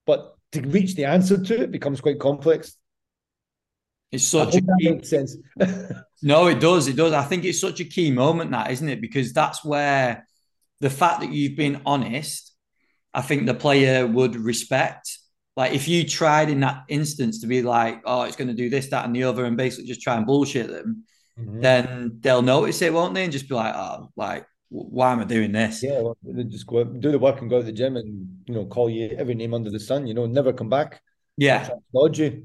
but 0.06 0.36
to 0.52 0.60
reach 0.62 0.94
the 0.94 1.04
answer 1.04 1.42
to 1.42 1.62
it 1.62 1.70
becomes 1.70 2.00
quite 2.00 2.18
complex. 2.18 2.76
It's 4.10 4.24
such 4.24 4.56
a 4.56 4.62
key... 4.78 5.02
sense. 5.04 5.36
no, 6.22 6.46
it 6.46 6.60
does. 6.60 6.86
It 6.86 6.96
does. 6.96 7.12
I 7.14 7.22
think 7.22 7.44
it's 7.44 7.60
such 7.60 7.80
a 7.80 7.84
key 7.84 8.10
moment, 8.10 8.50
that 8.50 8.70
isn't 8.70 8.88
it? 8.88 9.00
Because 9.00 9.32
that's 9.32 9.64
where 9.64 10.26
the 10.80 10.90
fact 10.90 11.20
that 11.20 11.32
you've 11.32 11.56
been 11.56 11.80
honest, 11.86 12.52
I 13.14 13.22
think 13.22 13.46
the 13.46 13.54
player 13.54 14.06
would 14.06 14.36
respect. 14.36 15.18
Like 15.56 15.74
if 15.74 15.86
you 15.86 16.08
tried 16.08 16.48
in 16.48 16.60
that 16.60 16.84
instance 16.88 17.40
to 17.40 17.46
be 17.46 17.62
like, 17.62 18.02
oh, 18.04 18.22
it's 18.22 18.36
going 18.36 18.48
to 18.48 18.54
do 18.54 18.70
this, 18.70 18.88
that, 18.88 19.04
and 19.04 19.14
the 19.14 19.24
other, 19.24 19.44
and 19.44 19.56
basically 19.56 19.86
just 19.86 20.00
try 20.00 20.16
and 20.16 20.26
bullshit 20.26 20.68
them, 20.68 21.04
mm-hmm. 21.38 21.60
then 21.60 22.18
they'll 22.20 22.42
notice 22.42 22.80
it, 22.80 22.92
won't 22.92 23.14
they? 23.14 23.24
And 23.24 23.32
just 23.32 23.48
be 23.48 23.54
like, 23.54 23.74
oh, 23.74 24.08
like 24.16 24.46
why 24.72 25.12
am 25.12 25.20
I 25.20 25.24
doing 25.24 25.52
this? 25.52 25.82
Yeah, 25.82 26.00
well, 26.00 26.16
just 26.48 26.66
go 26.66 26.80
out, 26.80 26.98
do 26.98 27.12
the 27.12 27.18
work 27.18 27.40
and 27.40 27.50
go 27.50 27.58
to 27.58 27.64
the 27.64 27.72
gym 27.72 27.96
and 27.96 28.42
you 28.46 28.54
know 28.54 28.64
call 28.64 28.88
you 28.88 29.14
every 29.18 29.34
name 29.34 29.52
under 29.52 29.70
the 29.70 29.78
sun. 29.78 30.06
You 30.06 30.14
know, 30.14 30.26
never 30.26 30.52
come 30.52 30.70
back. 30.70 31.02
Yeah, 31.36 31.68
dodge 31.94 32.20
you. 32.20 32.44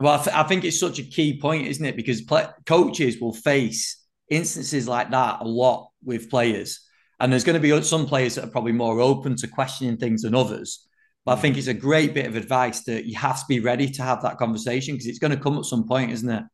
Well, 0.00 0.18
I, 0.18 0.24
th- 0.24 0.36
I, 0.36 0.42
think 0.44 0.64
it's 0.64 0.80
such 0.80 0.98
a 0.98 1.02
key 1.02 1.38
point, 1.40 1.66
isn't 1.66 1.84
it? 1.84 1.96
Because 1.96 2.22
play- 2.22 2.48
coaches 2.66 3.18
will 3.20 3.32
face 3.32 4.02
instances 4.30 4.86
like 4.86 5.10
that 5.10 5.40
a 5.40 5.44
lot 5.44 5.90
with 6.04 6.30
players, 6.30 6.80
and 7.20 7.30
there's 7.30 7.44
going 7.44 7.60
to 7.60 7.60
be 7.60 7.82
some 7.82 8.06
players 8.06 8.34
that 8.34 8.44
are 8.44 8.50
probably 8.50 8.72
more 8.72 9.00
open 9.00 9.36
to 9.36 9.46
questioning 9.46 9.96
things 9.98 10.22
than 10.22 10.34
others. 10.34 10.85
But 11.26 11.36
I 11.36 11.40
think 11.42 11.58
it's 11.58 11.66
a 11.66 11.74
great 11.74 12.14
bit 12.14 12.26
of 12.26 12.36
advice 12.36 12.84
that 12.84 13.04
you 13.04 13.18
have 13.18 13.40
to 13.40 13.44
be 13.46 13.60
ready 13.60 13.90
to 13.90 14.02
have 14.02 14.22
that 14.22 14.38
conversation 14.38 14.94
because 14.94 15.08
it's 15.08 15.18
going 15.18 15.36
to 15.36 15.42
come 15.42 15.58
at 15.58 15.64
some 15.64 15.86
point, 15.86 16.12
isn't 16.12 16.30
it? 16.30 16.44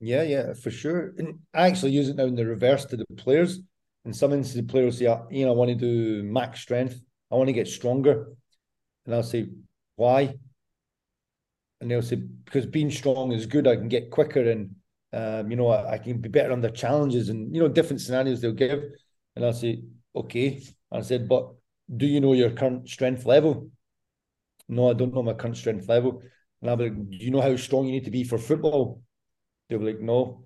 Yeah, 0.00 0.22
yeah, 0.22 0.52
for 0.52 0.70
sure. 0.70 1.14
And 1.18 1.40
I 1.52 1.66
actually 1.66 1.90
use 1.90 2.08
it 2.08 2.16
now 2.16 2.26
in 2.26 2.36
the 2.36 2.46
reverse 2.46 2.84
to 2.86 2.96
the 2.96 3.06
players 3.16 3.60
in 4.08 4.14
some 4.14 4.32
instances, 4.32 4.66
the 4.66 4.72
player 4.72 4.84
will 4.84 4.92
say, 4.92 5.04
you 5.30 5.44
know, 5.44 5.52
I 5.52 5.54
want 5.54 5.68
to 5.68 5.74
do 5.74 6.22
max 6.22 6.60
strength. 6.60 6.98
I 7.30 7.34
want 7.34 7.48
to 7.48 7.52
get 7.52 7.68
stronger. 7.68 8.32
And 9.04 9.14
I'll 9.14 9.22
say, 9.22 9.48
why? 9.96 10.34
And 11.80 11.90
they'll 11.90 12.00
say, 12.00 12.16
because 12.16 12.64
being 12.64 12.90
strong 12.90 13.32
is 13.32 13.44
good. 13.44 13.66
I 13.66 13.76
can 13.76 13.88
get 13.88 14.10
quicker 14.10 14.50
and, 14.50 14.74
um, 15.12 15.50
you 15.50 15.58
know, 15.58 15.68
I, 15.68 15.92
I, 15.92 15.98
can 15.98 16.22
be 16.22 16.30
better 16.30 16.52
under 16.52 16.70
challenges 16.70 17.28
and, 17.28 17.54
you 17.54 17.60
know, 17.60 17.68
different 17.68 18.00
scenarios 18.00 18.40
they'll 18.40 18.52
give. 18.52 18.82
And 19.36 19.44
I'll 19.44 19.52
say, 19.52 19.82
okay. 20.16 20.62
I 20.90 21.02
said, 21.02 21.28
but 21.28 21.52
do 21.94 22.06
you 22.06 22.20
know 22.20 22.32
your 22.32 22.50
current 22.50 22.88
strength 22.88 23.26
level? 23.26 23.70
No, 24.68 24.90
I 24.90 24.92
don't 24.92 25.14
know 25.14 25.22
my 25.22 25.34
current 25.34 25.56
strength 25.56 25.88
level. 25.88 26.22
And 26.60 26.70
I'll 26.70 26.76
be 26.76 26.84
like, 26.84 27.10
do 27.10 27.16
you 27.16 27.30
know 27.30 27.40
how 27.40 27.56
strong 27.56 27.86
you 27.86 27.92
need 27.92 28.04
to 28.04 28.10
be 28.10 28.24
for 28.24 28.38
football? 28.38 29.02
They'll 29.68 29.78
be 29.78 29.86
like, 29.86 30.00
no. 30.00 30.44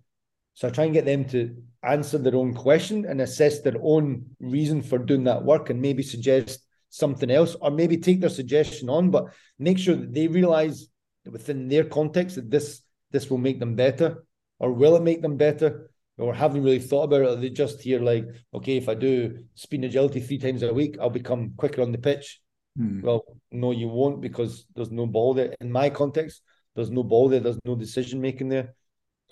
So 0.55 0.69
I 0.69 0.71
try 0.71 0.85
and 0.85 0.93
get 0.93 1.07
them 1.07 1.25
to 1.27 1.57
answer 1.83 2.19
their 2.19 2.37
own 2.37 2.55
question 2.55 3.07
and 3.07 3.21
assess 3.21 3.61
their 3.61 3.77
own 3.83 4.27
reason 4.41 4.83
for 4.83 4.99
doing 4.99 5.25
that 5.25 5.45
work 5.45 5.71
and 5.71 5.81
maybe 5.81 6.03
suggest 6.03 6.61
something 6.91 7.31
else 7.31 7.57
or 7.61 7.71
maybe 7.71 7.97
take 7.97 8.21
their 8.21 8.29
suggestion 8.29 8.91
on, 8.91 9.11
but 9.11 9.33
make 9.59 9.79
sure 9.79 9.97
that 9.97 10.13
they 10.13 10.29
realize 10.29 10.89
that 11.25 11.33
within 11.33 11.69
their 11.69 11.85
context 11.85 12.37
that 12.37 12.51
this 12.51 12.83
this 13.11 13.31
will 13.31 13.39
make 13.39 13.61
them 13.61 13.75
better 13.77 14.25
or 14.59 14.73
will 14.73 14.97
it 14.97 15.03
make 15.03 15.23
them 15.23 15.37
better 15.37 15.91
or 16.19 16.35
haven't 16.35 16.63
really 16.63 16.79
thought 16.79 17.05
about 17.05 17.23
it 17.23 17.29
or 17.29 17.37
they 17.37 17.51
just 17.51 17.81
hear 17.81 18.01
like 18.01 18.27
okay 18.55 18.77
if 18.77 18.89
i 18.89 18.95
do 18.95 19.45
speed 19.55 19.85
agility 19.85 20.21
three 20.21 20.39
times 20.39 20.63
a 20.63 20.73
week 20.73 20.97
i'll 21.01 21.11
become 21.11 21.53
quicker 21.57 21.83
on 21.83 21.93
the 21.93 21.99
pitch 21.99 22.41
hmm. 22.77 23.01
well 23.03 23.25
no 23.51 23.71
you 23.71 23.89
won't 23.89 24.21
because 24.21 24.67
there's 24.75 24.91
no 24.91 25.07
ball 25.07 25.35
there 25.35 25.55
in 25.61 25.71
my 25.71 25.91
context 25.91 26.43
there's 26.75 26.91
no 26.91 27.03
ball 27.03 27.29
there 27.29 27.41
there's 27.41 27.59
no 27.65 27.75
decision 27.75 28.21
making 28.21 28.49
there 28.49 28.75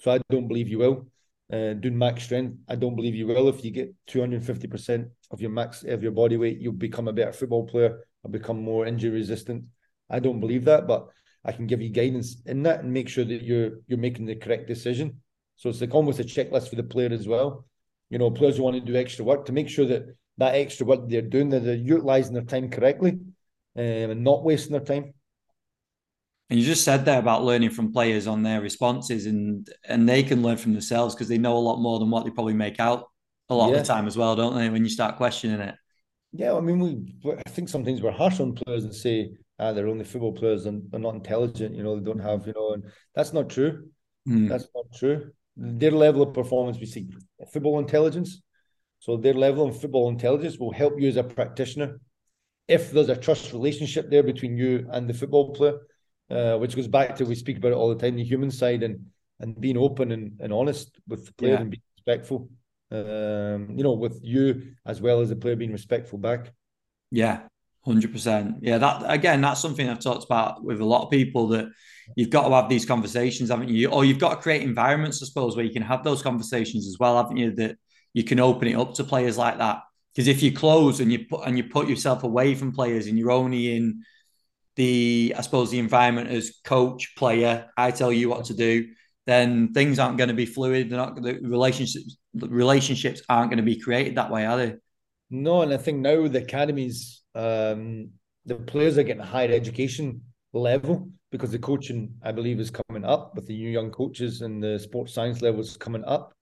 so 0.00 0.10
I 0.10 0.20
don't 0.30 0.48
believe 0.48 0.68
you 0.68 0.78
will. 0.78 1.06
Uh, 1.52 1.74
doing 1.74 1.98
max 1.98 2.22
strength, 2.22 2.56
I 2.68 2.76
don't 2.76 2.94
believe 2.94 3.14
you 3.14 3.26
will. 3.26 3.48
If 3.48 3.64
you 3.64 3.72
get 3.72 3.92
250% 4.06 5.08
of 5.32 5.40
your 5.40 5.50
max 5.50 5.82
of 5.82 6.02
your 6.02 6.12
body 6.12 6.36
weight, 6.36 6.58
you'll 6.58 6.72
become 6.72 7.08
a 7.08 7.12
better 7.12 7.32
football 7.32 7.66
player 7.66 8.06
or 8.22 8.30
become 8.30 8.62
more 8.62 8.86
injury 8.86 9.10
resistant. 9.10 9.64
I 10.08 10.20
don't 10.20 10.40
believe 10.40 10.64
that, 10.66 10.86
but 10.86 11.08
I 11.44 11.52
can 11.52 11.66
give 11.66 11.82
you 11.82 11.90
guidance 11.90 12.40
in 12.46 12.62
that 12.62 12.80
and 12.80 12.92
make 12.92 13.08
sure 13.08 13.24
that 13.24 13.42
you're 13.42 13.72
you're 13.88 13.98
making 13.98 14.26
the 14.26 14.36
correct 14.36 14.68
decision. 14.68 15.20
So 15.56 15.68
it's 15.68 15.80
like 15.80 15.94
almost 15.94 16.20
a 16.20 16.24
checklist 16.24 16.68
for 16.68 16.76
the 16.76 16.84
player 16.84 17.12
as 17.12 17.26
well. 17.26 17.66
You 18.10 18.18
know, 18.18 18.30
players 18.30 18.56
who 18.56 18.62
want 18.62 18.76
to 18.76 18.80
do 18.80 18.96
extra 18.96 19.24
work 19.24 19.44
to 19.46 19.52
make 19.52 19.68
sure 19.68 19.86
that 19.86 20.16
that 20.40 20.54
extra 20.54 20.86
work 20.86 21.08
they're 21.08 21.22
doing, 21.22 21.50
that 21.50 21.64
they're 21.64 21.74
utilizing 21.74 22.34
their 22.34 22.42
time 22.42 22.70
correctly 22.70 23.18
um, 23.76 23.84
and 23.84 24.24
not 24.24 24.42
wasting 24.42 24.72
their 24.72 24.80
time. 24.80 25.12
And 26.48 26.58
you 26.58 26.66
just 26.66 26.82
said 26.82 27.04
there 27.04 27.20
about 27.20 27.44
learning 27.44 27.70
from 27.70 27.92
players 27.92 28.26
on 28.26 28.42
their 28.42 28.60
responses, 28.60 29.26
and 29.26 29.68
and 29.88 30.08
they 30.08 30.24
can 30.24 30.42
learn 30.42 30.56
from 30.56 30.72
themselves 30.72 31.14
because 31.14 31.28
they 31.28 31.38
know 31.38 31.56
a 31.56 31.58
lot 31.58 31.78
more 31.78 32.00
than 32.00 32.10
what 32.10 32.24
they 32.24 32.30
probably 32.30 32.54
make 32.54 32.80
out 32.80 33.04
a 33.48 33.54
lot 33.54 33.70
yeah. 33.70 33.76
of 33.76 33.82
the 33.82 33.86
time 33.86 34.08
as 34.08 34.16
well, 34.16 34.34
don't 34.34 34.56
they? 34.56 34.68
When 34.68 34.82
you 34.82 34.90
start 34.90 35.16
questioning 35.16 35.60
it. 35.60 35.76
Yeah, 36.32 36.54
I 36.54 36.60
mean, 36.60 36.80
we 37.24 37.32
I 37.32 37.48
think 37.50 37.68
sometimes 37.68 38.02
we're 38.02 38.10
harsh 38.10 38.40
on 38.40 38.54
players 38.54 38.84
and 38.84 38.94
say 38.94 39.30
ah, 39.60 39.72
they're 39.72 39.86
only 39.86 40.04
football 40.04 40.32
players 40.32 40.66
and 40.66 40.82
they're 40.90 40.98
not 40.98 41.14
intelligent. 41.14 41.76
You 41.76 41.84
know, 41.84 41.96
they 41.96 42.04
don't 42.04 42.18
have 42.18 42.46
you 42.46 42.54
know, 42.56 42.72
and 42.72 42.84
that's 43.14 43.32
not 43.32 43.48
true. 43.48 43.88
Mm. 44.28 44.48
That's 44.48 44.66
not 44.74 44.86
true. 44.92 45.30
Their 45.56 45.92
level 45.92 46.22
of 46.22 46.34
performance, 46.34 46.78
we 46.78 46.86
see 46.86 47.08
football 47.52 47.78
intelligence. 47.78 48.42
So 49.00 49.16
their 49.16 49.34
level 49.34 49.66
of 49.66 49.80
football 49.80 50.08
intelligence 50.08 50.58
will 50.58 50.72
help 50.72 51.00
you 51.00 51.08
as 51.08 51.16
a 51.16 51.24
practitioner. 51.24 52.00
If 52.68 52.92
there's 52.92 53.08
a 53.08 53.16
trust 53.16 53.52
relationship 53.52 54.08
there 54.08 54.22
between 54.22 54.56
you 54.56 54.86
and 54.92 55.08
the 55.08 55.14
football 55.14 55.52
player, 55.52 55.80
uh, 56.30 56.56
which 56.58 56.76
goes 56.76 56.86
back 56.86 57.16
to 57.16 57.24
we 57.24 57.34
speak 57.34 57.58
about 57.58 57.72
it 57.72 57.74
all 57.74 57.88
the 57.88 58.00
time 58.00 58.16
the 58.16 58.24
human 58.24 58.50
side 58.50 58.82
and 58.82 59.06
and 59.40 59.60
being 59.60 59.76
open 59.76 60.12
and, 60.12 60.38
and 60.40 60.52
honest 60.52 61.00
with 61.08 61.26
the 61.26 61.32
player 61.32 61.54
yeah. 61.54 61.60
and 61.60 61.70
being 61.70 61.82
respectful 61.96 62.48
um, 62.92 63.74
you 63.76 63.82
know 63.82 63.94
with 63.94 64.20
you 64.22 64.74
as 64.86 65.00
well 65.00 65.20
as 65.20 65.28
the 65.28 65.36
player 65.36 65.56
being 65.56 65.72
respectful 65.72 66.18
back 66.18 66.52
yeah 67.10 67.40
100% 67.86 68.58
yeah 68.60 68.78
that 68.78 69.02
again 69.10 69.40
that's 69.40 69.60
something 69.60 69.88
i've 69.88 70.00
talked 70.00 70.24
about 70.24 70.62
with 70.62 70.80
a 70.80 70.84
lot 70.84 71.02
of 71.02 71.10
people 71.10 71.48
that 71.48 71.66
you've 72.14 72.30
got 72.30 72.46
to 72.46 72.54
have 72.54 72.68
these 72.68 72.84
conversations 72.84 73.48
haven't 73.48 73.68
you 73.68 73.88
or 73.88 74.04
you've 74.04 74.18
got 74.18 74.34
to 74.34 74.36
create 74.36 74.62
environments 74.62 75.22
i 75.22 75.26
suppose 75.26 75.56
where 75.56 75.64
you 75.64 75.72
can 75.72 75.82
have 75.82 76.04
those 76.04 76.22
conversations 76.22 76.86
as 76.86 76.98
well 77.00 77.16
haven't 77.16 77.38
you 77.38 77.50
that 77.52 77.76
you 78.12 78.24
can 78.24 78.40
open 78.40 78.68
it 78.68 78.74
up 78.74 78.94
to 78.94 79.04
players 79.04 79.38
like 79.38 79.58
that 79.58 79.82
because 80.14 80.28
if 80.28 80.42
you 80.42 80.52
close 80.52 81.00
and 81.00 81.12
you 81.12 81.26
put 81.26 81.46
and 81.46 81.56
you 81.56 81.64
put 81.64 81.88
yourself 81.88 82.24
away 82.24 82.54
from 82.54 82.72
players 82.72 83.06
and 83.06 83.18
you're 83.18 83.30
only 83.30 83.76
in 83.76 84.02
the 84.76 85.34
I 85.36 85.40
suppose 85.42 85.70
the 85.70 85.78
environment 85.78 86.30
as 86.30 86.58
coach, 86.64 87.14
player, 87.16 87.68
I 87.76 87.90
tell 87.90 88.12
you 88.12 88.28
what 88.28 88.46
to 88.46 88.54
do, 88.54 88.88
then 89.26 89.72
things 89.72 89.98
aren't 89.98 90.18
going 90.18 90.28
to 90.28 90.34
be 90.34 90.46
fluid. 90.46 90.90
They're 90.90 90.98
not 90.98 91.20
the 91.20 91.38
relationships 91.42 92.16
relationships 92.34 93.22
aren't 93.28 93.50
going 93.50 93.58
to 93.58 93.62
be 93.62 93.78
created 93.78 94.16
that 94.16 94.30
way, 94.30 94.46
are 94.46 94.56
they? 94.56 94.74
No, 95.30 95.62
and 95.62 95.72
I 95.72 95.76
think 95.76 95.98
now 95.98 96.26
the 96.26 96.42
academies, 96.42 97.22
um, 97.34 98.10
the 98.44 98.56
players 98.56 98.98
are 98.98 99.04
getting 99.04 99.22
a 99.22 99.26
higher 99.26 99.52
education 99.52 100.22
level 100.52 101.08
because 101.30 101.52
the 101.52 101.58
coaching, 101.58 102.14
I 102.22 102.32
believe, 102.32 102.58
is 102.58 102.72
coming 102.72 103.04
up 103.04 103.36
with 103.36 103.46
the 103.46 103.56
new 103.56 103.70
young 103.70 103.90
coaches 103.90 104.42
and 104.42 104.62
the 104.62 104.78
sports 104.78 105.14
science 105.14 105.40
levels 105.40 105.76
coming 105.76 106.04
up. 106.04 106.32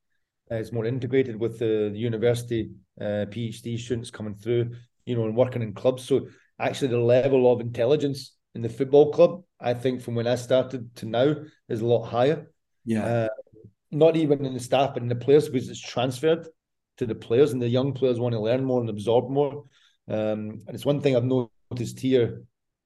Uh, 0.51 0.57
it's 0.57 0.73
more 0.73 0.87
integrated 0.87 1.39
with 1.39 1.59
the, 1.59 1.91
university 1.95 2.71
uh, 3.01 3.27
PhD 3.31 3.79
students 3.79 4.11
coming 4.11 4.35
through, 4.35 4.71
you 5.05 5.17
know, 5.17 5.25
and 5.25 5.37
working 5.37 5.63
in 5.63 5.75
clubs. 5.75 6.05
So 6.05 6.29
actually 6.59 6.89
the 6.89 6.99
level 6.99 7.53
of 7.53 7.61
intelligence 7.61 8.35
in 8.55 8.63
the 8.63 8.69
football 8.69 9.13
club 9.13 9.43
I 9.61 9.75
think 9.75 10.03
from 10.03 10.15
when 10.15 10.27
I 10.27 10.37
started 10.37 10.95
to 10.97 11.07
now 11.07 11.35
is 11.69 11.81
a 11.81 11.87
lot 11.87 12.07
higher. 12.07 12.51
Yeah. 12.85 13.05
Uh, 13.05 13.29
not 13.91 14.17
even 14.17 14.45
in 14.45 14.55
the 14.55 14.61
staff, 14.61 14.95
but 14.95 15.03
in 15.03 15.09
the 15.09 15.17
players 15.17 15.49
because 15.49 15.69
it's 15.69 15.81
transferred 15.81 16.47
to 16.99 17.07
the 17.07 17.15
players, 17.15 17.53
and 17.53 17.63
the 17.63 17.69
young 17.69 17.93
players 17.93 18.21
want 18.21 18.35
to 18.35 18.41
learn 18.41 18.65
more 18.65 18.81
and 18.81 18.91
absorb 18.91 19.31
more. 19.31 19.65
Um, 20.09 20.63
and 20.67 20.71
it's 20.75 20.85
one 20.85 21.01
thing 21.01 21.17
I've 21.17 21.25
noticed 21.25 21.99
here 21.99 22.43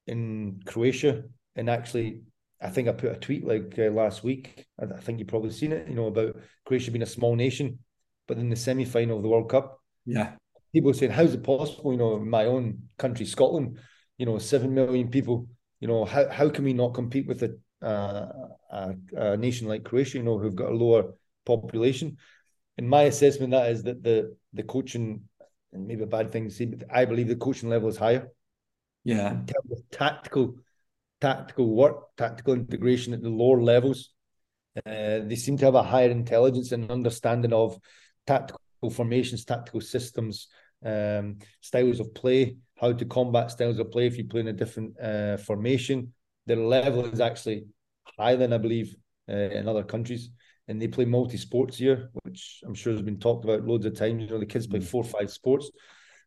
in 0.07 0.61
Croatia, 0.65 1.25
and 1.57 1.69
actually, 1.69 2.23
I 2.63 2.71
think 2.71 2.89
I 2.89 2.93
put 2.93 3.13
a 3.13 3.17
tweet 3.17 3.45
like 3.45 3.75
uh, 3.79 3.91
last 3.91 4.23
week. 4.23 4.67
I, 4.81 4.85
I 4.85 5.01
think 5.01 5.19
you've 5.19 5.29
probably 5.29 5.51
seen 5.51 5.73
it. 5.73 5.89
You 5.89 5.95
know 5.95 6.07
about 6.07 6.37
Croatia 6.65 6.91
being 6.91 7.03
a 7.03 7.07
small 7.07 7.35
nation, 7.35 7.81
but 8.29 8.39
in 8.39 8.49
the 8.49 8.57
semi 8.57 8.85
final 8.85 9.17
of 9.17 9.23
the 9.23 9.29
World 9.29 9.51
Cup, 9.51 9.81
yeah, 10.07 10.35
people 10.73 10.91
are 10.91 10.95
saying, 10.95 11.13
"How's 11.13 11.35
it 11.35 11.43
possible?" 11.43 11.93
You 11.93 11.99
know, 11.99 12.19
my 12.19 12.45
own 12.47 12.89
country, 12.99 13.27
Scotland, 13.27 13.79
you 14.17 14.27
know, 14.27 14.39
seven 14.39 14.75
million 14.75 15.09
people. 15.09 15.49
You 15.81 15.89
know, 15.89 16.05
how 16.05 16.29
how 16.29 16.49
can 16.49 16.65
we 16.65 16.73
not 16.73 16.95
compete 16.95 17.27
with 17.27 17.43
a 17.43 17.59
uh, 17.85 18.29
a, 18.71 18.95
a, 19.17 19.37
nation 19.37 19.67
like 19.67 19.85
Croatia? 19.85 20.19
You 20.19 20.25
know, 20.25 20.39
who've 20.39 20.55
got 20.55 20.71
a 20.71 20.75
lower 20.75 21.15
population. 21.45 22.19
In 22.79 22.89
my 22.89 23.03
assessment, 23.03 23.51
that 23.51 23.71
is 23.71 23.83
that 23.83 24.03
the 24.03 24.37
the 24.53 24.63
coaching 24.63 25.25
and 25.73 25.87
maybe 25.87 26.03
a 26.03 26.07
bad 26.07 26.31
thing 26.31 26.45
to 26.45 26.51
say, 26.51 26.67
but 26.67 26.85
I 26.91 27.07
believe 27.07 27.29
the 27.29 27.37
coaching 27.37 27.69
level 27.69 27.89
is 27.89 27.97
higher. 27.97 28.29
Yeah, 29.05 29.33
in 29.33 29.47
terms 29.47 29.73
of 29.73 29.91
tactical 29.91 30.57
tactical 31.23 31.69
work, 31.69 32.17
tactical 32.17 32.53
integration 32.53 33.15
at 33.15 33.23
the 33.23 33.31
lower 33.31 33.63
levels. 33.63 34.11
Uh, 34.77 35.21
they 35.29 35.37
seem 35.37 35.57
to 35.57 35.65
have 35.65 35.77
a 35.77 35.83
higher 35.83 36.11
intelligence 36.11 36.73
and 36.73 36.91
understanding 36.91 37.53
of 37.53 37.79
tactical 38.27 38.59
formations, 38.91 39.45
tactical 39.45 39.81
systems, 39.81 40.49
um, 40.85 41.39
styles 41.61 42.01
of 42.01 42.13
play, 42.13 42.57
how 42.81 42.93
to 42.93 43.05
combat 43.05 43.53
styles 43.53 43.79
of 43.79 43.93
play 43.93 44.07
if 44.07 44.19
you 44.19 44.25
play 44.25 44.41
in 44.41 44.49
a 44.49 44.53
different 44.53 44.99
uh, 45.01 45.37
formation. 45.37 46.13
Their 46.47 46.57
level 46.57 47.05
is 47.07 47.21
actually 47.21 47.67
higher 48.19 48.37
than 48.37 48.53
I 48.53 48.59
believe 48.59 48.97
uh, 49.29 49.51
in 49.59 49.69
other 49.69 49.85
countries. 49.85 50.29
And 50.67 50.83
they 50.83 50.89
play 50.89 51.05
multi 51.05 51.37
sports 51.37 51.77
here, 51.79 52.11
which 52.25 52.63
I'm 52.67 52.75
sure 52.75 52.93
has 52.93 53.03
been 53.03 53.21
talked 53.21 53.45
about 53.45 53.65
loads 53.65 53.87
of 53.87 53.97
times. 53.97 54.25
You 54.25 54.31
know, 54.31 54.41
the 54.41 54.47
kids 54.47 54.67
play 54.67 54.81
mm. 54.81 54.85
four 54.85 55.05
or 55.05 55.09
five 55.09 55.31
sports. 55.31 55.71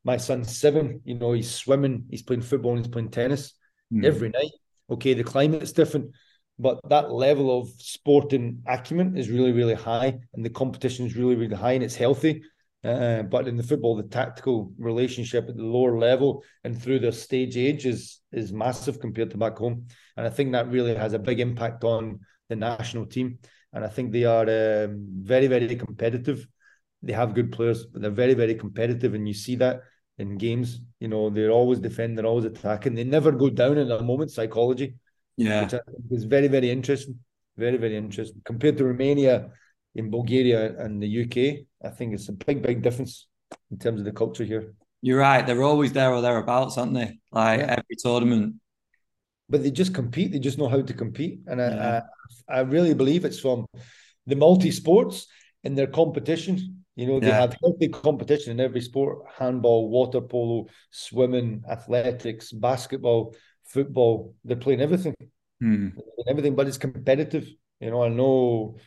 My 0.06 0.18
son's 0.18 0.56
seven, 0.56 1.02
you 1.04 1.16
know, 1.16 1.34
he's 1.34 1.52
swimming, 1.52 2.06
he's 2.10 2.22
playing 2.22 2.44
football, 2.44 2.76
and 2.76 2.86
he's 2.86 2.92
playing 2.92 3.12
tennis 3.12 3.54
mm. 3.92 4.06
every 4.06 4.30
night. 4.30 4.52
Okay, 4.90 5.14
the 5.14 5.24
climate's 5.24 5.72
different, 5.72 6.12
but 6.60 6.80
that 6.90 7.12
level 7.12 7.60
of 7.60 7.70
sporting 7.78 8.62
acumen 8.68 9.18
is 9.18 9.30
really, 9.30 9.52
really 9.52 9.74
high, 9.74 10.20
and 10.34 10.46
the 10.46 10.50
competition 10.50 11.06
is 11.06 11.16
really, 11.16 11.36
really 11.36 11.56
high, 11.56 11.72
and 11.74 11.84
it's 11.84 11.96
healthy. 11.96 12.44
Uh, 12.84 13.24
but 13.24 13.48
in 13.48 13.58
the 13.58 13.64
football, 13.64 13.96
the 13.96 14.04
tactical 14.04 14.72
relationship 14.78 15.50
at 15.50 15.58
the 15.58 15.64
lower 15.64 15.98
level 15.98 16.44
and 16.64 16.80
through 16.80 17.00
their 17.00 17.12
stage 17.12 17.58
age 17.58 17.88
is 17.88 18.22
is 18.32 18.54
massive 18.54 19.00
compared 19.00 19.32
to 19.32 19.38
back 19.38 19.58
home, 19.58 19.88
and 20.18 20.28
I 20.28 20.30
think 20.30 20.52
that 20.52 20.70
really 20.70 20.94
has 20.94 21.14
a 21.14 21.20
big 21.20 21.40
impact 21.40 21.84
on 21.84 22.20
the 22.50 22.56
national 22.56 23.08
team. 23.08 23.40
And 23.74 23.84
I 23.84 23.88
think 23.88 24.12
they 24.12 24.24
are 24.24 24.44
um, 24.44 25.08
very, 25.24 25.48
very 25.48 25.76
competitive. 25.76 26.48
They 27.02 27.12
have 27.14 27.34
good 27.34 27.52
players, 27.52 27.86
but 27.86 28.02
they're 28.02 28.12
very, 28.12 28.36
very 28.36 28.56
competitive, 28.56 29.16
and 29.16 29.28
you 29.28 29.34
see 29.34 29.56
that 29.58 29.82
in 30.18 30.38
games. 30.38 30.80
You 31.00 31.08
know, 31.08 31.30
they're 31.30 31.52
always 31.52 31.80
defending, 31.80 32.16
they're 32.16 32.26
always 32.26 32.46
attacking. 32.46 32.96
They 32.96 33.04
never 33.04 33.32
go 33.32 33.50
down 33.50 33.78
in 33.78 33.92
a 33.92 34.02
moment. 34.02 34.32
Psychology, 34.32 34.96
yeah, 35.38 35.64
which 35.64 35.74
I 35.74 35.80
think 35.86 36.12
is 36.12 36.24
very, 36.24 36.48
very 36.48 36.70
interesting. 36.70 37.20
Very, 37.58 37.78
very 37.78 37.96
interesting 37.96 38.42
compared 38.44 38.78
to 38.78 38.86
Romania 38.86 39.52
in 39.96 40.10
Bulgaria 40.10 40.78
and 40.78 41.02
the 41.02 41.24
UK. 41.24 41.66
I 41.84 41.90
think 41.96 42.14
it's 42.14 42.30
a 42.30 42.34
big, 42.34 42.62
big 42.62 42.82
difference 42.82 43.28
in 43.72 43.78
terms 43.78 44.00
of 44.02 44.06
the 44.06 44.12
culture 44.12 44.44
here. 44.44 44.74
You're 45.02 45.20
right. 45.20 45.46
They're 45.46 45.64
always 45.64 45.94
there 45.94 46.12
or 46.12 46.22
thereabouts, 46.22 46.78
aren't 46.78 46.94
they? 46.94 47.20
Like 47.32 47.60
yeah. 47.60 47.78
every 47.78 47.96
tournament. 47.98 48.56
But 49.48 49.64
they 49.64 49.72
just 49.72 49.94
compete. 49.94 50.32
They 50.32 50.40
just 50.40 50.58
know 50.58 50.68
how 50.68 50.82
to 50.82 50.94
compete, 50.94 51.42
and 51.46 51.60
yeah. 51.60 52.02
I, 52.50 52.54
I, 52.54 52.58
I 52.58 52.62
really 52.62 52.96
believe 52.96 53.26
it's 53.26 53.40
from 53.40 53.68
the 54.26 54.36
multi 54.36 54.72
sports 54.72 55.28
in 55.66 55.76
their 55.76 55.88
competition. 55.88 56.84
You 56.96 57.08
know, 57.08 57.20
they 57.20 57.28
yeah. 57.28 57.42
have 57.42 57.58
healthy 57.62 57.90
competition 57.90 58.52
in 58.52 58.60
every 58.62 58.80
sport: 58.80 59.26
handball, 59.38 59.90
water 59.90 60.22
polo, 60.22 60.68
swimming, 60.92 61.64
athletics, 61.70 62.54
basketball, 62.54 63.36
football. 63.66 64.34
They're 64.46 64.56
playing 64.56 64.80
everything, 64.80 65.16
hmm. 65.60 65.90
they're 65.90 66.04
playing 66.16 66.30
everything, 66.30 66.56
but 66.56 66.68
it's 66.68 66.78
competitive. 66.78 67.50
You 67.82 67.92
know, 67.92 68.04
I 68.04 68.08
know 68.08 68.78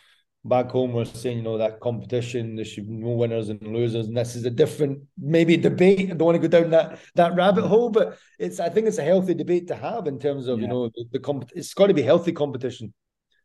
back 0.45 0.71
home 0.71 0.93
we're 0.93 1.05
saying, 1.05 1.37
you 1.37 1.43
know, 1.43 1.59
that 1.59 1.81
competition, 1.81 2.57
there 2.57 2.65
should 2.65 2.87
be 2.89 2.95
no 2.95 3.11
winners 3.11 3.51
and 3.51 3.61
losers, 3.61 4.07
and 4.07 4.17
this 4.17 4.37
is 4.37 4.47
a 4.47 4.51
different 4.51 5.03
maybe 5.19 5.59
debate. 5.59 6.11
I 6.11 6.15
don't 6.15 6.27
want 6.27 6.41
to 6.41 6.49
go 6.49 6.61
down 6.61 6.71
that 6.71 6.99
that 7.15 7.35
rabbit 7.35 7.67
hole, 7.67 7.91
but 7.91 8.19
it's 8.39 8.59
I 8.59 8.71
think 8.71 8.87
it's 8.87 8.99
a 8.99 9.05
healthy 9.05 9.35
debate 9.35 9.69
to 9.69 9.77
have 9.77 10.07
in 10.07 10.19
terms 10.19 10.47
of 10.47 10.59
yeah. 10.59 10.63
you 10.63 10.69
know 10.69 10.89
the, 10.89 11.05
the 11.13 11.19
comp- 11.19 11.53
it's 11.55 11.75
got 11.75 11.89
to 11.89 11.95
be 11.95 12.03
healthy 12.03 12.33
competition. 12.33 12.95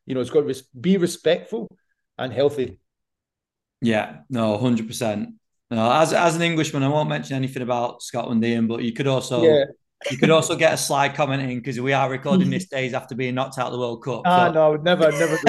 You 0.05 0.15
know, 0.15 0.21
it's 0.21 0.29
got 0.29 0.47
to 0.47 0.63
be 0.79 0.97
respectful 0.97 1.67
and 2.17 2.31
healthy. 2.31 2.79
Yeah, 3.83 4.17
no, 4.29 4.57
hundred 4.57 4.87
percent. 4.87 5.35
No, 5.69 5.91
as 5.91 6.13
as 6.13 6.35
an 6.35 6.41
Englishman, 6.41 6.83
I 6.83 6.87
won't 6.87 7.09
mention 7.09 7.35
anything 7.35 7.61
about 7.61 8.01
Scotland, 8.01 8.43
Ian, 8.43 8.67
but 8.67 8.83
you 8.83 8.93
could 8.93 9.07
also 9.07 9.43
yeah. 9.43 9.65
You 10.11 10.17
could 10.17 10.29
also 10.29 10.55
get 10.55 10.73
a 10.73 10.77
slide 10.77 11.15
comment 11.15 11.41
in 11.41 11.57
because 11.57 11.79
we 11.79 11.93
are 11.93 12.09
recording 12.09 12.49
this 12.49 12.67
days 12.67 12.93
after 12.93 13.15
being 13.15 13.35
knocked 13.35 13.57
out 13.57 13.67
of 13.67 13.73
the 13.73 13.79
World 13.79 14.03
Cup. 14.03 14.23
Ah, 14.25 14.47
so. 14.47 14.53
no, 14.53 14.75
never, 14.75 15.11
never, 15.11 15.39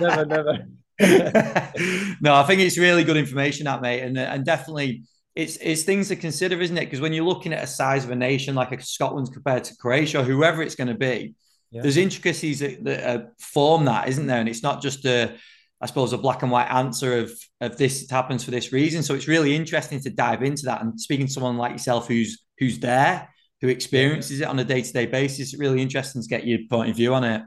never, 0.00 0.26
never. 0.26 0.66
no, 2.20 2.34
I 2.34 2.42
think 2.44 2.60
it's 2.60 2.76
really 2.76 3.04
good 3.04 3.16
information, 3.16 3.64
that 3.64 3.80
mate, 3.80 4.00
and 4.00 4.18
and 4.18 4.44
definitely 4.44 5.04
it's 5.34 5.56
it's 5.56 5.82
things 5.82 6.08
to 6.08 6.16
consider, 6.16 6.60
isn't 6.60 6.76
it? 6.76 6.86
Because 6.86 7.00
when 7.00 7.12
you're 7.12 7.24
looking 7.24 7.52
at 7.52 7.64
a 7.64 7.66
size 7.66 8.04
of 8.04 8.10
a 8.10 8.16
nation 8.16 8.54
like 8.54 8.72
a 8.72 8.82
Scotland 8.82 9.32
compared 9.32 9.64
to 9.64 9.76
Croatia, 9.76 10.20
or 10.20 10.24
whoever 10.24 10.62
it's 10.62 10.74
going 10.74 10.88
to 10.88 10.94
be, 10.94 11.34
yeah. 11.70 11.82
there's 11.82 11.96
intricacies 11.96 12.60
that, 12.60 12.84
that 12.84 13.04
uh, 13.04 13.24
form 13.38 13.84
that, 13.86 14.08
isn't 14.08 14.26
there? 14.26 14.40
And 14.40 14.48
it's 14.48 14.62
not 14.62 14.82
just 14.82 15.04
a 15.06 15.36
I 15.80 15.86
suppose 15.86 16.12
a 16.12 16.18
black 16.18 16.42
and 16.42 16.52
white 16.52 16.70
answer 16.70 17.18
of 17.18 17.32
of 17.60 17.78
this 17.78 18.08
happens 18.10 18.44
for 18.44 18.50
this 18.50 18.72
reason. 18.72 19.02
So 19.02 19.14
it's 19.14 19.28
really 19.28 19.56
interesting 19.56 20.00
to 20.00 20.10
dive 20.10 20.42
into 20.42 20.66
that 20.66 20.82
and 20.82 21.00
speaking 21.00 21.26
to 21.26 21.32
someone 21.32 21.56
like 21.56 21.72
yourself 21.72 22.08
who's 22.08 22.42
who's 22.58 22.78
there 22.78 23.28
who 23.60 23.68
experiences 23.68 24.40
it 24.40 24.48
on 24.48 24.58
a 24.58 24.64
day 24.64 24.82
to 24.82 24.92
day 24.92 25.06
basis. 25.06 25.52
It's 25.52 25.58
really 25.58 25.82
interesting 25.82 26.22
to 26.22 26.28
get 26.28 26.46
your 26.46 26.60
point 26.68 26.90
of 26.90 26.96
view 26.96 27.14
on 27.14 27.24
it. 27.24 27.42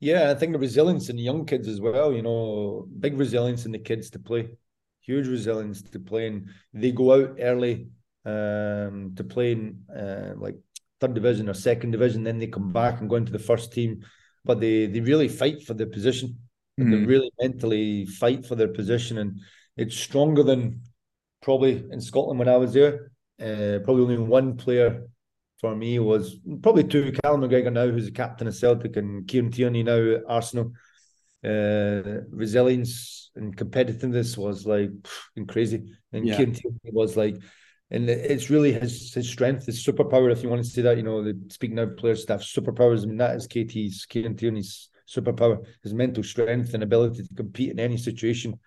Yeah, 0.00 0.30
I 0.30 0.34
think 0.34 0.52
the 0.52 0.58
resilience 0.58 1.08
in 1.08 1.16
the 1.16 1.22
young 1.22 1.44
kids 1.44 1.66
as 1.68 1.80
well. 1.80 2.12
You 2.12 2.22
know, 2.22 2.86
big 3.00 3.18
resilience 3.18 3.66
in 3.66 3.72
the 3.72 3.78
kids 3.78 4.10
to 4.10 4.18
play, 4.18 4.48
huge 5.00 5.26
resilience 5.26 5.82
to 5.82 5.98
play, 5.98 6.28
and 6.28 6.48
they 6.72 6.92
go 6.92 7.12
out 7.12 7.36
early 7.40 7.88
um, 8.24 9.12
to 9.16 9.24
play 9.24 9.52
in 9.52 9.82
uh, 9.94 10.34
like 10.36 10.56
third 11.00 11.14
division 11.14 11.48
or 11.48 11.54
second 11.54 11.90
division. 11.92 12.22
Then 12.22 12.38
they 12.38 12.46
come 12.46 12.72
back 12.72 13.00
and 13.00 13.10
go 13.10 13.16
into 13.16 13.32
the 13.32 13.38
first 13.38 13.72
team, 13.72 14.04
but 14.44 14.60
they 14.60 14.86
they 14.86 15.00
really 15.00 15.28
fight 15.28 15.64
for 15.64 15.74
their 15.74 15.86
position. 15.86 16.38
Mm. 16.78 16.90
They 16.90 17.06
really 17.06 17.30
mentally 17.40 18.06
fight 18.06 18.46
for 18.46 18.54
their 18.54 18.68
position, 18.68 19.18
and 19.18 19.40
it's 19.76 19.96
stronger 19.96 20.42
than 20.42 20.82
probably 21.42 21.84
in 21.90 22.00
Scotland 22.00 22.38
when 22.38 22.48
I 22.48 22.56
was 22.56 22.72
there. 22.72 23.10
Uh, 23.40 23.78
probably 23.84 24.02
only 24.02 24.18
one 24.18 24.56
player 24.56 25.06
for 25.60 25.74
me 25.74 25.98
was 25.98 26.36
probably 26.62 26.84
two. 26.84 27.12
Callum 27.22 27.40
McGregor 27.40 27.72
now, 27.72 27.88
who's 27.88 28.06
the 28.06 28.12
captain 28.12 28.48
of 28.48 28.54
Celtic, 28.54 28.96
and 28.96 29.26
Kieran 29.26 29.50
Tierney 29.50 29.82
now 29.82 30.14
at 30.14 30.22
Arsenal. 30.28 30.72
Uh, 31.44 32.26
resilience 32.30 33.30
and 33.36 33.56
competitiveness 33.56 34.36
was 34.36 34.66
like 34.66 34.90
pff, 34.90 35.48
crazy, 35.48 35.84
and 36.12 36.26
yeah. 36.26 36.36
Kieran 36.36 36.52
Tierney 36.52 36.78
was 36.92 37.16
like, 37.16 37.36
and 37.90 38.08
it's 38.10 38.50
really 38.50 38.72
his 38.72 39.12
his 39.14 39.28
strength, 39.28 39.66
his 39.66 39.84
superpower. 39.84 40.30
If 40.30 40.42
you 40.42 40.48
want 40.48 40.64
to 40.64 40.70
say 40.70 40.82
that, 40.82 40.96
you 40.96 41.02
know, 41.02 41.22
the 41.22 41.40
speaking 41.50 41.76
now 41.76 41.86
players 41.86 42.24
to 42.24 42.34
have 42.34 42.42
superpowers. 42.42 43.02
I 43.02 43.06
mean, 43.06 43.18
that 43.18 43.36
is 43.36 43.46
KT's 43.46 44.04
Kieran 44.06 44.36
Tierney's 44.36 44.90
superpower, 45.08 45.64
his 45.82 45.94
mental 45.94 46.22
strength 46.22 46.74
and 46.74 46.82
ability 46.82 47.22
to 47.22 47.34
compete 47.34 47.70
in 47.70 47.80
any 47.80 47.96
situation. 47.96 48.58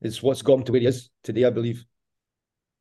It's 0.00 0.22
what's 0.22 0.42
got 0.42 0.54
him 0.54 0.64
to 0.64 0.72
where 0.72 0.80
he 0.80 0.86
is 0.86 1.10
today, 1.22 1.44
I 1.44 1.50
believe. 1.50 1.84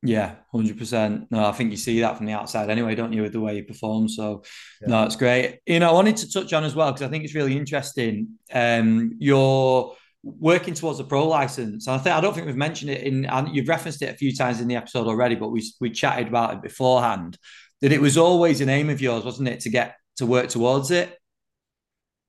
Yeah, 0.02 0.36
hundred 0.54 0.78
percent. 0.78 1.30
No, 1.30 1.46
I 1.46 1.52
think 1.52 1.72
you 1.72 1.78
see 1.78 2.00
that 2.00 2.16
from 2.16 2.26
the 2.26 2.32
outside 2.32 2.70
anyway, 2.70 2.96
don't 2.96 3.12
you, 3.12 3.22
with 3.22 3.34
the 3.34 3.42
way 3.42 3.56
he 3.56 3.62
performs? 3.64 4.16
So, 4.16 4.44
yeah. 4.82 4.88
no, 4.88 5.04
it's 5.04 5.18
great. 5.18 5.60
You 5.66 5.80
know, 5.80 5.90
I 5.90 5.94
wanted 5.94 6.16
to 6.18 6.32
touch 6.32 6.54
on 6.54 6.64
as 6.64 6.74
well 6.74 6.92
because 6.92 7.06
I 7.06 7.10
think 7.10 7.26
it's 7.26 7.36
really 7.36 7.58
interesting. 7.58 8.40
Um, 8.54 9.18
you're 9.20 9.94
working 10.24 10.74
towards 10.74 11.00
a 11.00 11.04
pro 11.04 11.28
license. 11.28 11.88
And 11.88 11.96
I 11.96 12.00
think 12.00 12.16
I 12.16 12.22
don't 12.22 12.34
think 12.34 12.46
we've 12.46 12.56
mentioned 12.56 12.92
it 12.92 13.04
in, 13.04 13.26
and 13.26 13.54
you've 13.54 13.68
referenced 13.68 14.02
it 14.02 14.14
a 14.14 14.18
few 14.18 14.34
times 14.34 14.62
in 14.62 14.70
the 14.70 14.78
episode 14.78 15.08
already, 15.08 15.36
but 15.36 15.50
we 15.50 15.70
we 15.82 15.90
chatted 15.90 16.30
about 16.30 16.54
it 16.54 16.62
beforehand. 16.62 17.38
That 17.82 17.92
it 17.92 18.02
was 18.02 18.18
always 18.18 18.62
an 18.62 18.70
aim 18.70 18.90
of 18.90 19.02
yours, 19.02 19.26
wasn't 19.26 19.50
it, 19.50 19.62
to 19.62 19.70
get 19.70 19.96
to 20.18 20.26
work 20.26 20.48
towards 20.48 20.92
it? 20.92 21.19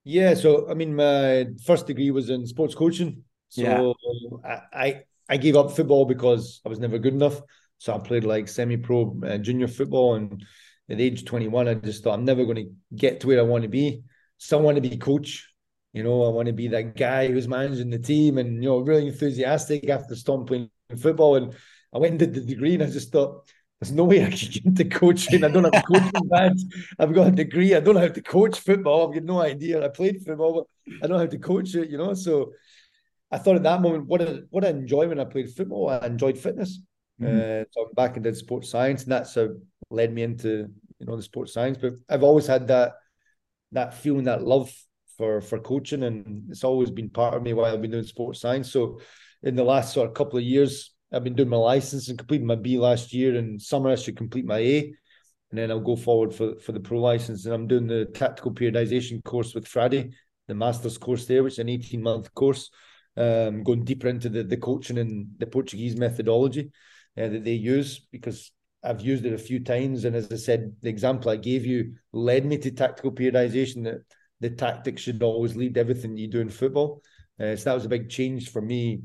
Yeah. 0.05 0.35
So, 0.35 0.69
I 0.71 0.75
mean, 0.75 0.95
my 0.95 1.47
first 1.65 1.87
degree 1.87 2.11
was 2.11 2.31
in 2.31 2.47
sports 2.47 2.75
coaching. 2.75 3.25
So 3.49 3.95
yeah. 4.45 4.61
I 4.73 5.03
I 5.29 5.37
gave 5.37 5.57
up 5.57 5.73
football 5.73 6.05
because 6.05 6.61
I 6.65 6.69
was 6.69 6.79
never 6.79 6.99
good 6.99 7.15
enough. 7.15 7.41
So 7.79 7.95
I 7.95 7.99
played 7.99 8.25
like 8.25 8.49
semi-pro 8.49 9.21
uh, 9.27 9.39
junior 9.39 9.69
football, 9.69 10.15
and 10.15 10.45
at 10.89 11.01
age 11.01 11.25
21, 11.25 11.69
I 11.69 11.75
just 11.75 12.05
thought 12.05 12.15
I'm 12.15 12.25
never 12.25 12.45
going 12.45 12.57
to 12.57 12.71
get 12.95 13.21
to 13.21 13.29
where 13.29 13.39
I 13.39 13.43
want 13.43 13.63
to 13.63 13.69
be. 13.69 14.03
Still 14.39 14.61
want 14.61 14.77
to 14.77 14.81
be 14.81 14.97
coach. 14.97 15.49
You 15.93 16.03
know, 16.03 16.25
I 16.25 16.29
want 16.29 16.47
to 16.47 16.53
be 16.53 16.69
that 16.69 16.97
guy 16.97 17.29
who's 17.29 17.49
managing 17.49 17.91
the 17.91 17.99
team, 17.99 18.39
and 18.39 18.63
you 18.63 18.69
know, 18.69 18.79
really 18.79 19.09
enthusiastic 19.09 19.89
after 19.89 20.15
stopping 20.15 20.47
playing 20.47 20.71
football. 20.99 21.37
And 21.37 21.55
I 21.93 21.99
went 21.99 22.13
and 22.13 22.19
did 22.19 22.35
the 22.35 22.41
degree, 22.41 22.75
and 22.75 22.83
I 22.83 22.87
just 22.87 23.13
thought 23.13 23.49
there's 23.81 23.93
no 23.93 24.05
way 24.05 24.23
I 24.23 24.31
can 24.31 24.51
get 24.51 24.65
into 24.67 24.85
coaching. 24.85 25.43
I 25.43 25.49
don't 25.49 25.65
have 25.65 25.73
a 25.75 25.83
coaching 25.83 26.29
badge. 26.29 26.63
I've 26.99 27.15
got 27.15 27.29
a 27.29 27.31
degree. 27.31 27.75
I 27.75 27.81
don't 27.81 27.95
know 27.95 28.01
how 28.01 28.09
to 28.09 28.23
coach 28.23 28.61
football. 28.61 29.09
I've 29.09 29.15
got 29.15 29.25
no 29.25 29.41
idea. 29.41 29.83
I 29.83 29.89
played 29.89 30.23
football, 30.23 30.67
but 30.87 30.95
I 30.99 31.07
don't 31.07 31.17
know 31.17 31.19
how 31.19 31.27
to 31.27 31.39
coach 31.39 31.75
it, 31.75 31.89
you 31.89 31.97
know. 31.97 32.13
So 32.13 32.53
I 33.31 33.39
thought 33.39 33.57
at 33.57 33.63
that 33.63 33.81
moment, 33.81 34.07
what 34.07 34.21
a 34.21 34.45
what 34.51 34.67
I 34.67 34.69
enjoyed 34.69 35.09
when 35.09 35.19
I 35.19 35.25
played 35.25 35.51
football. 35.51 35.89
I 35.89 36.07
enjoyed 36.07 36.37
fitness. 36.37 36.81
Mm-hmm. 37.21 37.37
Uh, 37.37 37.65
so 37.71 37.87
I'm 37.87 37.95
back 37.95 38.17
and 38.17 38.25
did 38.25 38.37
sports 38.37 38.69
science, 38.69 39.05
and 39.05 39.13
that's 39.13 39.35
how 39.35 39.49
led 39.91 40.13
me 40.13 40.25
into 40.25 40.69
you 40.99 41.07
know 41.07 41.17
the 41.17 41.23
sports 41.23 41.55
science. 41.55 41.79
But 41.81 41.95
I've 42.09 42.23
always 42.23 42.47
had 42.47 42.69
that 42.69 42.93
that 43.73 43.95
feeling, 43.95 44.25
that 44.25 44.45
love 44.45 44.71
for 45.17 45.41
for 45.41 45.59
coaching, 45.59 46.03
and 46.03 46.51
it's 46.51 46.65
always 46.65 46.91
been 46.91 47.09
part 47.09 47.33
of 47.33 47.43
me 47.43 47.55
while 47.55 47.73
I've 47.73 47.81
been 47.81 47.93
doing 47.93 48.05
sports 48.05 48.41
science. 48.41 48.71
So 48.71 49.01
in 49.43 49.57
the 49.57 49.65
last 49.65 49.95
sort 49.95 50.07
of 50.09 50.15
couple 50.15 50.39
of 50.39 50.45
years, 50.45 50.93
I've 51.13 51.25
been 51.25 51.35
doing 51.35 51.49
my 51.49 51.57
license 51.57 52.09
and 52.09 52.19
completing 52.19 52.47
my 52.47 52.55
B 52.55 52.79
last 52.79 53.13
year. 53.13 53.37
And 53.37 53.61
summer 53.61 53.91
I 53.91 53.97
should 53.97 54.17
complete 54.17 54.45
my 54.45 54.59
A, 54.59 54.79
and 55.51 55.59
then 55.59 55.71
I'll 55.71 55.81
go 55.81 55.97
forward 55.97 56.35
for 56.35 56.59
for 56.61 56.73
the 56.73 56.81
pro 56.81 56.99
license. 57.01 57.45
And 57.45 57.55
I'm 57.55 57.67
doing 57.67 57.87
the 57.87 58.07
tactical 58.07 58.53
periodization 58.53 59.23
course 59.25 59.55
with 59.55 59.67
Frade, 59.67 60.13
the 60.49 60.55
master's 60.55 60.99
course 60.99 61.27
there, 61.27 61.43
which 61.43 61.55
is 61.55 61.59
an 61.59 61.69
18 61.69 62.03
month 62.03 62.33
course. 62.35 62.71
Um, 63.17 63.65
going 63.65 63.85
deeper 63.85 64.09
into 64.09 64.29
the 64.29 64.45
the 64.45 64.57
coaching 64.57 64.99
and 64.99 65.27
the 65.39 65.47
Portuguese 65.47 65.97
methodology 65.97 66.71
uh, 67.19 67.29
that 67.29 67.45
they 67.45 67.55
use 67.55 68.07
because 68.13 68.53
I've 68.83 69.01
used 69.01 69.27
it 69.27 69.33
a 69.33 69.39
few 69.39 69.63
times. 69.63 70.05
And 70.05 70.17
as 70.17 70.31
I 70.33 70.37
said, 70.37 70.75
the 70.81 70.89
example 70.89 71.31
I 71.31 71.37
gave 71.37 71.67
you 71.67 71.95
led 72.13 72.47
me 72.47 72.57
to 72.59 72.71
tactical 72.71 73.13
periodization 73.13 73.85
that 73.85 74.05
the 74.41 74.51
tactics 74.51 75.03
should 75.03 75.23
always 75.23 75.57
lead 75.57 75.77
everything 75.77 76.17
you 76.17 76.29
do 76.29 76.41
in 76.41 76.49
football. 76.49 77.03
Uh, 77.39 77.57
so 77.57 77.65
that 77.65 77.75
was 77.75 77.85
a 77.85 77.91
big 77.91 78.09
change 78.09 78.51
for 78.51 78.63
me, 78.63 79.03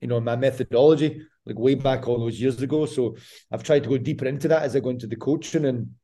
you 0.00 0.08
know, 0.08 0.20
my 0.20 0.36
methodology, 0.36 1.26
like 1.48 1.58
way 1.58 1.74
back 1.74 2.06
all 2.06 2.18
those 2.18 2.40
years 2.40 2.60
ago. 2.62 2.86
So 2.86 3.16
I've 3.50 3.64
tried 3.64 3.82
to 3.84 3.88
go 3.88 3.98
deeper 3.98 4.26
into 4.26 4.48
that 4.48 4.62
as 4.62 4.76
I 4.76 4.80
go 4.80 4.90
into 4.90 5.06
the 5.06 5.16
coaching. 5.16 5.64
And 5.64 5.94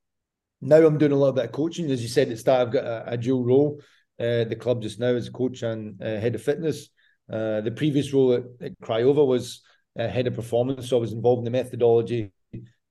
now 0.61 0.84
I'm 0.84 0.99
doing 0.99 1.12
a 1.12 1.16
little 1.16 1.32
bit 1.32 1.47
of 1.47 1.53
coaching. 1.53 1.90
As 1.90 2.03
you 2.03 2.09
said 2.09 2.30
at 2.30 2.38
start, 2.38 2.66
I've 2.66 2.72
got 2.72 2.84
a, 2.84 3.12
a 3.12 3.16
dual 3.16 3.45
role. 3.45 3.80
Uh, 4.18 4.45
the 4.45 4.57
club 4.57 4.80
just 4.80 5.01
now 5.01 5.14
as 5.14 5.28
coach 5.28 5.62
and 5.62 6.01
uh, 6.01 6.20
head 6.20 6.34
of 6.34 6.42
fitness. 6.42 6.88
Uh, 7.30 7.61
the 7.61 7.72
previous 7.72 8.12
role 8.12 8.34
at, 8.34 8.45
at 8.61 8.80
Craiova 8.80 9.26
was 9.26 9.62
head 9.97 10.26
of 10.26 10.34
performance. 10.34 10.88
So 10.88 10.97
I 10.97 11.01
was 11.01 11.12
involved 11.12 11.40
in 11.40 11.45
the 11.45 11.51
methodology 11.51 12.32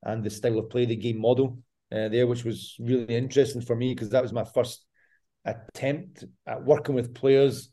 and 0.04 0.24
the 0.24 0.30
style 0.30 0.60
of 0.60 0.70
play, 0.70 0.86
the 0.86 0.96
game 0.96 1.20
model 1.20 1.60
uh, 1.92 2.10
there, 2.10 2.28
which 2.28 2.44
was 2.44 2.76
really 2.80 3.16
interesting 3.16 3.62
for 3.62 3.76
me 3.76 3.94
because 3.94 4.10
that 4.10 4.24
was 4.24 4.34
my 4.34 4.44
first 4.44 4.86
attempt 5.46 6.24
at 6.48 6.64
working 6.64 6.96
with 6.96 7.14
players 7.14 7.70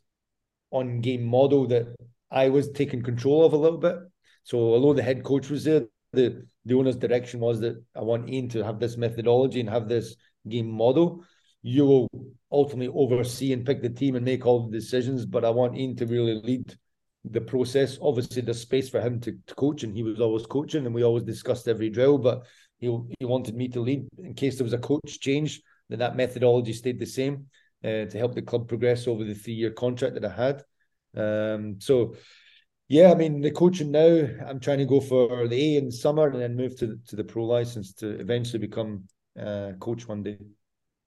on 0.71 1.01
game 1.01 1.23
model 1.23 1.67
that 1.67 1.87
I 2.29 2.49
was 2.49 2.69
taking 2.71 3.03
control 3.03 3.45
of 3.45 3.53
a 3.53 3.57
little 3.57 3.77
bit. 3.77 3.97
So 4.43 4.57
although 4.57 4.93
the 4.93 5.03
head 5.03 5.23
coach 5.23 5.49
was 5.49 5.63
there, 5.63 5.85
the 6.13 6.45
the 6.65 6.75
owner's 6.75 6.97
direction 6.97 7.39
was 7.39 7.59
that 7.61 7.81
I 7.95 8.01
want 8.01 8.29
Ian 8.29 8.49
to 8.49 8.63
have 8.63 8.79
this 8.79 8.97
methodology 8.97 9.59
and 9.59 9.69
have 9.69 9.87
this 9.87 10.15
game 10.47 10.69
model. 10.69 11.23
You 11.63 11.85
will 11.85 12.07
ultimately 12.51 12.93
oversee 12.93 13.53
and 13.53 13.65
pick 13.65 13.81
the 13.81 13.89
team 13.89 14.15
and 14.15 14.25
make 14.25 14.45
all 14.45 14.67
the 14.67 14.77
decisions, 14.77 15.25
but 15.25 15.45
I 15.45 15.49
want 15.49 15.77
Ian 15.77 15.95
to 15.97 16.05
really 16.05 16.35
lead 16.35 16.75
the 17.23 17.41
process. 17.41 17.97
Obviously, 18.01 18.41
there's 18.41 18.61
space 18.61 18.89
for 18.89 18.99
him 18.99 19.19
to, 19.21 19.37
to 19.47 19.55
coach, 19.55 19.83
and 19.83 19.95
he 19.95 20.03
was 20.03 20.19
always 20.19 20.45
coaching, 20.45 20.85
and 20.85 20.93
we 20.93 21.03
always 21.03 21.23
discussed 21.23 21.67
every 21.67 21.89
drill. 21.89 22.17
But 22.17 22.45
he 22.79 22.95
he 23.19 23.25
wanted 23.25 23.55
me 23.55 23.67
to 23.69 23.79
lead 23.79 24.07
in 24.17 24.33
case 24.33 24.57
there 24.57 24.65
was 24.65 24.73
a 24.73 24.79
coach 24.79 25.19
change. 25.19 25.61
Then 25.89 25.99
that 25.99 26.15
methodology 26.15 26.73
stayed 26.73 26.99
the 26.99 27.05
same 27.05 27.47
uh, 27.83 28.05
to 28.05 28.17
help 28.17 28.33
the 28.33 28.41
club 28.41 28.67
progress 28.67 29.07
over 29.07 29.23
the 29.23 29.35
three 29.35 29.53
year 29.53 29.71
contract 29.71 30.15
that 30.15 30.25
I 30.25 30.35
had. 30.35 30.63
Um, 31.15 31.79
so. 31.79 32.15
Yeah, 32.91 33.09
I 33.09 33.15
mean 33.15 33.39
the 33.39 33.51
coaching 33.51 33.89
now. 33.89 34.27
I'm 34.45 34.59
trying 34.59 34.79
to 34.79 34.85
go 34.85 34.99
for 34.99 35.47
the 35.47 35.55
A 35.55 35.77
in 35.77 35.89
summer 35.89 36.27
and 36.27 36.41
then 36.41 36.57
move 36.57 36.77
to 36.79 36.99
to 37.07 37.15
the 37.15 37.23
pro 37.23 37.45
license 37.45 37.93
to 37.93 38.19
eventually 38.19 38.59
become 38.59 39.05
uh, 39.39 39.71
coach 39.79 40.09
one 40.09 40.23
day. 40.23 40.37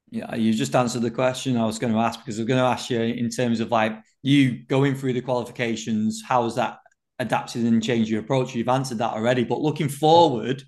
Yeah, 0.08 0.34
you 0.34 0.54
just 0.54 0.74
answered 0.74 1.02
the 1.02 1.10
question 1.10 1.58
I 1.58 1.66
was 1.66 1.78
going 1.78 1.92
to 1.92 1.98
ask 1.98 2.18
because 2.20 2.38
I 2.38 2.42
was 2.42 2.48
going 2.48 2.60
to 2.60 2.66
ask 2.66 2.88
you 2.88 3.02
in 3.02 3.28
terms 3.28 3.60
of 3.60 3.70
like 3.70 3.98
you 4.22 4.64
going 4.64 4.94
through 4.94 5.12
the 5.12 5.20
qualifications, 5.20 6.22
how 6.26 6.44
has 6.44 6.54
that 6.54 6.78
adapted 7.18 7.66
and 7.66 7.82
changed 7.82 8.08
your 8.08 8.20
approach? 8.22 8.54
You've 8.54 8.68
answered 8.70 8.98
that 8.98 9.12
already, 9.12 9.44
but 9.44 9.60
looking 9.60 9.90
forward, 9.90 10.62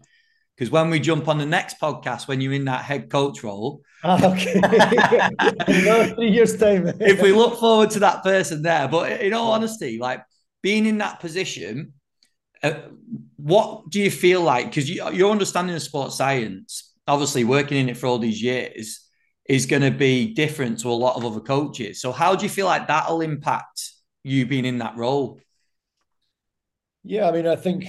because 0.55 0.71
when 0.71 0.91
we 0.91 1.01
jump 1.01 1.29
on 1.29 1.39
the 1.39 1.47
next 1.47 1.81
podcast, 1.81 2.29
when 2.29 2.43
you're 2.43 2.53
in 2.53 2.67
that 2.67 2.85
head 2.85 3.09
coach 3.09 3.43
role, 3.43 3.81
ah, 4.05 4.33
okay, 4.33 4.61
three 6.15 6.31
years 6.31 6.59
time. 6.59 6.89
if 7.01 7.23
we 7.23 7.33
look 7.33 7.59
forward 7.59 7.89
to 7.93 8.01
that 8.01 8.23
person 8.23 8.61
there, 8.61 8.87
but 8.87 9.19
in 9.23 9.33
all 9.33 9.53
honesty, 9.53 9.99
like 9.99 10.21
being 10.67 10.85
in 10.85 10.99
that 10.99 11.21
position, 11.21 11.93
uh, 12.65 12.73
what 13.37 13.89
do 13.89 14.01
you 14.01 14.11
feel 14.11 14.41
like? 14.41 14.67
Because 14.67 14.91
you, 14.91 15.09
your 15.13 15.31
understanding 15.31 15.77
of 15.77 15.81
sports 15.81 16.17
science, 16.17 16.93
obviously 17.07 17.45
working 17.45 17.79
in 17.79 17.89
it 17.89 17.97
for 17.97 18.07
all 18.09 18.19
these 18.19 18.43
years 18.43 19.09
is 19.49 19.67
going 19.67 19.83
to 19.83 19.93
be 19.93 20.35
different 20.35 20.81
to 20.81 20.89
a 20.89 20.99
lot 21.05 21.15
of 21.15 21.25
other 21.25 21.39
coaches. 21.39 22.01
So, 22.01 22.11
how 22.11 22.35
do 22.35 22.45
you 22.45 22.49
feel 22.49 22.67
like 22.67 22.89
that'll 22.89 23.21
impact 23.21 23.93
you 24.25 24.45
being 24.45 24.65
in 24.65 24.79
that 24.79 24.97
role? 24.97 25.39
Yeah, 27.05 27.29
I 27.29 27.31
mean, 27.31 27.47
I 27.47 27.55
think 27.55 27.89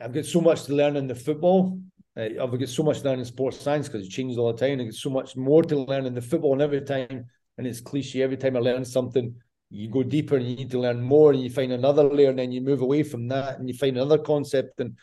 I've 0.00 0.12
got 0.12 0.26
so 0.26 0.40
much 0.40 0.64
to 0.64 0.74
learn 0.74 0.96
in 0.96 1.06
the 1.06 1.14
football. 1.14 1.78
I've 2.16 2.58
got 2.58 2.68
so 2.68 2.82
much 2.82 3.02
to 3.02 3.04
learn 3.04 3.20
in 3.20 3.24
sports 3.24 3.60
science 3.60 3.86
because 3.86 4.04
it 4.04 4.10
changes 4.10 4.36
all 4.36 4.52
the 4.52 4.58
time. 4.58 4.80
I 4.80 4.82
get 4.82 4.94
so 4.94 5.10
much 5.10 5.36
more 5.36 5.62
to 5.62 5.76
learn 5.76 6.06
in 6.06 6.14
the 6.14 6.22
football, 6.22 6.54
and 6.54 6.62
every 6.62 6.80
time, 6.80 7.26
and 7.56 7.66
it's 7.68 7.80
cliche, 7.80 8.22
every 8.22 8.36
time 8.36 8.56
I 8.56 8.58
learn 8.58 8.84
something, 8.84 9.36
you 9.70 9.88
go 9.88 10.02
deeper 10.02 10.36
and 10.36 10.48
you 10.48 10.56
need 10.56 10.70
to 10.70 10.80
learn 10.80 11.00
more, 11.00 11.32
and 11.32 11.42
you 11.42 11.50
find 11.50 11.72
another 11.72 12.04
layer, 12.04 12.30
and 12.30 12.38
then 12.38 12.52
you 12.52 12.60
move 12.60 12.80
away 12.80 13.02
from 13.02 13.28
that, 13.28 13.58
and 13.58 13.68
you 13.68 13.74
find 13.74 13.96
another 13.96 14.18
concept. 14.18 14.80
And 14.80 14.96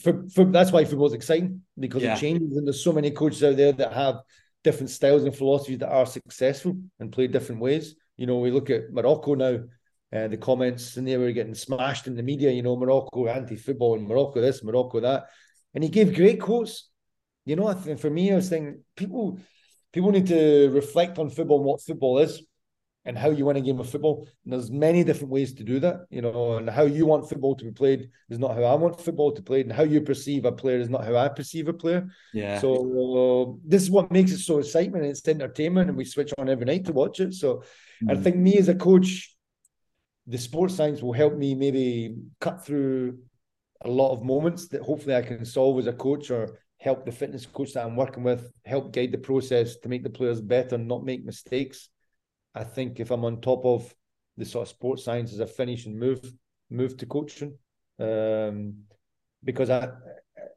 for, 0.00 0.24
for 0.34 0.44
that's 0.44 0.72
why 0.72 0.84
football's 0.84 1.12
exciting 1.12 1.62
because 1.78 2.02
yeah. 2.02 2.16
it 2.16 2.20
changes, 2.20 2.56
and 2.56 2.66
there's 2.66 2.84
so 2.84 2.92
many 2.92 3.10
coaches 3.10 3.42
out 3.44 3.56
there 3.56 3.72
that 3.72 3.92
have 3.92 4.16
different 4.62 4.90
styles 4.90 5.24
and 5.24 5.34
philosophies 5.34 5.78
that 5.78 5.90
are 5.90 6.06
successful 6.06 6.76
and 6.98 7.12
play 7.12 7.26
different 7.26 7.60
ways. 7.60 7.94
You 8.16 8.26
know, 8.26 8.38
we 8.38 8.50
look 8.50 8.68
at 8.68 8.92
Morocco 8.92 9.34
now, 9.34 9.60
uh, 10.14 10.28
the 10.28 10.36
comments 10.36 10.96
and 10.96 11.08
they 11.08 11.16
were 11.16 11.32
getting 11.32 11.54
smashed 11.54 12.06
in 12.06 12.14
the 12.14 12.22
media, 12.22 12.50
you 12.50 12.62
know, 12.62 12.76
Morocco 12.76 13.26
anti-football 13.26 13.94
and 13.94 14.06
Morocco 14.06 14.40
this, 14.40 14.62
Morocco 14.62 15.00
that. 15.00 15.28
And 15.72 15.82
he 15.82 15.88
gave 15.88 16.14
great 16.14 16.40
quotes. 16.40 16.90
You 17.46 17.56
know, 17.56 17.72
for 17.72 18.10
me, 18.10 18.32
I 18.32 18.36
was 18.36 18.50
thinking 18.50 18.82
people 18.96 19.38
people 19.92 20.12
need 20.12 20.26
to 20.26 20.68
reflect 20.70 21.18
on 21.18 21.30
football 21.30 21.58
and 21.58 21.66
what 21.66 21.82
football 21.82 22.18
is 22.18 22.42
and 23.10 23.18
how 23.18 23.28
you 23.28 23.44
win 23.44 23.56
a 23.56 23.60
game 23.60 23.80
of 23.80 23.90
football. 23.90 24.28
And 24.44 24.52
there's 24.52 24.70
many 24.70 25.02
different 25.02 25.32
ways 25.32 25.52
to 25.54 25.64
do 25.64 25.80
that, 25.80 26.06
you 26.10 26.22
know, 26.22 26.58
and 26.58 26.70
how 26.70 26.84
you 26.84 27.06
want 27.06 27.28
football 27.28 27.56
to 27.56 27.64
be 27.64 27.72
played 27.72 28.08
is 28.28 28.38
not 28.38 28.54
how 28.54 28.62
I 28.62 28.74
want 28.76 29.00
football 29.00 29.32
to 29.32 29.42
be 29.42 29.46
played, 29.46 29.66
and 29.66 29.74
how 29.74 29.82
you 29.82 30.00
perceive 30.00 30.44
a 30.44 30.52
player 30.52 30.78
is 30.78 30.88
not 30.88 31.04
how 31.04 31.16
I 31.16 31.26
perceive 31.26 31.66
a 31.66 31.72
player. 31.72 32.08
Yeah. 32.32 32.60
So 32.60 32.70
uh, 32.70 33.58
this 33.66 33.82
is 33.82 33.90
what 33.90 34.12
makes 34.12 34.30
it 34.30 34.38
so 34.38 34.60
exciting. 34.60 34.94
It's 35.02 35.26
entertainment, 35.26 35.88
and 35.88 35.98
we 35.98 36.04
switch 36.04 36.32
on 36.38 36.48
every 36.48 36.66
night 36.66 36.84
to 36.84 36.92
watch 36.92 37.18
it. 37.18 37.34
So 37.34 37.64
mm. 38.00 38.12
I 38.12 38.14
think 38.14 38.36
me 38.36 38.58
as 38.58 38.68
a 38.68 38.76
coach, 38.76 39.36
the 40.28 40.38
sports 40.38 40.76
science 40.76 41.02
will 41.02 41.12
help 41.12 41.36
me 41.36 41.56
maybe 41.56 42.14
cut 42.40 42.64
through 42.64 43.18
a 43.84 43.90
lot 43.90 44.12
of 44.12 44.22
moments 44.22 44.68
that 44.68 44.82
hopefully 44.82 45.16
I 45.16 45.22
can 45.22 45.44
solve 45.44 45.80
as 45.80 45.88
a 45.88 45.92
coach 45.92 46.30
or 46.30 46.60
help 46.78 47.04
the 47.04 47.10
fitness 47.10 47.44
coach 47.44 47.72
that 47.72 47.84
I'm 47.84 47.96
working 47.96 48.22
with 48.22 48.52
help 48.64 48.92
guide 48.92 49.10
the 49.10 49.18
process 49.18 49.78
to 49.78 49.88
make 49.88 50.04
the 50.04 50.10
players 50.10 50.40
better 50.40 50.76
and 50.76 50.86
not 50.86 51.04
make 51.04 51.24
mistakes 51.24 51.88
I 52.54 52.64
think 52.64 53.00
if 53.00 53.10
I'm 53.10 53.24
on 53.24 53.40
top 53.40 53.64
of 53.64 53.94
the 54.36 54.44
sort 54.44 54.62
of 54.62 54.68
sports 54.68 55.04
science 55.04 55.32
as 55.32 55.40
a 55.40 55.46
finish 55.46 55.86
and 55.86 55.98
move 55.98 56.32
move 56.70 56.96
to 56.98 57.06
coaching, 57.06 57.56
um, 57.98 58.74
because 59.44 59.70
I 59.70 59.90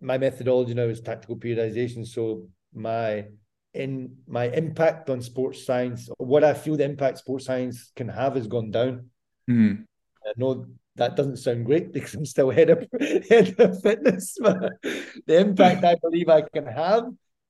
my 0.01 0.17
methodology 0.17 0.73
now 0.73 0.83
is 0.83 1.01
tactical 1.01 1.37
periodization. 1.37 2.05
So 2.05 2.47
my 2.73 3.25
in 3.73 4.17
my 4.27 4.45
impact 4.45 5.09
on 5.09 5.21
sports 5.21 5.65
science, 5.65 6.09
what 6.17 6.43
I 6.43 6.53
feel 6.53 6.77
the 6.77 6.83
impact 6.83 7.19
sports 7.19 7.45
science 7.45 7.91
can 7.95 8.09
have 8.09 8.35
has 8.35 8.47
gone 8.47 8.71
down. 8.71 9.09
Mm. 9.49 9.85
I 10.25 10.31
know 10.37 10.67
that 10.95 11.15
doesn't 11.15 11.37
sound 11.37 11.65
great 11.65 11.91
because 11.91 12.13
I'm 12.13 12.25
still 12.25 12.49
head 12.51 12.69
of 12.69 12.87
head 13.29 13.59
of 13.59 13.81
fitness, 13.81 14.37
but 14.39 14.73
the 14.81 15.39
impact 15.39 15.83
I 15.83 15.95
believe 15.95 16.29
I 16.29 16.41
can 16.41 16.65
have 16.65 17.05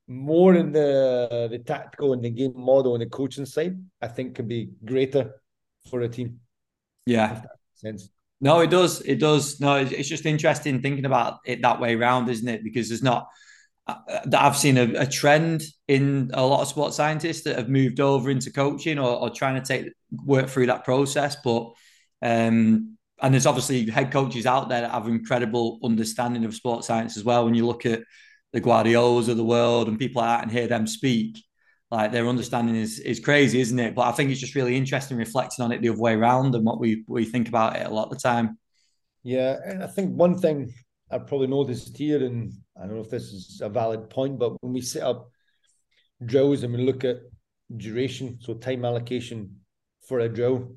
more 0.08 0.56
in 0.56 0.72
the 0.72 1.48
the 1.50 1.60
tactical 1.60 2.14
and 2.14 2.24
the 2.24 2.30
game 2.30 2.54
model 2.56 2.96
and 2.96 3.02
the 3.02 3.10
coaching 3.10 3.46
side, 3.46 3.78
I 4.02 4.08
think 4.08 4.36
can 4.36 4.48
be 4.48 4.72
greater 4.84 5.42
for 5.90 6.02
a 6.02 6.10
team. 6.10 6.40
Yeah. 7.06 7.42
Sense. 7.76 8.10
No, 8.42 8.60
it 8.60 8.70
does. 8.70 9.02
It 9.02 9.20
does. 9.20 9.60
No, 9.60 9.78
it's 9.78 10.10
just 10.10 10.26
interesting 10.26 10.82
thinking 10.82 11.06
about 11.06 11.40
it 11.46 11.62
that 11.62 11.80
way 11.80 11.96
around, 11.96 12.30
isn't 12.30 12.48
it? 12.48 12.64
Because 12.64 12.90
there's 12.90 13.04
not 13.04 13.30
uh, 13.88 13.96
that 14.26 14.42
I've 14.42 14.58
seen 14.58 14.78
a, 14.78 15.02
a, 15.02 15.06
trend 15.06 15.64
in 15.88 16.32
a 16.34 16.46
lot 16.46 16.62
of 16.62 16.68
sports 16.70 16.96
scientists 16.96 17.44
that 17.44 17.58
have 17.58 17.70
moved 17.70 18.00
over 18.00 18.30
into 18.30 18.52
coaching 18.52 18.98
or, 18.98 19.20
or 19.20 19.30
trying 19.30 19.62
to 19.62 19.66
take 19.66 19.92
work 20.26 20.48
through 20.48 20.68
that 20.68 20.86
process. 20.86 21.36
But 21.44 21.72
um, 22.22 22.98
and 23.22 23.34
there's 23.34 23.46
obviously 23.46 23.90
head 23.90 24.12
coaches 24.12 24.46
out 24.46 24.70
there 24.70 24.82
that 24.82 24.92
have 24.92 25.08
incredible 25.08 25.80
understanding 25.84 26.46
of 26.46 26.54
sports 26.54 26.88
science 26.88 27.18
as 27.18 27.24
well. 27.24 27.46
When 27.46 27.56
you 27.56 27.66
look 27.66 27.86
at 27.86 28.04
the 28.54 28.62
Guardiolas 28.62 29.28
of 29.28 29.38
the 29.38 29.44
world 29.44 29.88
and 29.88 30.00
people 30.00 30.22
like 30.22 30.38
that 30.38 30.44
and 30.44 30.52
hear 30.52 30.68
them 30.68 30.88
speak, 30.88 31.44
like 31.92 32.12
their 32.12 32.28
understanding 32.28 32.76
is 32.76 33.00
is 33.00 33.20
crazy, 33.20 33.60
isn't 33.60 33.80
it? 33.80 33.96
But 33.96 34.04
I 34.04 34.12
think 34.12 34.32
it's 34.32 34.40
just 34.40 34.56
really 34.56 34.78
interesting 34.78 35.18
reflecting 35.18 35.66
on 35.66 35.72
it 35.72 35.82
the 35.82 35.90
other 35.90 36.00
way 36.00 36.14
around 36.14 36.56
and 36.56 36.64
what 36.64 36.80
we 36.80 37.04
we 37.08 37.26
think 37.26 37.50
about 37.50 37.76
it 37.76 37.86
a 37.86 37.90
lot 37.90 38.06
of 38.06 38.12
the 38.12 38.18
time. 38.18 38.58
Yeah, 39.24 39.58
and 39.66 39.84
I 39.84 39.88
think 39.88 40.16
one 40.16 40.38
thing 40.38 40.74
I 41.12 41.18
probably 41.18 41.48
noticed 41.48 41.98
here, 41.98 42.24
and 42.24 42.54
I 42.78 42.86
don't 42.86 42.96
know 42.96 43.02
if 43.02 43.10
this 43.10 43.32
is 43.32 43.62
a 43.62 43.70
valid 43.70 44.10
point, 44.10 44.40
but 44.40 44.62
when 44.62 44.74
we 44.74 44.82
set 44.82 45.04
up 45.04 45.30
drills 46.26 46.64
and 46.64 46.74
we 46.74 46.84
look 46.84 47.04
at 47.04 47.18
duration, 47.76 48.38
so 48.40 48.54
time 48.54 48.86
allocation 48.86 49.60
for 50.08 50.20
a 50.20 50.30
drill, 50.30 50.76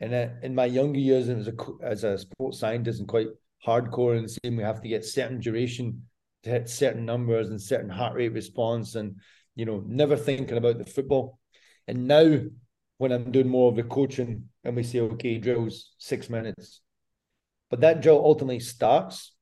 and 0.00 0.12
in 0.42 0.54
my 0.54 0.66
younger 0.66 1.00
years, 1.00 1.28
and 1.28 1.40
as 1.40 1.48
a 1.48 1.56
as 1.82 2.04
a 2.04 2.18
sports 2.18 2.58
scientist 2.58 3.00
and 3.00 3.08
quite 3.08 3.28
hardcore 3.66 4.16
and 4.16 4.30
saying 4.30 4.56
we 4.56 4.62
have 4.62 4.80
to 4.82 4.88
get 4.88 5.04
certain 5.04 5.40
duration 5.40 6.07
to 6.42 6.50
hit 6.50 6.68
certain 6.68 7.04
numbers 7.04 7.48
and 7.48 7.60
certain 7.60 7.90
heart 7.90 8.14
rate 8.14 8.32
response, 8.32 8.94
and 8.94 9.16
you 9.56 9.64
know, 9.64 9.82
never 9.86 10.16
thinking 10.16 10.56
about 10.56 10.78
the 10.78 10.84
football. 10.84 11.38
And 11.86 12.06
now, 12.06 12.40
when 12.98 13.12
I'm 13.12 13.30
doing 13.32 13.48
more 13.48 13.70
of 13.70 13.76
the 13.76 13.82
coaching, 13.82 14.48
and 14.64 14.76
we 14.76 14.82
say, 14.82 15.00
okay, 15.00 15.38
drills 15.38 15.94
six 15.98 16.28
minutes, 16.28 16.80
but 17.70 17.80
that 17.80 18.00
drill 18.00 18.22
ultimately 18.24 18.60
starts, 18.60 19.34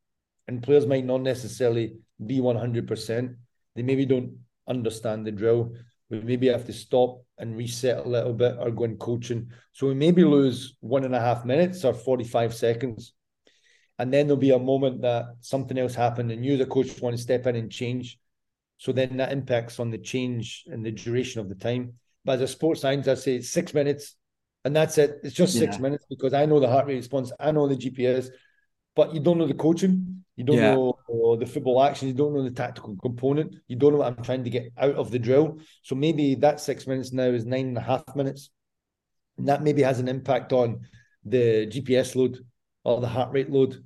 and 0.48 0.62
players 0.62 0.86
might 0.86 1.04
not 1.04 1.22
necessarily 1.22 1.96
be 2.24 2.40
100%. 2.40 3.34
They 3.74 3.82
maybe 3.82 4.06
don't 4.06 4.38
understand 4.68 5.26
the 5.26 5.32
drill. 5.32 5.74
We 6.08 6.20
maybe 6.20 6.48
have 6.48 6.66
to 6.66 6.72
stop 6.72 7.22
and 7.38 7.56
reset 7.56 8.04
a 8.04 8.08
little 8.08 8.32
bit 8.32 8.56
or 8.58 8.70
go 8.70 8.84
in 8.84 8.96
coaching. 8.96 9.50
So 9.72 9.88
we 9.88 9.94
maybe 9.94 10.24
lose 10.24 10.76
one 10.80 11.04
and 11.04 11.14
a 11.14 11.20
half 11.20 11.44
minutes 11.44 11.84
or 11.84 11.92
45 11.92 12.54
seconds. 12.54 13.12
And 13.98 14.12
then 14.12 14.26
there'll 14.26 14.40
be 14.40 14.50
a 14.50 14.58
moment 14.58 15.02
that 15.02 15.24
something 15.40 15.78
else 15.78 15.94
happened 15.94 16.30
and 16.30 16.44
you, 16.44 16.56
the 16.56 16.66
coach, 16.66 17.00
want 17.00 17.16
to 17.16 17.22
step 17.22 17.46
in 17.46 17.56
and 17.56 17.70
change. 17.70 18.18
So 18.78 18.92
then 18.92 19.16
that 19.16 19.32
impacts 19.32 19.80
on 19.80 19.90
the 19.90 19.98
change 19.98 20.64
and 20.66 20.84
the 20.84 20.90
duration 20.90 21.40
of 21.40 21.48
the 21.48 21.54
time. 21.54 21.94
But 22.24 22.32
as 22.32 22.42
a 22.42 22.48
sports 22.48 22.82
scientist, 22.82 23.08
I 23.08 23.14
say 23.22 23.40
six 23.40 23.72
minutes 23.72 24.16
and 24.66 24.74
that's 24.74 24.98
it. 24.98 25.20
It's 25.22 25.34
just 25.34 25.56
six 25.56 25.76
yeah. 25.76 25.82
minutes 25.82 26.04
because 26.10 26.34
I 26.34 26.44
know 26.44 26.58
the 26.58 26.68
heart 26.68 26.86
rate 26.86 26.96
response, 26.96 27.32
I 27.38 27.52
know 27.52 27.68
the 27.68 27.76
GPS, 27.76 28.30
but 28.96 29.14
you 29.14 29.20
don't 29.20 29.38
know 29.38 29.46
the 29.46 29.54
coaching, 29.54 30.24
you 30.34 30.44
don't 30.44 30.56
yeah. 30.56 30.74
know 30.74 31.36
the 31.38 31.46
football 31.46 31.82
action, 31.82 32.08
you 32.08 32.14
don't 32.14 32.34
know 32.34 32.42
the 32.42 32.50
tactical 32.50 32.96
component, 32.96 33.54
you 33.68 33.76
don't 33.76 33.92
know 33.92 33.98
what 33.98 34.08
I'm 34.08 34.24
trying 34.24 34.42
to 34.42 34.50
get 34.50 34.72
out 34.76 34.96
of 34.96 35.12
the 35.12 35.20
drill. 35.20 35.60
So 35.82 35.94
maybe 35.94 36.34
that 36.36 36.60
six 36.60 36.86
minutes 36.86 37.12
now 37.12 37.28
is 37.28 37.46
nine 37.46 37.68
and 37.68 37.78
a 37.78 37.82
half 37.82 38.04
minutes. 38.16 38.50
And 39.38 39.48
that 39.48 39.62
maybe 39.62 39.82
has 39.82 40.00
an 40.00 40.08
impact 40.08 40.52
on 40.52 40.80
the 41.24 41.66
GPS 41.68 42.16
load 42.16 42.38
or 42.84 43.00
the 43.00 43.08
heart 43.08 43.32
rate 43.32 43.50
load. 43.50 43.84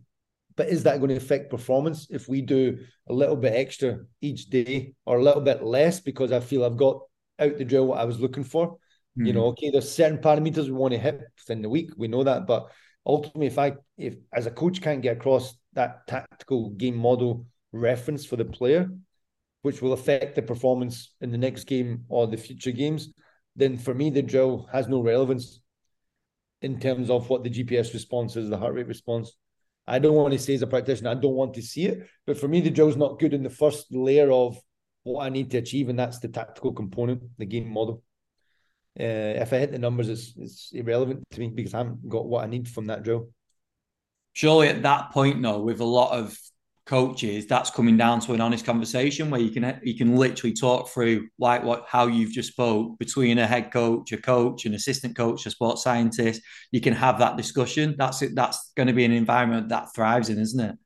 But 0.60 0.68
is 0.68 0.82
that 0.82 0.98
going 0.98 1.08
to 1.08 1.16
affect 1.16 1.48
performance 1.48 2.06
if 2.10 2.28
we 2.28 2.42
do 2.42 2.80
a 3.08 3.14
little 3.14 3.34
bit 3.34 3.54
extra 3.54 4.00
each 4.20 4.50
day 4.50 4.92
or 5.06 5.16
a 5.16 5.22
little 5.22 5.40
bit 5.40 5.62
less 5.62 6.00
because 6.00 6.32
I 6.32 6.40
feel 6.40 6.66
I've 6.66 6.76
got 6.76 7.00
out 7.38 7.56
the 7.56 7.64
drill 7.64 7.86
what 7.86 7.98
I 7.98 8.04
was 8.04 8.20
looking 8.20 8.44
for? 8.44 8.72
Mm-hmm. 8.72 9.24
You 9.24 9.32
know, 9.32 9.46
okay, 9.46 9.70
there's 9.70 9.90
certain 9.90 10.18
parameters 10.18 10.66
we 10.66 10.72
want 10.72 10.92
to 10.92 10.98
hit 10.98 11.22
within 11.38 11.62
the 11.62 11.70
week. 11.70 11.92
We 11.96 12.08
know 12.08 12.24
that, 12.24 12.46
but 12.46 12.70
ultimately, 13.06 13.46
if 13.46 13.58
I 13.58 13.72
if 13.96 14.16
as 14.34 14.44
a 14.44 14.50
coach 14.50 14.82
can't 14.82 15.00
get 15.00 15.16
across 15.16 15.54
that 15.72 16.06
tactical 16.06 16.68
game 16.72 16.96
model 16.96 17.46
reference 17.72 18.26
for 18.26 18.36
the 18.36 18.44
player, 18.44 18.90
which 19.62 19.80
will 19.80 19.94
affect 19.94 20.34
the 20.34 20.42
performance 20.42 21.14
in 21.22 21.32
the 21.32 21.38
next 21.38 21.64
game 21.64 22.04
or 22.10 22.26
the 22.26 22.36
future 22.36 22.72
games, 22.72 23.14
then 23.56 23.78
for 23.78 23.94
me 23.94 24.10
the 24.10 24.20
drill 24.20 24.68
has 24.70 24.88
no 24.88 25.00
relevance 25.00 25.62
in 26.60 26.78
terms 26.78 27.08
of 27.08 27.30
what 27.30 27.44
the 27.44 27.48
GPS 27.48 27.94
response 27.94 28.36
is, 28.36 28.50
the 28.50 28.58
heart 28.58 28.74
rate 28.74 28.86
response. 28.86 29.38
I 29.90 29.98
don't 29.98 30.14
want 30.14 30.32
to 30.32 30.38
say 30.38 30.54
as 30.54 30.62
a 30.62 30.66
practitioner, 30.66 31.10
I 31.10 31.14
don't 31.14 31.34
want 31.34 31.54
to 31.54 31.62
see 31.62 31.86
it, 31.86 32.06
but 32.26 32.38
for 32.38 32.46
me 32.46 32.60
the 32.60 32.70
drill's 32.70 32.96
not 32.96 33.18
good 33.18 33.34
in 33.34 33.42
the 33.42 33.50
first 33.50 33.92
layer 33.92 34.30
of 34.30 34.56
what 35.02 35.24
I 35.24 35.30
need 35.30 35.50
to 35.50 35.58
achieve, 35.58 35.88
and 35.88 35.98
that's 35.98 36.20
the 36.20 36.28
tactical 36.28 36.72
component, 36.72 37.22
the 37.38 37.46
game 37.46 37.68
model. 37.68 38.02
Uh, 38.98 39.42
if 39.42 39.52
I 39.52 39.58
hit 39.58 39.72
the 39.72 39.78
numbers, 39.78 40.08
it's 40.08 40.34
it's 40.36 40.70
irrelevant 40.72 41.24
to 41.30 41.40
me 41.40 41.48
because 41.48 41.74
I 41.74 41.78
haven't 41.78 42.08
got 42.08 42.26
what 42.26 42.44
I 42.44 42.46
need 42.48 42.68
from 42.68 42.86
that 42.86 43.02
drill. 43.02 43.30
Surely 44.32 44.68
at 44.68 44.82
that 44.82 45.10
point, 45.10 45.42
though, 45.42 45.60
with 45.60 45.80
a 45.80 45.84
lot 45.84 46.12
of 46.12 46.38
coaches, 46.90 47.46
that's 47.46 47.70
coming 47.70 47.96
down 47.96 48.18
to 48.18 48.32
an 48.32 48.40
honest 48.40 48.66
conversation 48.66 49.30
where 49.30 49.40
you 49.40 49.50
can 49.52 49.80
you 49.84 49.96
can 49.96 50.16
literally 50.16 50.52
talk 50.52 50.88
through 50.88 51.28
like 51.38 51.62
what 51.62 51.84
how 51.86 52.08
you've 52.08 52.32
just 52.32 52.50
spoke 52.50 52.98
between 52.98 53.38
a 53.38 53.46
head 53.46 53.72
coach, 53.72 54.10
a 54.10 54.16
coach, 54.16 54.66
an 54.66 54.74
assistant 54.74 55.16
coach, 55.16 55.46
a 55.46 55.50
sports 55.50 55.84
scientist. 55.84 56.42
You 56.72 56.80
can 56.80 56.92
have 56.92 57.20
that 57.20 57.36
discussion. 57.36 57.94
That's 57.96 58.22
it. 58.22 58.34
That's 58.34 58.72
going 58.76 58.88
to 58.88 58.92
be 58.92 59.04
an 59.04 59.12
environment 59.12 59.68
that 59.68 59.94
thrives 59.94 60.30
in, 60.30 60.40
isn't 60.40 60.58
it? 60.58 60.76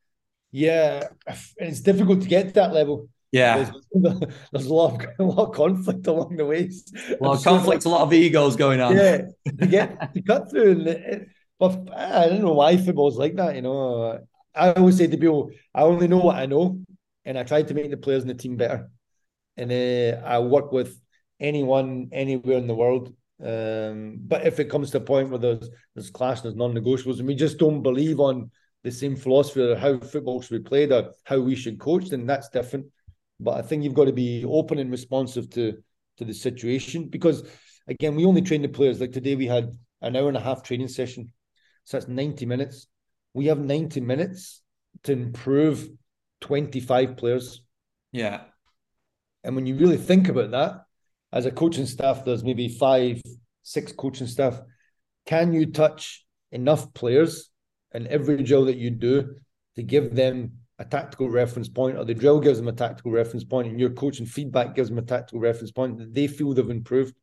Yeah, 0.53 1.09
it's 1.57 1.81
difficult 1.81 2.21
to 2.21 2.29
get 2.29 2.49
to 2.49 2.55
that 2.55 2.75
level. 2.75 3.09
Yeah, 3.33 3.71
there's, 3.91 4.21
there's, 4.53 4.67
a 4.67 4.75
lot 4.75 4.93
of 4.93 5.09
a 5.19 5.25
lot 5.25 5.49
of 5.49 5.55
conflict 5.55 6.07
along 6.07 6.37
the 6.37 6.45
way. 6.45 6.71
A 7.19 7.25
lot 7.25 7.39
of 7.39 7.45
conflict, 7.45 7.87
a 7.87 7.89
lot 7.89 8.03
of 8.03 8.13
egos 8.13 8.57
going 8.57 8.83
on. 8.83 8.95
Yeah, 8.95 9.23
to 9.59 9.67
get 9.67 10.13
to 10.13 10.21
cut 10.21 10.51
through, 10.51 10.73
and 10.73 10.87
it, 10.87 11.29
but 11.59 11.89
I 11.97 12.29
don't 12.29 12.43
know 12.43 12.53
why 12.53 12.77
football's 12.77 13.17
like 13.17 13.37
that. 13.37 13.57
You 13.57 13.63
know, 13.63 14.21
I 14.55 14.73
always 14.73 14.97
say 14.97 15.07
to 15.07 15.17
people, 15.17 15.51
I 15.75 15.83
only 15.83 16.09
know 16.09 16.19
what 16.19 16.37
I 16.37 16.47
know, 16.47 16.81
and 17.25 17.39
I 17.39 17.43
try 17.43 17.63
to 17.63 17.75
make 17.75 17.91
the 17.91 17.97
players 17.97 18.23
in 18.23 18.29
the 18.29 18.35
team 18.35 18.57
better. 18.57 18.91
And 19.57 19.71
uh, 19.71 20.21
I 20.25 20.39
work 20.39 20.73
with 20.73 21.01
anyone 21.41 22.09
anywhere 22.13 22.59
in 22.59 22.67
the 22.67 22.75
world. 22.75 23.15
Um, 23.43 24.19
but 24.21 24.47
if 24.47 24.61
it 24.61 24.71
comes 24.71 24.91
to 24.91 24.99
a 24.99 25.01
point 25.01 25.29
where 25.29 25.39
there's 25.39 25.69
there's 25.95 26.11
clash, 26.11 26.41
there's 26.41 26.55
non-negotiables, 26.55 27.19
and 27.19 27.27
we 27.27 27.35
just 27.35 27.59
don't 27.59 27.83
believe 27.83 28.21
on 28.21 28.51
the 28.85 28.91
same 28.91 29.17
philosophy 29.17 29.71
of 29.71 29.79
how 29.79 29.99
football 29.99 30.41
should 30.41 30.63
be 30.63 30.69
played 30.69 30.93
or 30.93 31.13
how 31.25 31.41
we 31.41 31.57
should 31.57 31.81
coach, 31.81 32.11
then 32.11 32.27
that's 32.27 32.49
different. 32.51 32.87
But 33.41 33.59
I 33.59 33.63
think 33.63 33.83
you've 33.83 33.95
got 33.95 34.05
to 34.05 34.13
be 34.13 34.45
open 34.45 34.79
and 34.79 34.91
responsive 34.91 35.51
to 35.51 35.83
to 36.19 36.25
the 36.25 36.35
situation 36.35 37.09
because 37.09 37.43
again, 37.89 38.15
we 38.15 38.25
only 38.25 38.43
train 38.43 38.63
the 38.63 38.69
players. 38.69 39.01
Like 39.01 39.13
today, 39.13 39.35
we 39.35 39.47
had 39.47 39.73
an 40.01 40.17
hour 40.17 40.29
and 40.29 40.37
a 40.37 40.41
half 40.41 40.63
training 40.63 40.89
session, 40.89 41.33
so 41.85 41.97
that's 41.97 42.09
ninety 42.09 42.47
minutes. 42.47 42.87
We 43.35 43.47
have 43.47 43.59
ninety 43.59 44.01
minutes 44.01 44.63
to 45.03 45.13
improve 45.13 45.89
twenty 46.41 46.81
five 46.81 47.17
players. 47.17 47.63
Yeah, 48.13 48.43
and 49.43 49.55
when 49.57 49.67
you 49.67 49.75
really 49.77 49.97
think 49.99 50.29
about 50.29 50.53
that, 50.53 50.85
as 51.33 51.45
a 51.45 51.51
coaching 51.51 51.87
staff, 51.87 52.25
there's 52.25 52.45
maybe 52.45 52.69
five, 52.69 53.21
six 53.63 53.93
coaching 53.93 54.29
staff. 54.29 54.61
Can 55.27 55.53
you 55.53 55.67
touch 55.67 56.25
enough 56.53 56.95
players 56.95 57.51
in 57.93 58.07
every 58.07 58.43
drill 58.43 58.67
that 58.67 58.77
you 58.77 58.91
do 58.91 59.35
to 59.77 59.83
give 59.83 60.15
them 60.15 60.53
a 60.79 60.85
tactical 60.85 61.29
reference 61.29 61.69
point, 61.69 61.97
or 61.97 62.05
the 62.05 62.15
drill 62.15 62.41
gives 62.41 62.59
them 62.59 62.69
a 62.69 62.73
tactical 62.73 63.13
reference 63.13 63.45
point, 63.45 63.69
and 63.69 63.81
your 63.81 63.91
coaching 63.91 64.27
feedback 64.27 64.75
gives 64.75 64.89
them 64.89 64.99
a 64.99 65.03
tactical 65.03 65.41
reference 65.41 65.71
point 65.71 65.99
that 65.99 66.13
they 66.13 66.27
feel 66.27 66.53
they've 66.53 66.71
improved. 66.71 67.15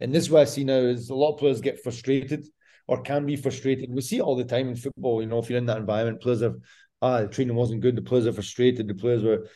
And 0.00 0.14
this 0.14 0.24
is 0.24 0.30
what 0.30 0.42
I 0.42 0.44
see 0.44 0.64
now 0.64 0.78
is 0.78 1.10
a 1.10 1.14
lot 1.14 1.32
of 1.32 1.38
players 1.38 1.60
get 1.60 1.82
frustrated 1.82 2.46
or 2.90 3.00
can 3.02 3.24
be 3.24 3.36
frustrating. 3.36 3.94
We 3.94 4.00
see 4.00 4.18
it 4.18 4.22
all 4.22 4.34
the 4.34 4.42
time 4.42 4.68
in 4.68 4.74
football. 4.74 5.22
You 5.22 5.28
know, 5.28 5.38
if 5.38 5.48
you're 5.48 5.60
in 5.60 5.66
that 5.66 5.76
environment, 5.76 6.20
players 6.20 6.42
are 6.42 6.56
ah, 7.00 7.20
the 7.20 7.28
training 7.28 7.54
wasn't 7.54 7.82
good, 7.82 7.94
the 7.94 8.02
players 8.02 8.26
are 8.26 8.32
frustrated, 8.32 8.88
the 8.88 8.94
players 8.94 9.22
were. 9.22 9.46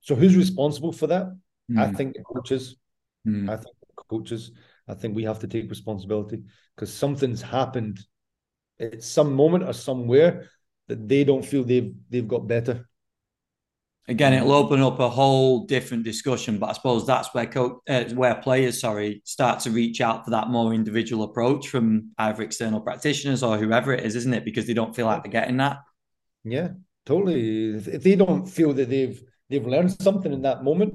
So 0.00 0.16
who's 0.16 0.36
responsible 0.36 0.90
for 0.90 1.06
that? 1.06 1.26
Mm. 1.70 1.78
I 1.78 1.92
think 1.92 2.16
the 2.16 2.24
coaches. 2.24 2.74
Mm. 3.24 3.48
I 3.48 3.54
think 3.54 3.76
the 3.80 4.02
coaches. 4.10 4.50
I 4.88 4.94
think 4.94 5.14
we 5.14 5.22
have 5.22 5.38
to 5.38 5.46
take 5.46 5.70
responsibility 5.70 6.42
because 6.74 6.92
something's 6.92 7.40
happened 7.40 8.00
at 8.80 9.04
some 9.04 9.34
moment 9.34 9.62
or 9.62 9.72
somewhere 9.72 10.48
that 10.88 11.08
they 11.08 11.22
don't 11.22 11.44
feel 11.44 11.62
they've 11.62 11.94
they've 12.08 12.26
got 12.26 12.48
better. 12.48 12.88
Again, 14.10 14.32
it'll 14.32 14.50
open 14.50 14.80
up 14.80 14.98
a 14.98 15.08
whole 15.08 15.66
different 15.66 16.02
discussion, 16.02 16.58
but 16.58 16.70
I 16.70 16.72
suppose 16.72 17.06
that's 17.06 17.32
where 17.32 17.46
co- 17.46 17.80
uh, 17.88 18.04
where 18.14 18.34
players, 18.34 18.80
sorry, 18.80 19.22
start 19.24 19.60
to 19.60 19.70
reach 19.70 20.00
out 20.00 20.24
for 20.24 20.32
that 20.32 20.48
more 20.48 20.74
individual 20.74 21.22
approach 21.22 21.68
from 21.68 22.10
either 22.18 22.42
external 22.42 22.80
practitioners 22.80 23.44
or 23.44 23.56
whoever 23.56 23.92
it 23.92 24.04
is, 24.04 24.16
isn't 24.16 24.34
it? 24.34 24.44
Because 24.44 24.66
they 24.66 24.74
don't 24.74 24.96
feel 24.96 25.06
like 25.06 25.22
they're 25.22 25.30
getting 25.30 25.58
that. 25.58 25.78
Yeah, 26.42 26.70
totally. 27.06 27.76
If 27.76 28.02
they 28.02 28.16
don't 28.16 28.46
feel 28.46 28.72
that 28.72 28.90
they've 28.90 29.22
they've 29.48 29.64
learned 29.64 29.92
something 30.02 30.32
in 30.32 30.42
that 30.42 30.64
moment, 30.64 30.92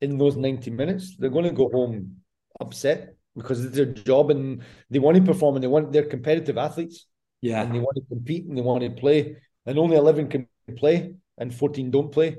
in 0.00 0.16
those 0.16 0.36
ninety 0.36 0.70
minutes, 0.70 1.16
they're 1.16 1.30
going 1.30 1.46
to 1.46 1.50
go 1.50 1.68
home 1.68 2.18
upset 2.60 3.16
because 3.34 3.64
it's 3.64 3.74
their 3.74 3.86
job 3.86 4.30
and 4.30 4.62
they 4.88 5.00
want 5.00 5.16
to 5.16 5.22
perform 5.24 5.56
and 5.56 5.64
they 5.64 5.68
want 5.68 5.90
they're 5.90 6.04
competitive 6.04 6.58
athletes. 6.58 7.06
Yeah. 7.40 7.62
And 7.62 7.74
they 7.74 7.80
want 7.80 7.96
to 7.96 8.02
compete 8.08 8.46
and 8.46 8.56
they 8.56 8.62
want 8.62 8.84
to 8.84 8.90
play. 8.90 9.36
And 9.66 9.78
only 9.80 9.96
11 9.96 10.28
can 10.28 10.46
play 10.76 11.14
and 11.38 11.52
14 11.52 11.90
don't 11.90 12.12
play. 12.12 12.36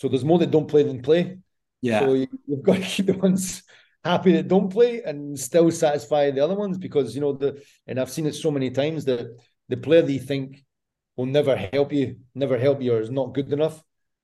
So 0.00 0.08
there's 0.08 0.24
more 0.24 0.38
that 0.38 0.50
don't 0.50 0.66
play 0.66 0.82
than 0.82 1.02
play. 1.02 1.36
Yeah. 1.82 2.00
So 2.00 2.14
you, 2.14 2.26
have 2.48 2.62
got 2.62 2.76
to 2.76 2.80
keep 2.80 3.04
the 3.04 3.12
ones 3.12 3.62
happy 4.02 4.32
that 4.32 4.48
don't 4.48 4.72
play 4.72 5.02
and 5.02 5.38
still 5.38 5.70
satisfy 5.70 6.30
the 6.30 6.42
other 6.42 6.54
ones 6.54 6.78
because, 6.78 7.14
you 7.14 7.20
know, 7.20 7.34
the, 7.34 7.62
and 7.86 8.00
I've 8.00 8.10
seen 8.10 8.24
it 8.24 8.34
so 8.34 8.50
many 8.50 8.70
times 8.70 9.04
that 9.04 9.38
the 9.68 9.76
player 9.76 10.00
that 10.00 10.10
you 10.10 10.18
think 10.18 10.64
will 11.18 11.26
never 11.26 11.54
help 11.54 11.92
you, 11.92 12.16
never 12.34 12.58
help 12.58 12.80
you, 12.80 12.94
or 12.94 13.02
is 13.02 13.10
not 13.10 13.34
good 13.34 13.52
enough 13.52 13.82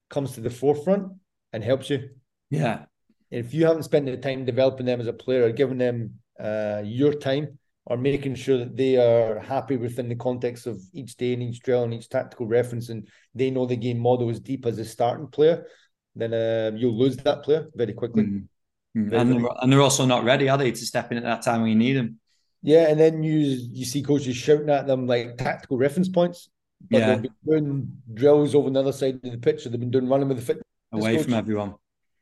comes 0.08 0.32
to 0.32 0.40
the 0.40 0.48
forefront 0.48 1.12
and 1.52 1.62
helps 1.62 1.90
you. 1.90 2.08
Yeah. 2.48 2.86
If 3.30 3.52
you 3.52 3.66
haven't 3.66 3.82
spent 3.82 4.06
the 4.06 4.16
time 4.16 4.46
developing 4.46 4.86
them 4.86 5.02
as 5.02 5.08
a 5.08 5.12
player, 5.12 5.44
or 5.44 5.52
giving 5.52 5.76
them 5.76 6.14
uh, 6.40 6.80
your 6.86 7.12
time, 7.12 7.58
are 7.89 7.97
making 7.97 8.34
sure 8.34 8.59
that 8.59 8.76
they 8.76 8.97
are 8.97 9.39
happy 9.39 9.76
within 9.76 10.09
the 10.09 10.16
context 10.16 10.66
of 10.66 10.80
each 10.93 11.16
day 11.16 11.32
and 11.34 11.43
each 11.43 11.61
drill 11.61 11.84
and 11.84 11.95
each 11.95 12.09
tactical 12.09 12.47
reference, 12.47 12.89
and 12.89 13.09
they 13.34 13.51
know 13.51 13.66
the 13.66 13.76
game 13.76 13.99
model 13.99 14.28
as 14.28 14.41
deep 14.41 14.66
as 14.66 14.78
a 14.78 14.84
starting 14.84 15.28
player, 15.28 15.66
then 16.14 16.34
uh, 16.34 16.70
you'll 16.76 16.99
lose 16.99 17.16
that 17.18 17.43
player 17.45 17.68
very 17.74 17.93
quickly. 17.93 18.24
Mm-hmm. 18.24 19.09
Very, 19.11 19.20
and, 19.20 19.32
they're, 19.32 19.51
and 19.61 19.72
they're 19.72 19.82
also 19.82 20.07
not 20.07 20.24
ready, 20.24 20.49
are 20.49 20.57
they, 20.59 20.70
to 20.72 20.87
step 20.87 21.12
in 21.12 21.18
at 21.18 21.24
that 21.24 21.43
time 21.43 21.61
when 21.61 21.70
you 21.70 21.76
need 21.76 21.93
them? 21.93 22.18
Yeah, 22.62 22.89
and 22.89 22.99
then 22.99 23.22
you 23.22 23.39
you 23.39 23.84
see 23.84 24.03
coaches 24.03 24.37
shouting 24.37 24.70
at 24.70 24.87
them 24.87 25.07
like 25.07 25.37
tactical 25.37 25.76
reference 25.76 26.09
points. 26.09 26.49
but 26.91 26.99
Yeah. 26.99 27.07
they've 27.14 27.22
been 27.22 27.32
doing 27.47 27.93
drills 28.14 28.55
over 28.55 28.66
on 28.66 28.72
the 28.72 28.80
other 28.80 28.93
side 28.93 29.20
of 29.22 29.30
the 29.30 29.39
pitch. 29.39 29.62
So 29.62 29.68
they've 29.68 29.78
been 29.78 29.91
doing 29.91 30.09
running 30.09 30.28
with 30.28 30.39
the 30.39 30.43
fit 30.45 30.62
Away 30.93 31.16
coach. 31.16 31.24
from 31.26 31.34
everyone. 31.34 31.74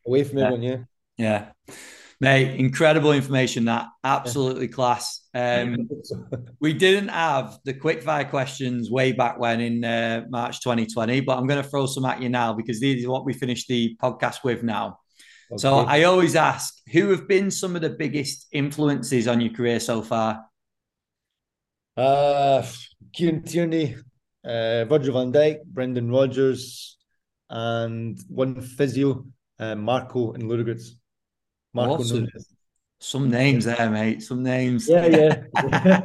away 0.07 0.25
from 0.25 0.39
Yeah. 0.39 0.45
everyone. 0.45 0.63
Yeah. 0.63 0.79
Yeah. 1.17 1.75
Mate, 2.25 2.59
incredible 2.59 3.13
information 3.13 3.67
that. 3.67 3.87
Absolutely 4.03 4.69
class. 4.69 5.29
Um, 5.35 5.89
we 6.61 6.73
didn't 6.73 7.09
have 7.09 7.59
the 7.65 7.75
quickfire 7.75 8.29
questions 8.31 8.91
way 8.91 9.13
back 9.13 9.39
when 9.39 9.61
in 9.61 9.85
uh, 9.85 10.25
March 10.31 10.61
2020, 10.63 11.21
but 11.21 11.37
I'm 11.37 11.47
going 11.47 11.63
to 11.63 11.69
throw 11.69 11.85
some 11.85 12.07
at 12.07 12.23
you 12.23 12.31
now 12.31 12.55
because 12.55 12.81
these 12.81 13.05
are 13.05 13.11
what 13.11 13.27
we 13.27 13.35
finished 13.35 13.69
the 13.69 13.95
podcast 14.03 14.43
with 14.43 14.63
now. 14.63 15.01
So 15.59 15.81
I 15.81 16.05
always 16.05 16.35
ask, 16.35 16.75
who 16.91 17.11
have 17.11 17.29
been 17.29 17.51
some 17.51 17.77
of 17.77 17.83
the 17.83 17.91
biggest 17.91 18.47
influences 18.53 19.29
on 19.29 19.43
your 19.43 19.53
career 19.53 19.79
so 19.79 20.01
far? 20.01 20.47
Uh, 21.97 22.67
Kieran 23.13 23.43
Tierney, 23.43 23.97
uh, 24.45 24.85
Virgil 24.87 25.13
van 25.13 25.31
Dijk, 25.31 25.65
Brendan 25.67 26.11
Rodgers, 26.11 26.97
and 27.51 28.19
one 28.29 28.63
physio, 28.63 29.27
uh, 29.59 29.75
Marco 29.75 30.33
and 30.33 30.45
Ludogorets. 30.45 30.89
Marco 31.75 31.97
Awesome. 31.97 32.21
Nunes. 32.21 32.49
Some 33.01 33.31
names 33.31 33.67
there, 33.67 33.91
mate. 33.91 34.23
Some 34.23 34.43
names. 34.43 34.89
Yeah, 34.89 35.45
yeah. 35.55 36.01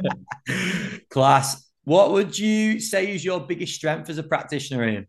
Class. 1.10 1.66
What 1.84 2.12
would 2.12 2.38
you 2.38 2.78
say 2.78 3.14
is 3.14 3.24
your 3.24 3.40
biggest 3.40 3.74
strength 3.74 4.10
as 4.10 4.18
a 4.18 4.22
practitioner, 4.22 4.86
Ian? 4.86 5.06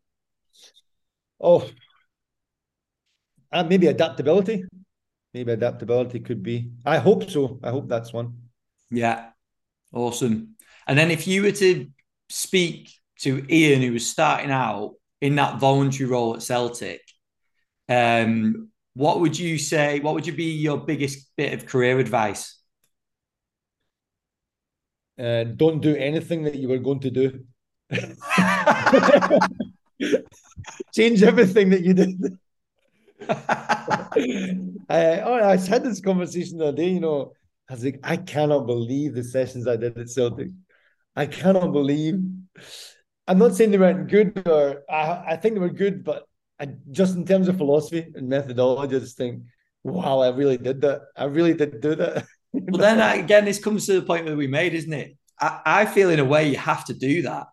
oh, 1.43 1.67
uh, 3.51 3.63
maybe 3.63 3.87
adaptability. 3.87 4.63
Maybe 5.33 5.51
adaptability 5.51 6.19
could 6.21 6.41
be. 6.43 6.71
I 6.85 6.97
hope 6.97 7.29
so. 7.29 7.59
I 7.63 7.71
hope 7.71 7.89
that's 7.89 8.13
one. 8.13 8.37
Yeah. 8.89 9.29
Awesome. 9.91 10.55
And 10.87 10.97
then 10.97 11.11
if 11.11 11.27
you 11.27 11.43
were 11.43 11.51
to 11.51 11.87
speak 12.29 12.91
to 13.19 13.45
Ian, 13.49 13.81
who 13.81 13.93
was 13.93 14.09
starting 14.09 14.51
out 14.51 14.93
in 15.19 15.35
that 15.35 15.59
voluntary 15.59 16.09
role 16.09 16.35
at 16.35 16.41
Celtic, 16.41 17.01
um, 17.89 18.70
what 18.93 19.21
would 19.21 19.37
you 19.37 19.57
say? 19.57 19.99
What 19.99 20.13
would 20.15 20.27
you 20.27 20.33
be 20.33 20.51
your 20.51 20.77
biggest 20.77 21.31
bit 21.37 21.53
of 21.53 21.65
career 21.65 21.99
advice? 21.99 22.57
Uh, 25.19 25.43
don't 25.43 25.81
do 25.81 25.95
anything 25.95 26.43
that 26.43 26.55
you 26.55 26.67
were 26.67 26.79
going 26.79 26.99
to 27.01 27.11
do. 27.11 27.45
Change 30.93 31.23
everything 31.23 31.69
that 31.69 31.83
you 31.83 31.93
did. 31.93 32.37
I, 33.29 34.07
oh, 35.23 35.33
I 35.43 35.57
had 35.57 35.83
this 35.83 36.01
conversation 36.01 36.57
the 36.57 36.67
other 36.67 36.77
day. 36.77 36.89
You 36.89 36.99
know, 36.99 37.33
I 37.69 37.73
was 37.73 37.83
like, 37.85 37.99
I 38.03 38.17
cannot 38.17 38.65
believe 38.65 39.13
the 39.13 39.23
sessions 39.23 39.67
I 39.67 39.77
did 39.77 39.97
at 39.97 40.09
Celtic. 40.09 40.49
I 41.15 41.25
cannot 41.27 41.71
believe. 41.71 42.19
I'm 43.27 43.37
not 43.37 43.55
saying 43.55 43.71
they 43.71 43.77
weren't 43.77 44.09
good, 44.09 44.41
or 44.47 44.83
I, 44.89 45.33
I 45.33 45.35
think 45.37 45.55
they 45.55 45.61
were 45.61 45.69
good, 45.69 46.03
but 46.03 46.25
I, 46.61 46.67
just 46.91 47.15
in 47.15 47.25
terms 47.25 47.47
of 47.47 47.57
philosophy 47.57 48.11
and 48.15 48.29
methodology, 48.29 48.95
I 48.95 48.99
just 48.99 49.17
think, 49.17 49.41
wow, 49.83 50.19
I 50.19 50.29
really 50.29 50.57
did 50.57 50.81
that. 50.81 51.01
I 51.17 51.25
really 51.25 51.53
did 51.53 51.81
do 51.81 51.95
that. 51.95 52.25
Well, 52.53 52.81
then 52.81 52.99
uh, 52.99 53.13
again, 53.23 53.45
this 53.45 53.63
comes 53.63 53.85
to 53.85 53.93
the 53.93 54.01
point 54.05 54.25
that 54.25 54.35
we 54.35 54.45
made, 54.45 54.73
isn't 54.73 54.91
it? 54.91 55.17
I, 55.39 55.61
I 55.65 55.85
feel 55.85 56.09
in 56.09 56.19
a 56.19 56.25
way 56.25 56.49
you 56.49 56.57
have 56.57 56.83
to 56.87 56.93
do 56.93 57.21
that. 57.21 57.47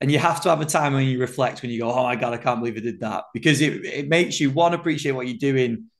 And 0.00 0.10
you 0.10 0.18
have 0.18 0.40
to 0.40 0.48
have 0.48 0.62
a 0.62 0.64
time 0.64 0.94
when 0.94 1.06
you 1.06 1.20
reflect, 1.20 1.60
when 1.60 1.70
you 1.70 1.80
go, 1.80 1.92
oh 1.92 2.04
my 2.04 2.16
God, 2.16 2.32
I 2.32 2.38
can't 2.38 2.58
believe 2.58 2.78
I 2.78 2.80
did 2.80 3.00
that. 3.00 3.24
Because 3.34 3.60
it, 3.60 3.84
it 3.84 4.08
makes 4.08 4.40
you, 4.40 4.50
one, 4.50 4.72
appreciate 4.72 5.12
what 5.12 5.28
you're 5.28 5.36
doing 5.36 5.90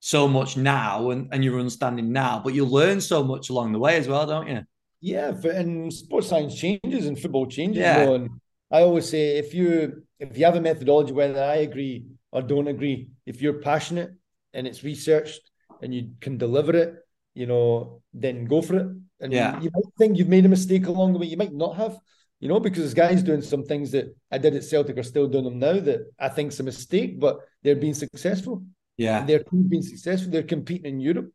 so 0.00 0.26
much 0.26 0.56
now 0.56 1.10
and, 1.10 1.28
and 1.30 1.44
your 1.44 1.60
understanding 1.60 2.12
now, 2.12 2.40
but 2.42 2.52
you 2.52 2.64
learn 2.64 3.00
so 3.00 3.22
much 3.22 3.48
along 3.48 3.70
the 3.70 3.78
way 3.78 3.96
as 3.96 4.08
well, 4.08 4.26
don't 4.26 4.48
you? 4.48 4.62
Yeah, 5.00 5.28
and 5.44 5.92
sports 5.92 6.28
science 6.28 6.56
changes 6.56 7.06
and 7.06 7.16
football 7.16 7.46
changes. 7.46 7.80
Yeah. 7.80 8.10
And 8.10 8.28
I 8.70 8.82
always 8.82 9.08
say 9.08 9.38
if 9.38 9.54
you 9.54 10.02
if 10.18 10.38
you 10.38 10.44
have 10.44 10.56
a 10.56 10.60
methodology, 10.60 11.12
whether 11.12 11.42
I 11.42 11.56
agree 11.56 12.06
or 12.32 12.42
don't 12.42 12.68
agree, 12.68 13.10
if 13.26 13.42
you're 13.42 13.60
passionate 13.60 14.12
and 14.52 14.66
it's 14.66 14.82
researched 14.82 15.40
and 15.82 15.94
you 15.94 16.12
can 16.20 16.38
deliver 16.38 16.74
it, 16.76 16.94
you 17.34 17.46
know, 17.46 18.02
then 18.12 18.44
go 18.46 18.62
for 18.62 18.76
it. 18.76 18.86
And 19.20 19.32
Yeah. 19.32 19.60
you 19.60 19.70
might 19.74 19.92
think 19.98 20.16
you've 20.16 20.28
made 20.28 20.46
a 20.46 20.48
mistake 20.48 20.86
along 20.86 21.12
the 21.12 21.18
way. 21.18 21.26
You 21.26 21.36
might 21.36 21.52
not 21.52 21.76
have, 21.76 21.98
you 22.40 22.48
know, 22.48 22.60
because 22.60 22.84
this 22.84 22.94
guys 22.94 23.22
doing 23.22 23.42
some 23.42 23.64
things 23.64 23.90
that 23.92 24.06
I 24.30 24.38
did 24.38 24.54
at 24.56 24.64
Celtic 24.64 24.98
are 24.98 25.02
still 25.02 25.28
doing 25.28 25.44
them 25.44 25.58
now 25.58 25.78
that 25.80 26.00
I 26.18 26.28
think's 26.28 26.60
a 26.60 26.62
mistake, 26.62 27.20
but 27.20 27.38
they're 27.62 27.76
being 27.76 27.94
successful. 27.94 28.64
Yeah. 28.96 29.24
Their 29.24 29.40
team's 29.40 29.68
been 29.68 29.82
successful. 29.82 30.30
They're 30.30 30.42
competing 30.42 30.94
in 30.94 31.00
Europe. 31.00 31.30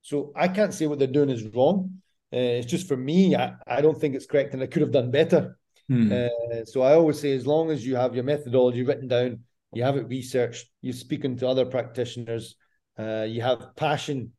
So 0.00 0.32
I 0.34 0.48
can't 0.48 0.74
say 0.74 0.86
what 0.86 0.98
they're 0.98 1.08
doing 1.18 1.30
is 1.30 1.44
wrong. 1.54 2.02
Uh, 2.32 2.58
it's 2.58 2.70
just 2.70 2.88
for 2.88 2.96
me, 2.96 3.36
I, 3.36 3.54
I 3.66 3.80
don't 3.82 3.98
think 4.00 4.14
it's 4.14 4.26
correct 4.26 4.54
and 4.54 4.62
I 4.62 4.66
could 4.66 4.82
have 4.82 4.90
done 4.90 5.10
better. 5.10 5.58
Hmm. 5.88 6.12
Uh, 6.12 6.64
so 6.64 6.82
I 6.82 6.94
always 6.94 7.20
say, 7.20 7.32
as 7.32 7.46
long 7.46 7.70
as 7.70 7.86
you 7.86 7.96
have 7.96 8.14
your 8.14 8.24
methodology 8.24 8.82
written 8.82 9.08
down, 9.08 9.40
you 9.72 9.82
have 9.82 9.96
it 9.96 10.08
researched, 10.08 10.68
you're 10.80 10.92
speaking 10.92 11.36
to 11.38 11.48
other 11.48 11.64
practitioners, 11.64 12.56
uh, 12.98 13.26
you 13.28 13.40
have 13.40 13.74
passion 13.76 14.32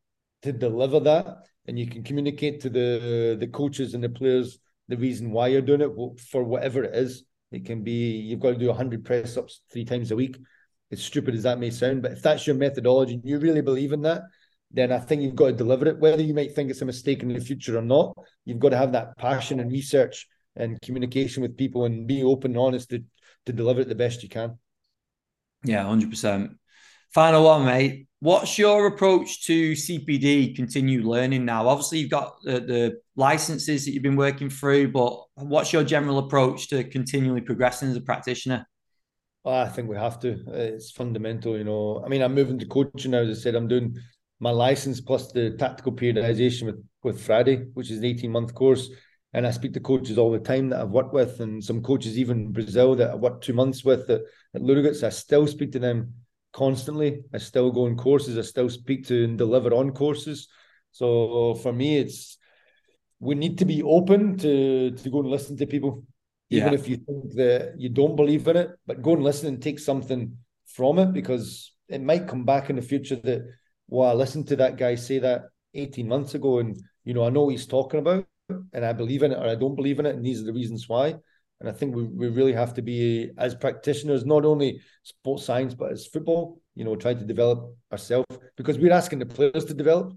to 0.43 0.51
deliver 0.51 0.99
that, 1.01 1.37
and 1.67 1.79
you 1.79 1.87
can 1.87 2.03
communicate 2.03 2.61
to 2.61 2.69
the 2.69 3.37
the 3.39 3.47
coaches 3.47 3.93
and 3.93 4.03
the 4.03 4.09
players 4.09 4.59
the 4.89 4.97
reason 4.97 5.31
why 5.31 5.47
you're 5.47 5.61
doing 5.61 5.81
it 5.81 5.91
for 6.31 6.43
whatever 6.43 6.83
it 6.83 6.95
is. 6.95 7.23
It 7.51 7.65
can 7.65 7.83
be 7.83 8.17
you've 8.17 8.39
got 8.39 8.51
to 8.51 8.57
do 8.57 8.67
100 8.67 9.05
press 9.05 9.37
ups 9.37 9.61
three 9.71 9.85
times 9.85 10.11
a 10.11 10.15
week. 10.15 10.37
As 10.91 11.01
stupid 11.01 11.33
as 11.33 11.43
that 11.43 11.59
may 11.59 11.71
sound, 11.71 12.03
but 12.03 12.11
if 12.11 12.21
that's 12.21 12.45
your 12.45 12.55
methodology 12.55 13.15
and 13.15 13.25
you 13.25 13.39
really 13.39 13.61
believe 13.61 13.93
in 13.93 14.01
that, 14.03 14.21
then 14.69 14.91
I 14.91 14.99
think 14.99 15.23
you've 15.23 15.35
got 15.35 15.47
to 15.47 15.53
deliver 15.53 15.87
it. 15.87 15.99
Whether 15.99 16.21
you 16.21 16.35
might 16.35 16.53
think 16.53 16.69
it's 16.69 16.81
a 16.81 16.85
mistake 16.85 17.23
in 17.23 17.33
the 17.33 17.39
future 17.39 17.77
or 17.77 17.81
not, 17.81 18.15
you've 18.45 18.59
got 18.59 18.69
to 18.69 18.77
have 18.77 18.91
that 18.91 19.17
passion 19.17 19.59
and 19.59 19.71
research 19.71 20.27
and 20.55 20.81
communication 20.81 21.41
with 21.41 21.57
people 21.57 21.85
and 21.85 22.07
be 22.07 22.23
open 22.23 22.51
and 22.51 22.59
honest 22.59 22.89
to, 22.89 23.03
to 23.45 23.53
deliver 23.53 23.81
it 23.81 23.87
the 23.87 23.95
best 23.95 24.23
you 24.23 24.29
can. 24.29 24.57
Yeah, 25.63 25.83
100%. 25.83 26.55
Final 27.13 27.43
one, 27.43 27.65
mate. 27.65 28.07
What's 28.19 28.57
your 28.57 28.87
approach 28.87 29.45
to 29.47 29.73
CPD, 29.73 30.55
continue 30.55 31.03
learning 31.03 31.45
now? 31.45 31.67
Obviously, 31.67 31.99
you've 31.99 32.09
got 32.09 32.35
the, 32.43 32.59
the 32.61 33.01
licenses 33.15 33.85
that 33.85 33.91
you've 33.91 34.01
been 34.03 34.15
working 34.15 34.49
through, 34.49 34.91
but 34.91 35.25
what's 35.35 35.73
your 35.73 35.83
general 35.83 36.19
approach 36.19 36.69
to 36.69 36.83
continually 36.85 37.41
progressing 37.41 37.89
as 37.89 37.97
a 37.97 38.01
practitioner? 38.01 38.65
I 39.45 39.67
think 39.67 39.89
we 39.89 39.97
have 39.97 40.19
to. 40.21 40.41
It's 40.47 40.91
fundamental, 40.91 41.57
you 41.57 41.65
know. 41.65 42.01
I 42.05 42.07
mean, 42.07 42.21
I'm 42.21 42.33
moving 42.33 42.59
to 42.59 42.65
coaching 42.65 43.11
now. 43.11 43.19
As 43.19 43.37
I 43.37 43.41
said, 43.41 43.55
I'm 43.55 43.67
doing 43.67 43.97
my 44.39 44.51
license 44.51 45.01
plus 45.01 45.31
the 45.31 45.51
tactical 45.51 45.91
periodization 45.91 46.63
with 46.63 46.83
with 47.03 47.25
Frade, 47.25 47.71
which 47.73 47.91
is 47.91 47.99
an 47.99 48.05
18 48.05 48.31
month 48.31 48.53
course. 48.53 48.89
And 49.33 49.47
I 49.47 49.51
speak 49.51 49.73
to 49.73 49.79
coaches 49.79 50.17
all 50.17 50.31
the 50.31 50.39
time 50.39 50.69
that 50.69 50.81
I've 50.81 50.89
worked 50.89 51.13
with, 51.13 51.39
and 51.39 51.63
some 51.63 51.81
coaches 51.81 52.17
even 52.19 52.37
in 52.37 52.51
Brazil 52.51 52.95
that 52.95 53.11
I 53.11 53.15
worked 53.15 53.43
two 53.43 53.53
months 53.53 53.83
with 53.83 54.09
at, 54.09 54.21
at. 54.53 55.03
I 55.03 55.09
still 55.09 55.47
speak 55.47 55.71
to 55.71 55.79
them 55.79 56.13
constantly. 56.53 57.23
I 57.33 57.39
still 57.39 57.71
go 57.71 57.85
on 57.85 57.97
courses. 57.97 58.37
I 58.37 58.41
still 58.41 58.69
speak 58.69 59.07
to 59.07 59.23
and 59.23 59.37
deliver 59.37 59.73
on 59.73 59.91
courses. 59.91 60.47
So 60.91 61.55
for 61.55 61.73
me, 61.73 61.97
it's 61.97 62.37
we 63.19 63.35
need 63.35 63.57
to 63.57 63.65
be 63.65 63.81
open 63.81 64.37
to 64.37 64.91
to 64.91 65.09
go 65.09 65.19
and 65.19 65.29
listen 65.29 65.57
to 65.57 65.65
people 65.65 66.03
even 66.49 66.73
Yeah. 66.73 66.79
if 66.79 66.87
you 66.87 66.97
think 66.97 67.33
that 67.33 67.73
you 67.77 67.89
don't 67.89 68.15
believe 68.15 68.47
in 68.47 68.57
it, 68.57 68.69
but 68.85 69.01
go 69.01 69.13
and 69.13 69.23
listen 69.23 69.47
and 69.47 69.61
take 69.61 69.79
something 69.79 70.37
from 70.67 70.99
it 70.99 71.11
because 71.13 71.73
it 71.89 72.01
might 72.01 72.27
come 72.27 72.45
back 72.45 72.69
in 72.69 72.75
the 72.75 72.81
future 72.81 73.15
that, 73.15 73.41
well, 73.87 74.09
I 74.11 74.13
listened 74.13 74.47
to 74.49 74.55
that 74.57 74.77
guy 74.77 74.95
say 74.95 75.19
that 75.19 75.45
18 75.73 76.07
months 76.07 76.35
ago 76.35 76.59
and, 76.59 76.77
you 77.03 77.13
know, 77.15 77.25
I 77.25 77.29
know 77.29 77.43
what 77.43 77.51
he's 77.51 77.65
talking 77.65 77.99
about 77.99 78.27
and 78.49 78.85
I 78.85 78.93
believe 78.93 79.23
in 79.23 79.31
it 79.31 79.37
or 79.37 79.47
I 79.47 79.55
don't 79.55 79.75
believe 79.75 79.99
in 79.99 80.05
it. 80.05 80.15
And 80.15 80.25
these 80.25 80.41
are 80.41 80.45
the 80.45 80.53
reasons 80.53 80.89
why. 80.89 81.15
And 81.59 81.69
I 81.69 81.71
think 81.71 81.95
we, 81.95 82.03
we 82.03 82.27
really 82.27 82.53
have 82.53 82.73
to 82.73 82.81
be, 82.81 83.31
as 83.37 83.55
practitioners, 83.55 84.25
not 84.25 84.43
only 84.43 84.81
sports 85.03 85.45
science, 85.45 85.73
but 85.73 85.91
as 85.91 86.05
football, 86.05 86.59
you 86.75 86.83
know, 86.83 86.95
try 86.95 87.13
to 87.13 87.23
develop 87.25 87.75
ourselves 87.91 88.25
because 88.57 88.77
we're 88.77 88.91
asking 88.91 89.19
the 89.19 89.25
players 89.25 89.65
to 89.65 89.73
develop. 89.73 90.13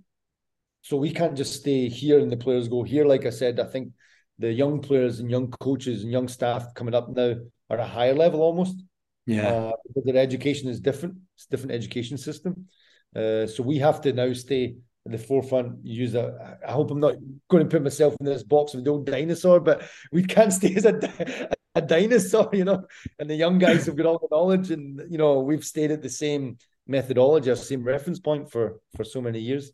So 0.83 0.97
we 0.97 1.11
can't 1.13 1.37
just 1.37 1.55
stay 1.55 1.89
here 1.89 2.19
and 2.19 2.31
the 2.31 2.37
players 2.37 2.69
go 2.69 2.83
here. 2.83 3.05
Like 3.05 3.27
I 3.27 3.31
said, 3.31 3.61
I 3.61 3.65
think 3.65 3.93
the 4.39 4.53
young 4.53 4.81
players 4.81 5.21
and 5.21 5.31
young 5.31 5.49
coaches 5.51 6.03
and 6.03 6.13
young 6.13 6.29
staff 6.29 6.75
coming 6.75 6.95
up 6.95 7.09
now 7.09 7.35
are 7.71 7.79
a 7.79 7.87
higher 7.87 8.15
level 8.15 8.41
almost 8.43 8.83
Yeah. 9.27 9.49
uh, 9.49 9.73
because 9.87 10.05
their 10.05 10.23
education 10.23 10.69
is 10.69 10.81
different. 10.81 11.17
It's 11.37 11.47
a 11.47 11.51
different 11.51 11.73
education 11.73 12.19
system. 12.19 12.67
Uh, 13.15 13.47
so 13.47 13.63
we 13.63 13.79
have 13.79 14.01
to 14.03 14.13
now 14.13 14.33
stay 14.33 14.77
at 15.07 15.13
the 15.13 15.19
forefront. 15.19 15.85
Use 15.85 16.15
a. 16.15 16.59
I 16.67 16.73
hope 16.73 16.91
I'm 16.91 17.01
not 17.01 17.15
going 17.49 17.65
to 17.65 17.71
put 17.71 17.83
myself 17.83 18.15
in 18.21 18.27
this 18.27 18.43
box 18.43 18.75
of 18.75 18.85
the 18.85 18.91
old 18.91 19.07
dinosaur, 19.07 19.61
but 19.61 19.89
we 20.13 20.25
can't 20.25 20.53
stay 20.53 20.75
as 20.75 20.85
a, 20.85 21.49
a 21.75 21.81
dinosaur, 21.81 22.51
you 22.53 22.65
know. 22.65 22.85
And 23.19 23.31
the 23.31 23.35
young 23.35 23.59
guys 23.59 23.87
have 23.87 23.97
got 23.97 24.07
all 24.07 24.19
the 24.19 24.29
knowledge, 24.31 24.71
and 24.71 25.01
you 25.11 25.19
know 25.19 25.41
we've 25.41 25.65
stayed 25.65 25.93
at 25.93 26.03
the 26.03 26.11
same 26.11 26.59
methodology, 26.87 27.51
our 27.51 27.57
same 27.57 27.85
reference 27.85 28.19
point 28.19 28.51
for 28.51 28.81
for 28.97 29.05
so 29.05 29.21
many 29.21 29.41
years. 29.41 29.73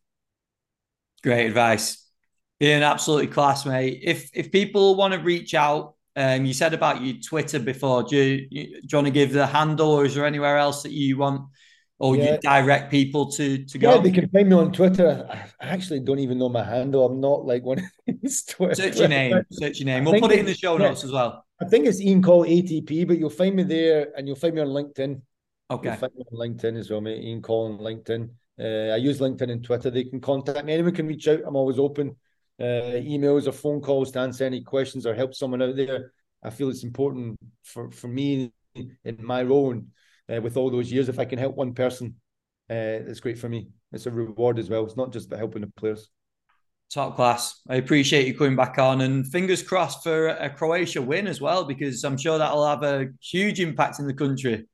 Great 1.22 1.46
advice. 1.46 2.06
Ian, 2.60 2.82
absolutely 2.82 3.28
class, 3.28 3.66
mate. 3.66 4.00
If 4.02 4.30
if 4.34 4.52
people 4.52 4.94
want 4.96 5.14
to 5.14 5.20
reach 5.20 5.54
out, 5.54 5.94
um, 6.14 6.44
you 6.44 6.52
said 6.52 6.74
about 6.74 7.02
your 7.02 7.16
Twitter 7.16 7.58
before. 7.58 8.02
Do 8.02 8.16
you, 8.16 8.46
you, 8.50 8.64
do 8.82 8.86
you 8.90 8.96
want 8.98 9.06
to 9.06 9.12
give 9.12 9.32
the 9.32 9.46
handle, 9.46 9.90
or 9.90 10.04
is 10.04 10.14
there 10.14 10.26
anywhere 10.26 10.58
else 10.58 10.82
that 10.82 10.92
you 10.92 11.16
want 11.16 11.48
or 12.02 12.16
yeah. 12.16 12.32
you 12.32 12.38
direct 12.38 12.90
people 12.90 13.30
to 13.30 13.64
to 13.64 13.78
go? 13.78 13.94
Yeah, 13.94 14.00
they 14.02 14.10
can 14.10 14.28
find 14.28 14.48
me 14.48 14.56
on 14.56 14.72
Twitter. 14.72 15.24
I 15.60 15.66
actually 15.66 16.00
don't 16.00 16.18
even 16.18 16.36
know 16.36 16.48
my 16.48 16.64
handle. 16.64 17.06
I'm 17.06 17.20
not 17.20 17.46
like 17.46 17.62
one 17.62 17.78
of 17.78 17.84
these 18.22 18.44
Twitter. 18.44 18.74
Search 18.74 18.98
your 18.98 19.08
name. 19.08 19.40
Search 19.52 19.78
your 19.78 19.86
name. 19.86 20.04
We'll 20.04 20.20
put 20.20 20.32
it 20.32 20.40
in 20.40 20.46
the 20.46 20.54
show 20.54 20.76
notes 20.76 21.04
as 21.04 21.12
well. 21.12 21.46
I 21.60 21.64
think 21.66 21.86
it's 21.86 22.00
Ian 22.00 22.20
Call 22.20 22.44
ATP, 22.44 23.06
but 23.06 23.18
you'll 23.18 23.30
find 23.30 23.54
me 23.54 23.62
there, 23.62 24.08
and 24.16 24.26
you'll 24.26 24.36
find 24.36 24.54
me 24.54 24.60
on 24.60 24.68
LinkedIn. 24.68 25.22
Okay. 25.70 25.88
You'll 25.88 25.96
find 25.96 26.12
me 26.16 26.24
on 26.32 26.38
LinkedIn 26.38 26.76
as 26.76 26.90
well, 26.90 27.00
mate. 27.00 27.22
Ian 27.22 27.40
Call 27.40 27.72
on 27.72 27.78
LinkedIn. 27.78 28.30
Uh, 28.60 28.92
I 28.92 28.96
use 28.96 29.20
LinkedIn 29.20 29.52
and 29.52 29.64
Twitter. 29.64 29.88
They 29.88 30.04
can 30.04 30.20
contact 30.20 30.66
me. 30.66 30.74
Anyone 30.74 30.94
can 30.94 31.06
reach 31.06 31.28
out. 31.28 31.42
I'm 31.46 31.56
always 31.56 31.78
open. 31.78 32.16
Uh, 32.60 32.98
emails 32.98 33.46
or 33.46 33.52
phone 33.52 33.80
calls 33.80 34.10
to 34.12 34.18
answer 34.18 34.44
any 34.44 34.62
questions 34.62 35.06
or 35.06 35.14
help 35.14 35.34
someone 35.34 35.62
out 35.62 35.76
there. 35.76 36.12
I 36.42 36.50
feel 36.50 36.68
it's 36.68 36.82
important 36.82 37.38
for, 37.62 37.92
for 37.92 38.08
me 38.08 38.52
in 38.74 39.18
my 39.20 39.44
role 39.44 39.70
and 39.70 39.86
uh, 40.30 40.40
with 40.40 40.56
all 40.56 40.70
those 40.70 40.92
years. 40.92 41.08
If 41.08 41.18
I 41.18 41.24
can 41.24 41.38
help 41.38 41.56
one 41.56 41.74
person, 41.74 42.16
uh, 42.70 43.08
it's 43.08 43.20
great 43.20 43.38
for 43.38 43.48
me. 43.48 43.68
It's 43.92 44.06
a 44.06 44.10
reward 44.10 44.58
as 44.58 44.68
well. 44.68 44.84
It's 44.84 44.96
not 44.96 45.12
just 45.12 45.26
about 45.26 45.38
helping 45.38 45.62
the 45.62 45.72
players. 45.76 46.10
Top 46.92 47.16
class. 47.16 47.60
I 47.68 47.76
appreciate 47.76 48.26
you 48.26 48.36
coming 48.36 48.56
back 48.56 48.78
on, 48.78 49.00
and 49.00 49.26
fingers 49.26 49.62
crossed 49.62 50.02
for 50.02 50.28
a 50.28 50.50
Croatia 50.50 51.00
win 51.00 51.26
as 51.26 51.40
well, 51.40 51.64
because 51.64 52.04
I'm 52.04 52.18
sure 52.18 52.36
that'll 52.36 52.66
have 52.66 52.82
a 52.82 53.08
huge 53.20 53.60
impact 53.60 53.98
in 53.98 54.06
the 54.06 54.14
country. 54.14 54.66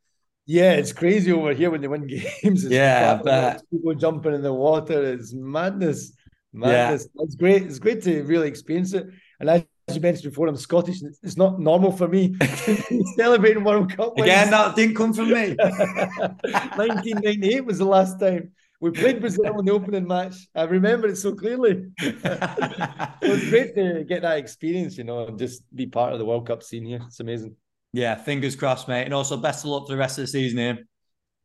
Yeah, 0.45 0.73
it's 0.73 0.93
crazy 0.93 1.31
over 1.31 1.53
here 1.53 1.71
when 1.71 1.81
they 1.81 1.89
win 1.89 2.07
games. 2.43 2.65
It's 2.65 2.73
yeah, 2.73 3.21
but 3.23 3.63
people 3.71 3.95
jumping 3.95 4.35
in 4.35 4.43
the 4.43 4.53
water. 4.53 5.13
is 5.13 5.35
madness. 5.35 6.13
Madness. 6.53 7.07
Yeah. 7.15 7.23
It's 7.25 7.37
great. 7.37 7.63
It's 7.63 7.79
great 7.79 8.03
to 8.05 8.23
really 8.23 8.49
experience 8.49 8.95
it. 8.95 9.07
And 9.39 9.51
as 9.51 9.63
you 9.95 10.01
mentioned 10.01 10.31
before, 10.31 10.49
I'm 10.49 10.57
Scottish. 10.57 11.03
It's 11.23 11.37
not 11.37 11.61
normal 11.61 11.93
for 11.93 12.09
me 12.09 12.37
celebrating 13.17 13.65
World 13.65 13.97
Cup. 13.97 14.17
Wins. 14.17 14.29
Again, 14.29 14.51
that 14.51 14.77
didn't 14.77 14.97
come 14.97 15.13
from 15.13 15.31
me. 15.31 15.55
1998 15.59 17.65
was 17.65 17.79
the 17.79 17.85
last 17.85 18.21
time 18.21 18.53
we 18.81 18.91
played 18.91 19.21
Brazil 19.21 19.59
in 19.59 19.65
the 19.65 19.73
opening 19.73 20.07
match. 20.07 20.35
I 20.55 20.63
remember 20.63 21.09
it 21.09 21.17
so 21.17 21.35
clearly. 21.35 21.91
it 21.99 23.23
was 23.23 23.49
great 23.49 23.75
to 23.75 24.05
get 24.05 24.23
that 24.23 24.39
experience, 24.39 24.97
you 24.97 25.05
know, 25.05 25.27
and 25.27 25.39
just 25.39 25.63
be 25.75 25.87
part 25.87 26.13
of 26.13 26.19
the 26.19 26.25
World 26.25 26.47
Cup 26.47 26.63
scene 26.63 26.85
here. 26.85 27.01
It's 27.07 27.21
amazing. 27.21 27.57
Yeah, 27.93 28.15
fingers 28.15 28.55
crossed, 28.55 28.87
mate. 28.87 29.05
And 29.05 29.15
also, 29.15 29.37
best 29.37 29.65
of 29.65 29.71
luck 29.71 29.87
for 29.87 29.95
the 29.95 29.99
rest 29.99 30.19
of 30.19 30.23
the 30.23 30.29
season 30.29 30.59
here. 30.59 30.79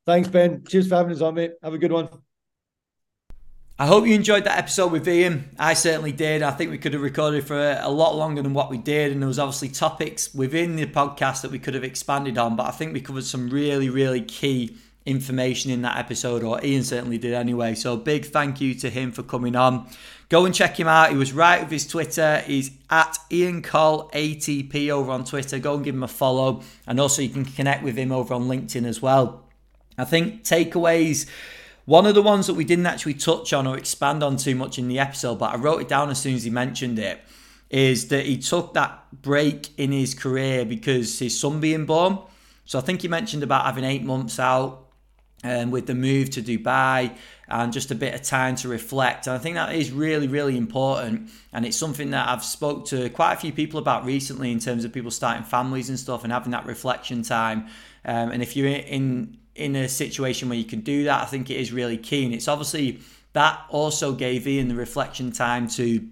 Thanks, 0.06 0.28
Ben. 0.28 0.64
Cheers 0.68 0.90
for 0.90 0.96
having 0.96 1.14
us 1.14 1.22
on, 1.22 1.36
mate. 1.36 1.54
Have 1.64 1.74
a 1.74 1.78
good 1.78 1.92
one. 1.92 2.10
I 3.80 3.88
hope 3.88 4.06
you 4.06 4.14
enjoyed 4.14 4.44
that 4.44 4.60
episode 4.60 4.92
with 4.92 5.08
Ian. 5.08 5.50
I 5.58 5.74
certainly 5.74 6.12
did. 6.12 6.44
I 6.44 6.52
think 6.52 6.70
we 6.70 6.78
could 6.78 6.94
have 6.94 7.02
recorded 7.02 7.48
for 7.48 7.58
a, 7.82 7.90
lot 7.90 8.16
longer 8.16 8.44
than 8.44 8.54
what 8.54 8.70
we 8.70 8.78
did, 8.78 9.12
and 9.12 9.20
there 9.20 9.28
was 9.28 9.40
obviously 9.40 9.70
topics 9.70 10.32
within 10.32 10.76
the 10.76 10.86
podcast 10.86 11.42
that 11.42 11.50
we 11.50 11.58
could 11.58 11.74
have 11.74 11.84
expanded 11.84 12.38
on. 12.38 12.56
But 12.56 12.68
I 12.68 12.72
think 12.72 12.94
we 12.94 13.02
covered 13.02 13.24
some 13.24 13.50
really, 13.50 13.90
really 13.90 14.22
key 14.22 14.78
information 15.08 15.72
in 15.72 15.82
that 15.82 15.98
episode, 15.98 16.44
or 16.44 16.64
Ian 16.64 16.84
certainly 16.84 17.18
did 17.18 17.34
anyway. 17.34 17.74
So 17.74 17.98
big 17.98 18.26
thank 18.26 18.62
you 18.62 18.76
to 18.76 18.92
him 18.92 19.12
for 19.12 19.24
coming 19.24 19.56
on. 19.56 19.88
Go 20.30 20.46
and 20.46 20.54
check 20.54 20.80
him 20.80 20.88
out. 20.88 21.10
He 21.10 21.18
was 21.18 21.34
right 21.34 21.60
with 21.60 21.72
his 21.72 21.88
Twitter. 21.88 22.44
He's 22.46 22.70
at 22.92 23.18
Ian 23.32 23.64
Cole 23.64 24.12
ATP 24.14 24.92
over 24.92 25.12
on 25.12 25.26
Twitter. 25.26 25.58
Go 25.58 25.74
and 25.74 25.84
give 25.84 25.96
him 25.96 26.04
a 26.04 26.08
follow, 26.08 26.62
and 26.86 27.00
also 27.00 27.24
you 27.24 27.30
can 27.30 27.44
connect 27.44 27.82
with 27.82 27.98
him 27.98 28.12
over 28.12 28.36
on 28.36 28.44
LinkedIn 28.44 28.86
as 28.86 29.02
well. 29.02 29.46
I 29.98 30.06
think 30.06 30.44
takeaways 30.44 31.28
one 31.86 32.06
of 32.06 32.16
the 32.16 32.22
ones 32.22 32.48
that 32.48 32.54
we 32.54 32.64
didn't 32.64 32.86
actually 32.86 33.16
touch 33.16 33.52
on 33.52 33.68
or 33.68 33.78
expand 33.78 34.24
on 34.24 34.38
too 34.38 34.56
much 34.56 34.80
in 34.80 34.88
the 34.88 35.00
episode, 35.00 35.40
but 35.40 35.54
I 35.54 35.58
wrote 35.58 35.82
it 35.82 35.88
down 35.88 36.10
as 36.10 36.20
soon 36.20 36.36
as 36.36 36.44
he 36.44 36.50
mentioned 36.50 36.98
it, 36.98 37.20
is 37.70 38.08
that 38.10 38.26
he 38.26 38.38
took 38.38 38.74
that 38.76 39.22
break 39.22 39.78
in 39.78 39.92
his 39.92 40.14
career 40.14 40.64
because 40.64 41.20
his 41.20 41.38
son 41.38 41.60
being 41.60 41.86
born. 41.86 42.20
So 42.66 42.80
I 42.80 42.82
think 42.82 43.02
he 43.02 43.08
mentioned 43.08 43.44
about 43.44 43.66
having 43.66 43.84
eight 43.84 44.04
months 44.04 44.40
out 44.40 44.88
um, 45.44 45.72
with 45.72 45.88
the 45.88 45.96
move 45.96 46.30
to 46.32 46.42
Dubai 46.42 47.16
and 47.50 47.74
just 47.74 47.92
a 47.92 47.96
bit 47.96 48.14
of 48.14 48.22
time 48.22 48.56
to 48.58 48.70
reflect. 48.70 49.28
And 49.28 49.36
I 49.36 49.40
think 49.40 49.56
that 49.56 49.76
is 49.76 49.92
really, 49.92 50.28
really 50.28 50.58
important. 50.58 51.30
And 51.52 51.66
it's 51.66 51.76
something 51.76 52.12
that 52.12 52.30
I've 52.30 52.44
spoke 52.46 52.86
to 52.88 53.10
quite 53.10 53.34
a 53.34 53.38
few 53.38 53.52
people 53.52 53.80
about 53.80 54.06
recently 54.06 54.52
in 54.52 54.60
terms 54.60 54.86
of 54.86 54.94
people 54.94 55.12
starting 55.12 55.44
families 55.44 55.90
and 55.90 56.00
stuff 56.00 56.24
and 56.24 56.32
having 56.32 56.52
that 56.52 56.66
reflection 56.66 57.24
time. 57.24 57.68
Um, 58.06 58.32
and 58.32 58.42
if 58.42 58.56
you're 58.56 58.70
in 58.70 59.38
in 59.56 59.76
a 59.76 59.88
situation 59.88 60.50
where 60.50 60.58
you 60.58 60.64
can 60.64 60.82
do 60.82 61.04
that, 61.06 61.22
I 61.22 61.26
think 61.26 61.50
it 61.50 61.58
is 61.58 61.72
really 61.72 61.98
keen. 61.98 62.34
It's 62.34 62.48
obviously 62.48 63.00
that 63.34 63.66
also 63.70 64.14
gave 64.14 64.48
Ian 64.48 64.68
the 64.68 64.76
reflection 64.76 65.32
time 65.32 65.68
to 65.70 66.08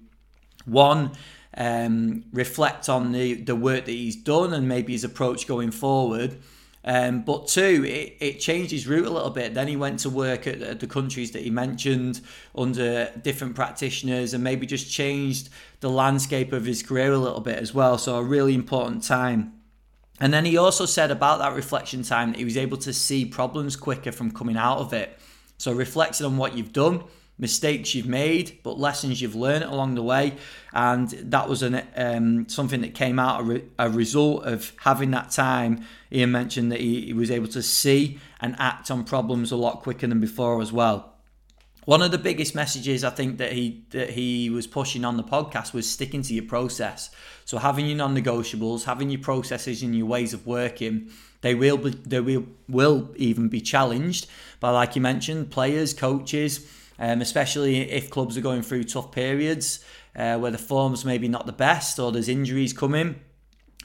one 0.65 1.11
um, 1.57 2.23
reflect 2.31 2.87
on 2.87 3.11
the 3.11 3.33
the 3.33 3.55
work 3.55 3.85
that 3.85 3.91
he's 3.91 4.15
done 4.15 4.53
and 4.53 4.67
maybe 4.67 4.93
his 4.93 5.03
approach 5.03 5.47
going 5.47 5.71
forward. 5.71 6.37
Um, 6.83 7.21
but 7.21 7.47
two, 7.47 7.85
it, 7.85 8.17
it 8.19 8.39
changed 8.39 8.71
his 8.71 8.87
route 8.87 9.05
a 9.05 9.09
little 9.11 9.29
bit. 9.29 9.53
Then 9.53 9.67
he 9.67 9.75
went 9.75 9.99
to 9.99 10.09
work 10.09 10.47
at, 10.47 10.63
at 10.63 10.79
the 10.79 10.87
countries 10.87 11.29
that 11.31 11.43
he 11.43 11.51
mentioned 11.51 12.21
under 12.55 13.11
different 13.21 13.55
practitioners 13.55 14.33
and 14.33 14.43
maybe 14.43 14.65
just 14.65 14.91
changed 14.91 15.49
the 15.81 15.91
landscape 15.91 16.51
of 16.53 16.65
his 16.65 16.81
career 16.81 17.13
a 17.13 17.19
little 17.19 17.39
bit 17.39 17.59
as 17.59 17.71
well. 17.71 17.99
So, 17.99 18.15
a 18.15 18.23
really 18.23 18.55
important 18.55 19.03
time. 19.03 19.60
And 20.21 20.31
then 20.31 20.45
he 20.45 20.55
also 20.55 20.85
said 20.85 21.09
about 21.09 21.39
that 21.39 21.55
reflection 21.55 22.03
time 22.03 22.31
that 22.31 22.37
he 22.37 22.45
was 22.45 22.55
able 22.55 22.77
to 22.77 22.93
see 22.93 23.25
problems 23.25 23.75
quicker 23.75 24.11
from 24.11 24.29
coming 24.29 24.55
out 24.55 24.77
of 24.77 24.93
it. 24.93 25.17
So 25.57 25.73
reflecting 25.73 26.27
on 26.27 26.37
what 26.37 26.55
you've 26.55 26.71
done, 26.71 27.03
mistakes 27.39 27.95
you've 27.95 28.07
made, 28.07 28.59
but 28.61 28.79
lessons 28.79 29.19
you've 29.19 29.35
learned 29.35 29.63
along 29.63 29.95
the 29.95 30.03
way, 30.03 30.35
and 30.73 31.09
that 31.09 31.49
was 31.49 31.63
an 31.63 31.81
um, 31.95 32.47
something 32.47 32.81
that 32.81 32.93
came 32.93 33.17
out 33.17 33.41
a, 33.41 33.43
re- 33.43 33.63
a, 33.79 33.89
result 33.89 34.45
of 34.45 34.73
having 34.77 35.09
that 35.11 35.31
time. 35.31 35.83
Ian 36.13 36.31
mentioned 36.31 36.71
that 36.71 36.79
he, 36.79 37.07
he 37.07 37.13
was 37.13 37.31
able 37.31 37.47
to 37.47 37.63
see 37.63 38.19
and 38.39 38.55
act 38.59 38.91
on 38.91 39.03
problems 39.03 39.51
a 39.51 39.55
lot 39.55 39.81
quicker 39.81 40.05
than 40.05 40.19
before 40.19 40.61
as 40.61 40.71
well 40.71 41.10
one 41.85 42.01
of 42.01 42.11
the 42.11 42.17
biggest 42.17 42.53
messages 42.53 43.03
I 43.03 43.09
think 43.09 43.37
that 43.39 43.53
he 43.53 43.85
that 43.89 44.11
he 44.11 44.49
was 44.49 44.67
pushing 44.67 45.03
on 45.03 45.17
the 45.17 45.23
podcast 45.23 45.73
was 45.73 45.89
sticking 45.89 46.21
to 46.23 46.33
your 46.33 46.45
process. 46.45 47.09
So 47.45 47.57
having 47.57 47.87
your 47.87 47.97
non-negotiables, 47.97 48.83
having 48.83 49.09
your 49.09 49.21
processes 49.21 49.81
and 49.81 49.95
your 49.95 50.05
ways 50.05 50.33
of 50.33 50.45
working, 50.45 51.09
they 51.41 51.55
will 51.55 51.77
be, 51.77 51.89
they 51.89 52.19
will 52.19 52.45
will 52.69 53.11
even 53.15 53.49
be 53.49 53.61
challenged 53.61 54.27
by 54.59 54.69
like 54.69 54.95
you 54.95 55.01
mentioned, 55.01 55.49
players, 55.49 55.93
coaches, 55.93 56.69
um, 56.99 57.21
especially 57.21 57.89
if 57.89 58.11
clubs 58.11 58.37
are 58.37 58.41
going 58.41 58.61
through 58.61 58.83
tough 58.83 59.11
periods 59.11 59.83
uh, 60.15 60.37
where 60.37 60.51
the 60.51 60.57
form's 60.57 61.03
maybe 61.03 61.27
not 61.27 61.45
the 61.45 61.51
best 61.51 61.99
or 61.99 62.11
there's 62.11 62.29
injuries 62.29 62.73
coming. 62.73 63.19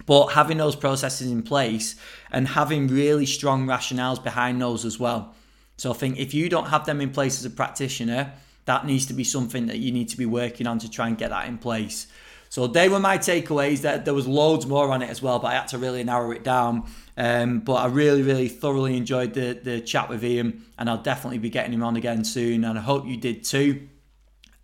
But 0.05 0.29
having 0.29 0.59
those 0.59 0.77
processes 0.77 1.31
in 1.31 1.43
place 1.43 1.97
and 2.31 2.49
having 2.49 2.89
really 2.89 3.25
strong 3.25 3.67
rationales 3.67 4.23
behind 4.23 4.61
those 4.61 4.85
as 4.85 5.01
well. 5.01 5.35
So 5.77 5.91
I 5.91 5.95
think 5.95 6.19
if 6.19 6.35
you 6.35 6.49
don't 6.49 6.69
have 6.69 6.87
them 6.87 7.01
in 7.01 7.11
place 7.11 7.39
as 7.39 7.45
a 7.45 7.51
practitioner, 7.51 8.33
that 8.65 8.87
needs 8.87 9.07
to 9.07 9.15
be 9.15 9.25
something 9.25 9.67
that 9.67 9.79
you 9.79 9.93
need 9.93 10.09
to 10.11 10.17
be 10.17 10.27
working 10.27 10.67
on 10.67 10.79
to 10.81 10.91
try 10.91 11.09
and 11.09 11.17
get 11.17 11.31
that 11.31 11.49
in 11.49 11.59
place. 11.59 12.07
So 12.49 12.67
they 12.67 12.89
were 12.89 13.01
my 13.01 13.19
takeaways. 13.19 13.83
That 13.83 14.05
there 14.05 14.15
was 14.15 14.27
loads 14.27 14.67
more 14.67 14.93
on 14.93 15.03
it 15.03 15.11
as 15.11 15.21
well, 15.21 15.39
but 15.39 15.49
I 15.49 15.55
had 15.55 15.69
to 15.69 15.79
really 15.79 16.03
narrow 16.05 16.31
it 16.31 16.45
down. 16.45 16.89
Um, 17.17 17.61
but 17.61 17.75
I 17.75 17.87
really, 17.87 18.23
really 18.23 18.49
thoroughly 18.49 18.97
enjoyed 18.97 19.35
the 19.35 19.59
the 19.61 19.81
chat 19.81 20.09
with 20.09 20.25
Ian, 20.25 20.65
and 20.79 20.89
I'll 20.89 21.03
definitely 21.03 21.39
be 21.39 21.51
getting 21.51 21.73
him 21.73 21.83
on 21.83 21.97
again 21.97 22.25
soon. 22.25 22.65
And 22.65 22.79
I 22.79 22.83
hope 22.83 23.07
you 23.07 23.17
did 23.17 23.45
too. 23.45 23.89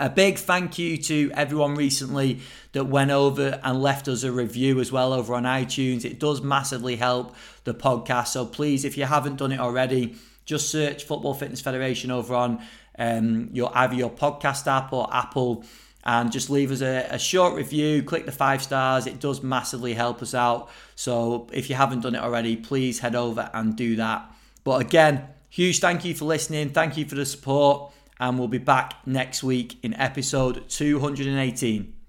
A 0.00 0.10
big 0.10 0.38
thank 0.38 0.78
you 0.78 0.96
to 0.96 1.30
everyone 1.34 1.76
recently 1.76 2.40
that 2.72 2.86
went 2.86 3.12
over 3.12 3.60
and 3.62 3.80
left 3.80 4.08
us 4.08 4.24
a 4.24 4.32
review 4.32 4.80
as 4.80 4.90
well 4.90 5.12
over 5.12 5.34
on 5.34 5.44
iTunes. 5.44 6.04
It 6.04 6.18
does 6.18 6.42
massively 6.42 6.96
help 6.96 7.36
the 7.62 7.74
podcast. 7.74 8.28
So 8.28 8.44
please, 8.44 8.84
if 8.84 8.96
you 8.96 9.04
haven't 9.04 9.36
done 9.36 9.52
it 9.52 9.60
already, 9.60 10.16
just 10.44 10.70
search 10.70 11.04
Football 11.04 11.34
Fitness 11.34 11.60
Federation 11.60 12.10
over 12.10 12.34
on 12.34 12.62
um, 12.98 13.50
your 13.52 13.70
either 13.76 13.94
your 13.94 14.10
podcast 14.10 14.66
app 14.66 14.92
or 14.92 15.08
Apple, 15.12 15.64
and 16.04 16.32
just 16.32 16.50
leave 16.50 16.70
us 16.70 16.80
a, 16.80 17.06
a 17.10 17.18
short 17.18 17.54
review. 17.54 18.02
Click 18.02 18.26
the 18.26 18.32
five 18.32 18.62
stars; 18.62 19.06
it 19.06 19.20
does 19.20 19.42
massively 19.42 19.94
help 19.94 20.22
us 20.22 20.34
out. 20.34 20.70
So 20.94 21.48
if 21.52 21.70
you 21.70 21.76
haven't 21.76 22.00
done 22.00 22.14
it 22.14 22.20
already, 22.22 22.56
please 22.56 22.98
head 23.00 23.14
over 23.14 23.50
and 23.54 23.76
do 23.76 23.96
that. 23.96 24.30
But 24.64 24.80
again, 24.80 25.28
huge 25.48 25.80
thank 25.80 26.04
you 26.04 26.14
for 26.14 26.24
listening. 26.24 26.70
Thank 26.70 26.96
you 26.96 27.04
for 27.04 27.14
the 27.14 27.26
support, 27.26 27.92
and 28.20 28.38
we'll 28.38 28.48
be 28.48 28.58
back 28.58 29.06
next 29.06 29.42
week 29.42 29.78
in 29.82 29.94
episode 29.94 30.68
218. 30.68 32.01